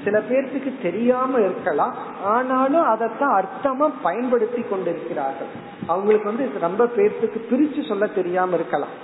சில 0.04 0.18
பேர்த்துக்கு 0.18 0.82
தெரியாம 0.82 1.38
இருக்கலாம். 1.38 1.94
ஆனாலும் 2.24 2.82
அதைத்தான் 2.82 3.34
அர்த்தமா 3.40 3.90
பயன்படுத்தி 4.02 4.62
கொண்டிருக்கிறார்கள். 4.62 5.52
அவங்களுக்கு 5.86 6.28
வந்து 6.28 6.58
ரொம்ப 6.60 6.84
பேர்த்துக்கு 6.96 7.40
பிரிச்சு 7.50 7.88
சொல்ல 7.88 8.06
தெரியாம 8.06 8.54
இருக்கலாம். 8.54 8.94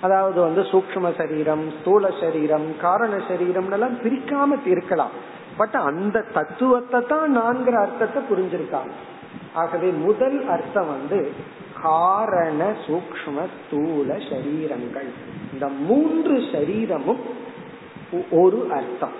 அதாவது 0.00 0.40
வந்து 0.40 0.62
சூக்ம 0.62 1.16
சரீரம் 1.16 1.72
ஸ்தூல 1.80 2.10
சரீரம் 2.20 2.66
காரண 2.80 3.20
சரீரம் 3.28 3.70
எல்லாம் 3.72 3.96
பிரிக்காம 4.02 4.58
இருக்கலாம். 4.64 5.10
பட் 5.56 5.74
அந்த 5.74 6.24
தத்துவத்தை 6.34 7.00
தான் 7.06 7.38
நான்கிற 7.38 7.76
அர்த்தத்தை 7.80 8.22
புரிஞ்சிருக்காங்க. 8.30 8.94
ஆகவே 9.54 9.90
முதல் 9.90 10.48
அர்த்தம் 10.48 10.86
வந்து 10.86 11.32
காரண 11.82 12.72
சூக்ம 12.86 13.36
ஸ்தூல 13.54 14.14
சரீரங்கள். 14.30 15.10
இந்த 15.52 15.68
மூன்று 15.68 16.44
சரீரமும் 16.52 17.22
ஒரு 18.30 18.66
அர்த்தம். 18.70 19.16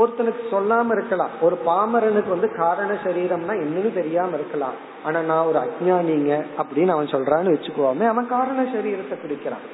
ஒருத்தனுக்கு 0.00 0.42
சொல்லாம 0.52 0.94
இருக்கலாம். 0.96 1.32
ஒரு 1.46 1.56
பாமரனுக்கு 1.66 2.30
வந்து 2.34 2.48
காரண 2.62 2.90
சரீரம்னா 3.04 3.54
என்னன்னு 3.64 3.90
தெரியாம 3.98 4.34
இருக்கலாம். 4.38 4.76
ஆனா 5.06 5.18
நான் 5.30 5.48
ஒரு 5.50 5.58
அஜானிங்க 5.64 6.32
அப்படின்னு 6.60 6.94
அவன் 6.96 7.12
சொல்றான்னு 7.14 7.54
வச்சுக்குவோமே 7.54 8.06
அவன் 8.12 8.32
காரண 8.36 8.62
சரீரத்தை 8.76 9.18
பிடிக்கிறான். 9.24 9.66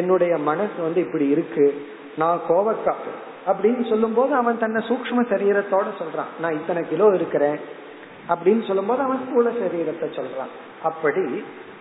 என்னுடைய 0.00 0.32
மனசு 0.50 0.78
வந்து 0.86 1.00
இப்படி 1.06 1.26
இருக்கு 1.34 1.66
நான் 2.22 2.40
கோவக்கா 2.48 2.94
அப்படின்னு 3.50 3.84
சொல்லும் 3.90 4.16
போது 4.16 4.32
அவன் 4.38 4.62
தன்னை 4.62 4.80
சூக்ம 4.88 5.22
சரீரத்தோட 5.32 5.88
சொல்றான். 6.00 6.30
நான் 6.42 6.56
இத்தனை 6.58 6.82
கிலோ 6.90 7.06
இருக்கிறேன் 7.18 7.58
அப்படின்னு 8.32 8.62
சொல்லும் 8.66 8.90
போது 8.90 9.00
அவன் 9.06 9.22
ஸ்தூல 9.24 9.50
சரீரத்தை 9.62 10.08
சொல்றான். 10.18 10.52
அப்படி 10.88 11.24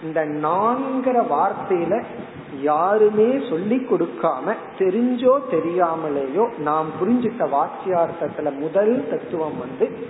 இந்த 0.03 0.25
நான்கிற 0.25 1.25
வார்த்தையில 1.31 2.03
யாருமே 2.61 3.47
சொல்லி 3.49 3.77
கொடுக்காம 3.77 4.55
தெரிஞ்சோ 4.77 5.39
தெரியாமலேயோ 5.51 6.57
நாம் 6.57 6.87
புரிஞ்சிட்ட 7.01 7.49
வாக்கியார்த்தத்துல 7.53 8.57
முதல் 8.57 9.07
தத்துவம் 9.09 9.57
வந்து 9.59 10.07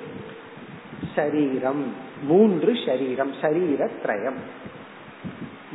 சரீரம். 1.15 1.83
மூன்று 2.23 2.73
சரீரம் 2.85 3.33
சரீர 3.41 3.89
திரயம் 4.03 4.39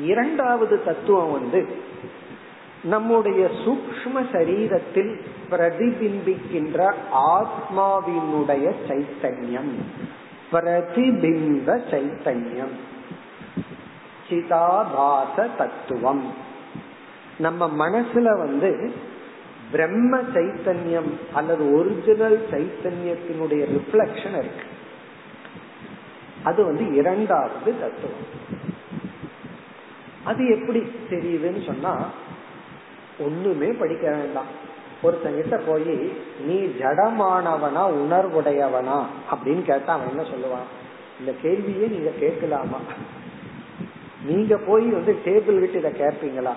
இரண்டாவது 0.03 0.85
தத்துவம் 0.85 1.33
வந்து 1.33 1.67
நம்முடைய 2.85 3.51
சூக்ம 3.67 4.25
சரீரத்தில் 4.33 5.21
பிரதிபிம்பிக்கின்ற 5.51 6.93
ஆத்மாவினுடைய 7.37 8.73
சைத்தன்யம். 8.89 9.73
பிரதிபிம்ப 10.53 11.79
சைத்தன்யம். 11.91 12.75
சிதாபாச 14.29 15.57
தத்துவம் 15.57 16.35
நம்ம 17.39 17.89
மனசுல 17.89 18.39
வந்து 18.39 18.95
பிரம்ம 19.71 20.19
சைத்தன்யம் 20.19 21.13
அல்லது 21.35 21.73
ஒரிஜினல் 21.73 22.47
சைத்தன்யத்தினுடைய 22.51 23.65
ரிஃப்ளக்ஷன் 23.65 24.39
இருக்கு. 24.39 24.67
அது 26.45 26.65
வந்து 26.65 26.95
இரண்டாவது 26.95 27.81
தத்துவம். 27.81 28.53
அது 30.25 30.49
எப்படி 30.49 30.93
தெரியுதுன்னு 31.11 31.67
சொன்னா 31.67 32.09
ஒண்ணுமே 33.19 33.67
படிக்க 33.67 34.11
வேண்டாம். 34.11 34.73
ஒருத்தங்கிட்ட 35.03 35.61
போய் 35.67 36.13
நீ 36.47 36.55
ஜடமானவனா 36.55 37.87
உணர்வுடையவனா? 38.03 39.05
அப்படின்னு 39.31 39.63
கேட்டா 39.63 39.93
அவன் 39.93 40.09
என்ன 40.09 40.23
சொல்லுவான்? 40.23 40.67
இந்த 41.21 41.33
கேள்வியே 41.43 41.91
நீங்க 41.91 42.11
கேட்கலாமா? 42.11 42.79
நீங்க 44.25 44.57
போய் 44.57 44.87
வந்து 44.87 45.17
டேபிள் 45.25 45.59
விட்டு 45.59 45.79
இதை 45.79 45.91
கேட்பீங்களா? 45.91 46.53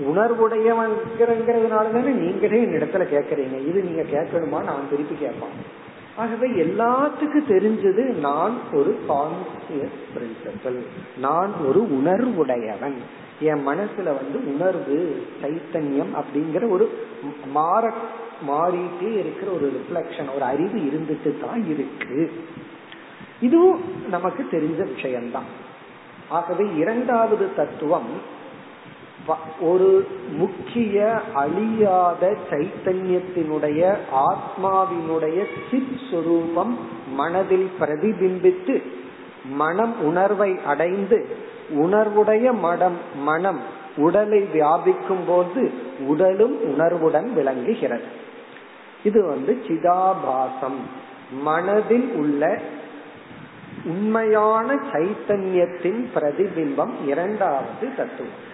உணர்வுடையவங்கிறதுனால 0.00 1.68
தானே 1.68 2.10
நீங்களே 2.10 2.62
இந்த 2.62 2.76
இடத்துல 2.76 2.98
கேட்கறீங்க. 2.98 3.66
இது 3.66 3.82
நீங்க 3.82 4.02
கேட்கணுமா? 4.02 4.62
நான் 4.62 4.90
திருப்பி 4.90 5.14
கேட்பான். 5.14 5.78
ஆகவே 6.16 6.48
எல்லாத்துக்கும் 6.48 7.48
தெரிஞ்சது 7.48 8.18
நான் 8.18 8.58
ஒரு 8.72 8.98
கான்சியஸ் 9.08 9.98
பிரின்சிபல் 10.14 10.86
நான் 11.18 11.52
ஒரு 11.66 11.82
உணர்வுடையவன். 11.82 12.94
என் 13.40 13.68
மனசுல 13.68 14.04
வந்து 14.04 14.54
உணர்வு 14.54 15.22
சைத்தன்யம் 15.42 16.22
அப்படிங்கிற 16.22 16.68
ஒரு 16.68 16.90
மாற 17.46 17.92
மாறிட்டே 18.48 19.12
இருக்கிற 19.18 19.52
ஒரு 19.52 19.72
ரிஃப்ளக்ஷன் 19.72 20.34
ஒரு 20.34 20.44
அறிவு 20.44 20.78
இருந்துட்டு 20.78 21.46
தான் 21.46 21.68
இருக்கு. 21.68 22.32
இதுவும் 23.40 23.80
நமக்கு 24.08 24.46
தெரிஞ்ச 24.52 24.94
விஷயம்தான். 24.94 25.68
ஆகவே 26.30 26.64
இரண்டாவது 26.76 27.54
தத்துவம் 27.54 28.38
ஒரு 29.60 30.06
முக்கிய 30.36 31.20
அழியாத 31.34 32.36
சைத்தன்யத்தினுடைய 32.50 33.96
ஆத்மாவினுடைய 34.14 35.44
சித் 35.70 36.00
சுரூபம் 36.10 36.76
மனதில் 37.12 37.70
பிரதிபிம்பித்து 37.80 38.82
மனம் 39.44 40.04
உணர்வை 40.04 40.58
அடைந்து 40.66 41.28
உணர்வுடைய 41.74 42.58
மடம் 42.58 42.96
மனம் 43.16 43.60
உடலை 43.96 44.48
வியாபிக்கும் 44.54 45.24
போது 45.26 45.72
உடலும் 46.06 46.62
உணர்வுடன் 46.72 47.34
விளங்குகிறது. 47.34 48.04
இது 49.04 49.26
வந்து 49.26 49.62
சிதாபாசம். 49.68 50.80
மனதில் 51.32 52.12
உள்ள 52.14 52.60
உண்மையான 53.84 54.74
சைத்தன்யத்தின் 54.74 56.06
பிரதிபிம்பம் 56.14 56.90
இரண்டாவது 57.06 57.94
தத்துவம். 57.96 58.48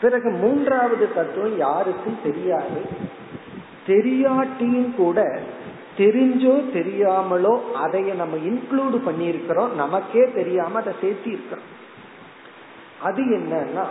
பிறகு 0.00 0.30
மூன்றாவது 0.30 1.14
தத்துவம் 1.14 1.56
யாருக்கும் 1.56 2.18
தெரியாது. 2.22 2.80
தெரியாட்டியும் 3.86 4.94
கூட 4.94 5.40
தெரிஞ்சோ 5.98 6.54
தெரியாமலோ 6.72 7.60
அதைய 7.74 8.14
நம்ம 8.14 8.36
இன்க்ளூடு 8.36 9.00
பண்ணியிருக்கிறோம். 9.06 9.72
நமக்கே 9.72 10.30
தெரியாம 10.34 10.78
அதை 10.78 10.92
சேர்த்தி 11.02 11.26
இருக்கிறோம் 11.26 11.80
அது 13.00 13.22
என்னன்னா 13.22 13.84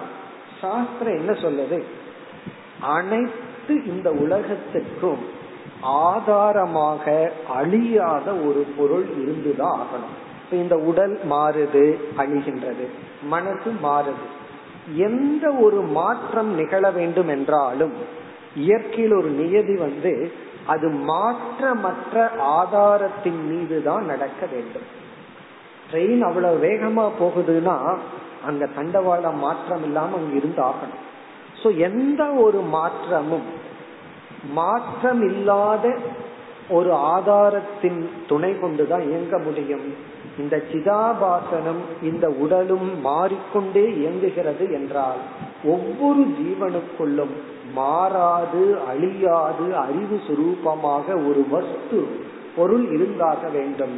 சாஸ்திரம் 0.61 1.17
என்ன 1.17 1.31
சொல்லுது? 1.31 1.83
அனைத்து 2.79 3.85
இந்த 3.85 4.11
உலகத்துக்கும் 4.11 5.39
ஆதாரமாக 5.81 7.31
அழியாத 7.49 8.31
ஒரு 8.33 8.65
பொருள் 8.77 9.05
இருந்துதான் 9.21 9.79
ஆகணும். 9.79 10.15
இப்ப 10.43 10.55
இந்த 10.55 10.77
உடல் 10.77 11.19
மாறுது 11.29 11.99
அழிகின்றது. 12.17 12.85
மனசு 13.23 13.73
மாறுது. 13.83 14.25
எந்த 14.95 15.51
ஒரு 15.51 15.81
மாற்றம் 15.81 16.55
நிகழ 16.55 16.91
வேண்டும் 16.91 17.27
என்றாலும் 17.27 17.93
இயற்கையில் 18.55 19.13
ஒரு 19.13 19.29
நியதி 19.29 19.75
வந்து 19.75 20.31
அது 20.65 20.89
மாற்றமற்ற 20.89 22.37
ஆதாரத்தின் 22.39 23.47
மீது 23.47 23.83
தான் 23.83 24.05
நடக்க 24.05 24.45
வேண்டும். 24.45 24.87
ட்ரெயின் 25.91 26.21
அவ்வளவு 26.21 26.67
வேகமா 26.67 27.09
போகுதுன்னா 27.19 27.97
அங்க 28.45 28.67
தண்டவாளம் 28.75 29.37
மாற்றம் 29.37 29.83
இல்லாம 29.83 30.15
அங்க 30.15 30.35
இருந்து 30.35 30.61
ஆகணும். 30.61 31.01
சோ 31.63 31.77
எந்த 31.77 32.25
ஒரு 32.25 32.59
மாற்றமும் 32.59 33.60
மாற்றம் 34.49 35.21
இல்லாத 35.31 35.85
ஒரு 36.69 36.93
ஆதாரத்தின் 36.93 38.09
துணை 38.27 38.59
கொண்டுதான் 38.59 39.03
இயங்க 39.09 39.37
முடியும். 39.37 39.85
இந்த 40.37 40.63
சிதாபாசனம் 40.71 41.81
இந்த 42.01 42.27
உடலும் 42.43 43.01
மாறிக்கொண்டே 43.01 43.85
இயங்குகிறது 43.91 44.65
என்றால் 44.71 45.21
ஒவ்வொரு 45.65 46.23
ஜீவனுக்குள்ளும் 46.39 47.33
மாறாது 47.73 48.63
அழியாது 48.87 49.75
அறிவு 49.75 50.17
சுரூபமாக 50.27 51.07
ஒரு 51.29 51.45
வஸ்து 51.51 51.99
பொருள் 52.55 52.85
இருந்தாக 52.91 53.49
வேண்டும். 53.49 53.95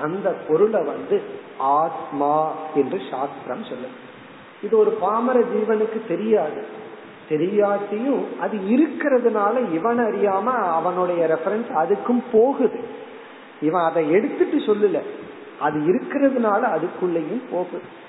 அந்த 0.00 0.28
பொருளை 0.48 0.82
வந்து 0.84 1.20
ஆத்மா 1.58 2.36
என்று 2.74 3.00
சாஸ்திரம் 3.10 3.64
சொல்லும் 3.64 3.98
இது 4.62 4.74
ஒரு 4.78 4.90
பாமர 4.90 5.40
ஜீவனுக்கு 5.40 6.00
தெரியாது. 6.08 6.62
தெரியாட்டியும் 7.28 8.38
அது 8.40 8.58
இருக்கிறதுனால 8.58 9.72
இவன் 9.72 9.98
அறியாம 9.98 10.44
அவனுடைய 10.72 11.26
ரெஃபரன்ஸ் 11.26 11.76
அதுக்கும் 11.76 12.22
போகுது. 12.32 12.80
இவன் 13.60 13.82
அதை 13.82 14.10
எடுத்துட்டு 14.10 14.56
சொல்லல. 14.56 15.00
அது 15.60 15.80
இருக்கிறதுனால 15.80 16.62
அதுக்குள்ளேயும் 16.62 17.42
போகுது. 17.50 18.00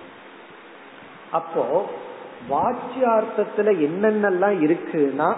அப்போ 1.31 1.85
வாச்சியார்த்தத்துல 2.49 3.69
என்னென்னலாம் 3.77 4.57
இருக்குன்னா 4.63 5.35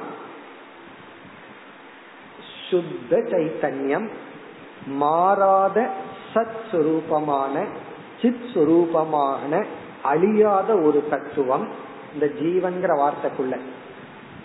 சுத்த 2.69 3.17
சைத்தன்யம் 3.17 4.09
மாறாத 4.87 5.89
சத் 6.33 6.61
சுரூபமான 6.71 7.67
சித் 8.21 8.45
சுரூபமான 8.53 9.65
அழியாத 10.03 10.73
ஒரு 10.73 11.07
தத்துவம் 11.09 11.84
இந்த 12.15 12.31
ஜீவன்கிற 12.41 12.91
வார்த்தைக்குள்ள. 12.97 13.59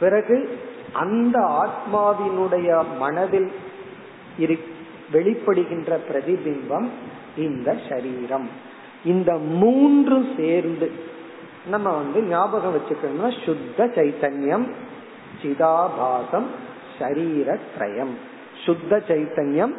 பிறகு 0.01 0.59
அந்த 0.93 1.39
ஆத்மாவினுடைய 1.39 2.85
மனதில் 2.99 3.53
வெளிப்படுகின்ற 5.13 5.99
பிரதிபிம்பம் 6.09 6.89
இந்த 7.37 7.79
சரீரம். 7.89 8.49
இந்த 9.05 9.35
மூன்று 9.35 10.29
சேர்ந்து 10.37 10.93
நம்ம 11.67 11.91
வந்து 11.91 12.23
ஞாபகம் 12.23 12.75
வச்சுக்கணும்னா 12.77 13.45
சுத்த 13.45 13.85
சைத்தன்யம் 13.85 14.73
சிதாபாசம் 15.43 16.47
சரீரத்ரயம். 16.99 18.15
சுத்த 18.65 19.03
சைத்தன்யம் 19.09 19.75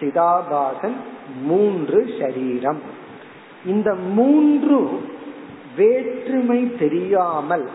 சிதாபாசன் 0.00 0.96
மூன்று 1.42 2.14
சரீரம். 2.20 2.80
இந்த 3.66 3.94
மூன்று 3.94 5.02
வேற்றுமை 5.76 6.76
தெரியாமல் 6.76 7.68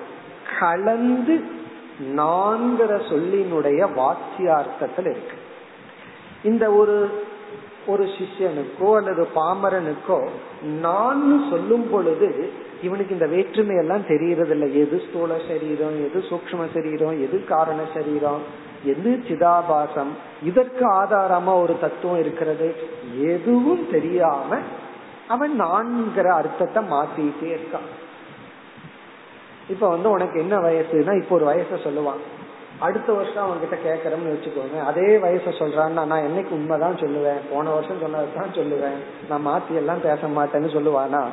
கலந்து 0.60 1.58
நான்கிற 2.16 2.92
சொல்லினுடைய 3.10 3.80
வாக்கியார்த்தத்தில் 3.96 5.10
இருக்கு. 5.12 5.38
இந்த 6.44 6.72
ஒரு 6.72 7.24
ஒரு 7.88 8.04
சிஷ்யனுக்கோ 8.04 8.96
அல்லது 8.96 9.28
பாமரனுக்கோ 9.36 10.28
நான் 10.82 11.48
சொல்லும் 11.50 11.90
பொழுது 11.90 12.50
இவனுக்கு 12.84 13.14
இந்த 13.14 13.28
வேற்றுமை 13.28 13.76
எல்லாம் 13.76 14.08
தெரியறது 14.08 14.50
இல்லை 14.50 14.78
எது 14.78 15.02
ஸ்தூல 15.10 15.38
சரீரம் 15.48 15.98
எது 16.06 16.24
சூக்ம 16.30 16.66
சரீரம் 16.74 17.22
எது 17.22 17.46
காரண 17.46 17.82
சரீரம் 17.94 18.42
எது 18.84 19.24
சிதாபாசம் 19.28 20.12
இதற்கு 20.44 20.86
ஆதாரமா 20.94 21.62
ஒரு 21.62 21.76
தத்துவம் 21.82 22.20
இருக்கிறது. 22.20 22.76
எதுவும் 23.22 23.88
தெரியாம 23.92 24.58
அவன் 25.30 25.62
நான்கிற 25.62 26.28
அர்த்தத்தை 26.34 26.84
மாத்திட்டே 26.84 27.50
இருக்கான். 27.50 27.90
இப்ப 29.70 29.88
வந்து 29.88 30.10
உனக்கு 30.10 30.40
என்ன 30.40 30.58
வயசுனா 30.58 31.22
இப்ப 31.22 31.36
ஒரு 31.36 31.46
வயச 31.46 31.78
சொல்லுவான். 31.78 32.22
அடுத்த 32.80 33.14
வருஷம் 33.14 33.44
அவங்க 33.44 33.66
கிட்ட 33.66 33.78
கேட்கறோம்னு 33.90 34.34
வச்சுக்கோங்க. 34.34 34.84
அதே 34.86 35.18
வயச 35.18 35.50
சொல்றான்னா 35.60 36.06
நான் 36.06 36.22
என்னைக்கு 36.22 36.50
உண்மைதான் 36.50 36.96
சொல்லுவேன்? 36.96 37.40
போன 37.52 37.70
வருஷம் 37.70 38.02
சொன்னதான் 38.02 38.56
சொல்லுவேன். 38.56 39.00
நான் 39.30 39.48
மாத்தி 39.48 39.76
எல்லாம் 39.76 40.02
பேச 40.02 40.28
மாட்டேன்னு 40.28 40.74
சொல்லுவானா? 40.78 41.24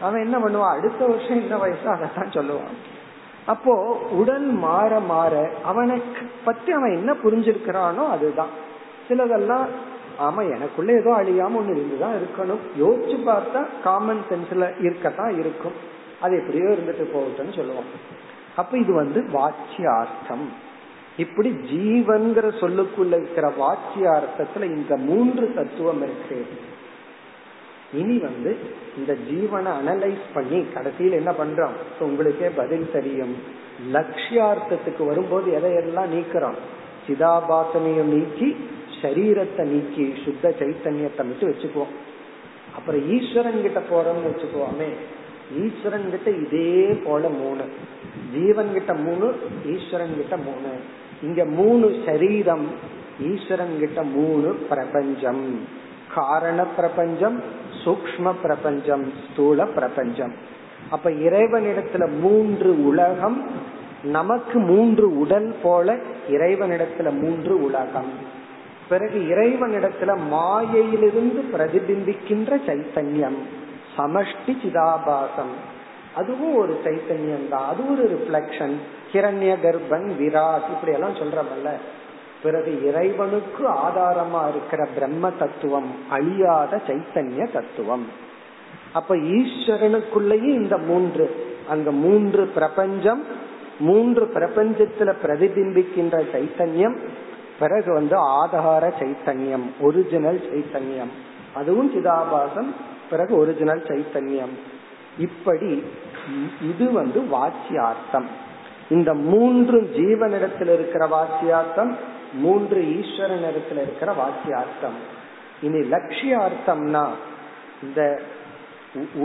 அவன் 0.00 0.22
என்ன 0.22 0.38
பண்ணுவான்? 0.38 0.78
அடுத்த 0.78 1.06
வருஷம் 1.06 1.40
என்ன 1.40 1.56
வயசோ 1.56 1.86
அதைத்தான் 1.86 2.30
சொல்லுவான். 2.30 2.76
அப்போ 3.46 3.74
உடல் 4.10 4.46
மாற 4.46 5.00
மாற 5.00 5.50
அவனுக்கு 5.64 6.30
பத்தி 6.44 6.72
அவன் 6.72 6.96
என்ன 6.96 7.12
புரிஞ்சிருக்கிறானோ 7.12 8.08
அதுதான். 8.10 8.52
சிலதெல்லாம் 9.08 9.66
ஆமா 10.20 10.54
எனக்குள்ள 10.54 10.92
ஏதோ 10.92 11.10
அழியாம 11.10 11.50
ஒண்ணு 11.50 11.70
இருந்துதான் 11.70 12.14
இருக்கணும். 12.14 12.82
யோசிச்சு 12.82 13.20
பார்த்தா 13.30 13.66
காமன் 13.82 14.22
சென்ஸ்ல 14.30 14.80
இருக்கத்தான் 14.80 15.38
இருக்கும். 15.38 15.72
அது 16.20 16.36
எப்படியோ 16.36 16.64
இருந்துட்டு 16.64 17.16
போகட்டும்னு 17.16 17.56
சொல்லுவோம். 17.56 18.20
அப்ப 18.56 18.78
இது 18.78 18.92
வந்து 18.92 19.24
வாச்சியார்த்தம். 19.32 20.46
இப்படி 21.16 21.50
ஜீவன்கிற 21.50 22.52
சொல்லுக்குள்ள 22.60 23.06
இருக்கிற 23.06 23.52
வாச்சியார்த்தத்துல 23.58 24.62
இந்த 24.62 24.96
மூன்று 24.96 25.52
தத்துவம் 25.54 26.02
இருக்கு. 26.02 26.46
இனி 27.92 28.18
வந்து 28.18 28.56
இந்த 28.96 29.16
ஜீவனை 29.30 29.70
அனலைஸ் 29.84 30.20
பண்ணி 30.34 30.66
கடைசியில் 30.74 31.12
என்ன 31.12 31.30
பண்றோம்? 31.30 32.02
உங்களுக்கே 32.02 32.48
பதில் 32.48 32.90
தெரியும். 32.92 33.36
லட்சியார்த்தத்துக்கு 33.92 35.06
வரும்போது 35.06 35.50
எதையெல்லாம் 35.52 36.12
நீக்கிறோம்? 36.12 36.56
சிதாபாசனையும் 37.08 38.04
நீக்கி 38.04 38.68
சரீரத்தை 39.02 39.64
நீக்கி 39.64 40.14
சுத்த 40.24 40.54
சைத்தன்யத்தை 40.58 41.22
மட்டும் 41.28 41.50
வச்சுக்குவோம். 41.50 41.94
அப்புறம் 42.76 43.02
ஈஸ்வரன் 43.10 43.62
கிட்ட 43.62 43.80
போறோம்னு 43.90 44.28
வச்சுக்குவோமே 44.28 44.90
ஈஸ்வரன் 45.62 46.10
கிட்ட 46.10 46.30
இதே 46.30 46.92
போல 47.04 47.28
மூணு. 47.28 47.64
ஜீவன் 48.32 48.72
கிட்ட 48.72 48.94
மூணு 48.94 49.26
ஈஸ்வரன் 49.66 50.16
கிட்ட 50.16 50.36
மூணு. 50.36 50.70
இங்க 51.22 51.44
மூணு 51.44 52.02
சரீரம் 52.06 52.66
ஈஸ்வரன் 53.20 53.78
கிட்ட 53.78 54.02
மூணு 54.02 54.48
பிரபஞ்சம். 54.68 55.44
காரண 56.14 56.64
பிரபஞ்சம் 56.64 57.42
சூக்ம 57.84 58.34
பிரபஞ்சம் 58.42 59.12
ஸ்தூல 59.26 59.66
பிரபஞ்சம். 59.66 60.34
அப்ப 60.90 61.10
இறைவனிடத்துல 61.10 62.04
மூன்று 62.20 62.84
உலகம் 62.84 63.50
நமக்கு 64.02 64.58
மூன்று 64.58 65.18
உடல் 65.18 65.54
போல 65.62 65.96
இறைவனிடத்துல 66.28 67.08
மூன்று 67.20 67.62
உலகம். 67.64 68.40
பிறகு 68.92 69.18
இறைவனிடத்துல 69.32 70.12
மாயையிலிருந்து 70.32 71.42
பிரதிபிம்பிக்கின்ற 71.52 72.58
சைத்தன்யம் 72.68 73.38
சமஷ்டி 73.96 74.52
சிதாபாசம். 74.62 75.54
அதுவும் 76.20 76.54
ஒரு 76.62 76.74
சைத்தன்யம் 76.84 77.46
தான் 77.52 77.66
அது 77.70 77.82
ஒரு 77.92 78.04
ரிஃப்ளெக்ஷன் 78.14 78.74
கிரண்ய 79.12 79.52
கர்ப்பன் 79.64 80.08
விராட் 80.20 80.66
இப்படி 80.74 80.92
எல்லாம் 80.98 81.18
சொல்றமல்ல 81.20 81.70
பிறகு 82.44 82.72
இறைவனுக்கு 82.88 83.64
ஆதாரமா 83.84 84.42
இருக்கிற 84.52 84.82
பிரம்ம 84.94 85.24
தத்துவம் 85.40 85.90
அழியாத 86.16 86.80
சைத்தன்ய 86.88 87.42
தத்துவம். 87.56 88.06
அப்ப 88.98 89.16
ஈஸ்வரனுக்குள்ளேயும் 89.36 90.56
இந்த 90.62 90.76
மூன்று 90.88 91.26
அந்த 91.72 91.88
மூன்று 92.04 92.42
பிரபஞ்சம் 92.56 93.22
மூன்று 93.88 94.24
பிரபஞ்சத்துல 94.36 95.10
பிரதிபிம்பிக்கின்ற 95.24 96.16
சைத்தன்யம் 96.34 96.96
பிறகு 97.62 97.90
வந்து 97.92 98.16
ஆதார 98.36 98.84
சைத்தன்யம் 99.00 99.66
ஒரிஜினல் 99.80 100.40
சைத்தன்யம். 100.50 101.12
அதுவும் 101.54 101.90
சிதாபாசம் 101.94 102.70
பிறகு 103.10 103.32
ஒரிஜினல் 103.36 103.82
சைத்தன்யம். 103.88 104.54
இப்படி 105.18 105.70
இது 106.70 106.86
வந்து 106.92 107.20
வாச்சியார்த்தம். 107.34 108.28
இந்த 108.90 109.10
மூன்று 109.30 109.78
ஜீவனிடத்தில் 109.96 110.72
இருக்கிற 110.76 111.04
வாக்கியார்த்தம் 111.16 111.92
மூன்று 112.34 112.78
ஈஸ்வரன் 112.98 113.44
இடத்துல 113.48 113.80
இருக்கிற 113.86 114.10
வாக்கியார்த்தம் 114.20 114.98
இனி 115.62 115.80
லட்சியார்த்தம்னா 115.90 117.04
இந்த 117.82 118.02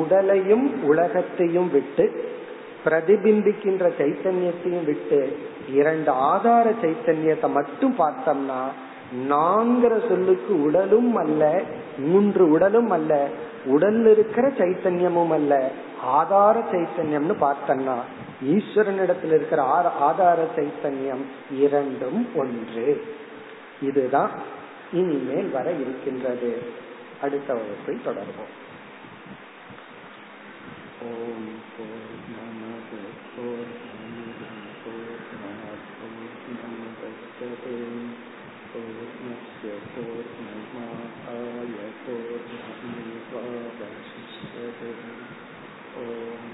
உடலையும் 0.01 0.65
உலகத்தையும் 0.83 1.69
விட்டு 1.71 2.05
பிரதிபிம்பிக்கின்ற 2.85 3.85
சைத்தன்யத்தையும் 3.99 4.85
விட்டு 4.85 5.19
இரண்டு 5.73 6.11
ஆதார 6.11 6.73
சைத்தன்யத்தை 6.81 7.49
மட்டும் 7.49 7.95
பார்த்தோம்னா 7.97 8.61
நான்கிற 9.29 10.07
சொல்லுக்கு 10.07 10.63
உடலும் 10.63 11.15
அல்ல 11.15 11.61
மூன்று 11.97 12.49
உடலும் 12.49 12.89
அல்ல 12.89 13.27
உடல் 13.65 14.05
இருக்கிற 14.05 14.47
சைத்தன்யமும் 14.47 15.29
அல்ல 15.29 15.71
ஆதார 16.01 16.59
சைத்தன்யம்னு 16.71 17.35
பார்த்தோம்னா 17.41 17.95
ஈஸ்வரனிடத்தில் 18.45 19.33
இருக்கிற 19.35 19.61
ஆதார 19.99 20.47
சைத்தன்யம் 20.55 21.23
இரண்டும் 21.51 22.27
ஒன்று. 22.35 23.03
இதுதான் 23.81 24.31
இனிமேல் 24.93 25.49
வர 25.49 25.71
இருக்கின்றது. 25.71 26.61
அடுத்த 27.21 27.53
வகுப்பை 27.53 27.95
தொடர்போம் 28.05 28.53
ஓம் 31.05 31.55
पूर्णस्य 37.39 37.49
पूर्णमादाय 39.95 41.81
पूर्णमेवावशिष्यते 42.05 43.33
ॐ 46.01 46.46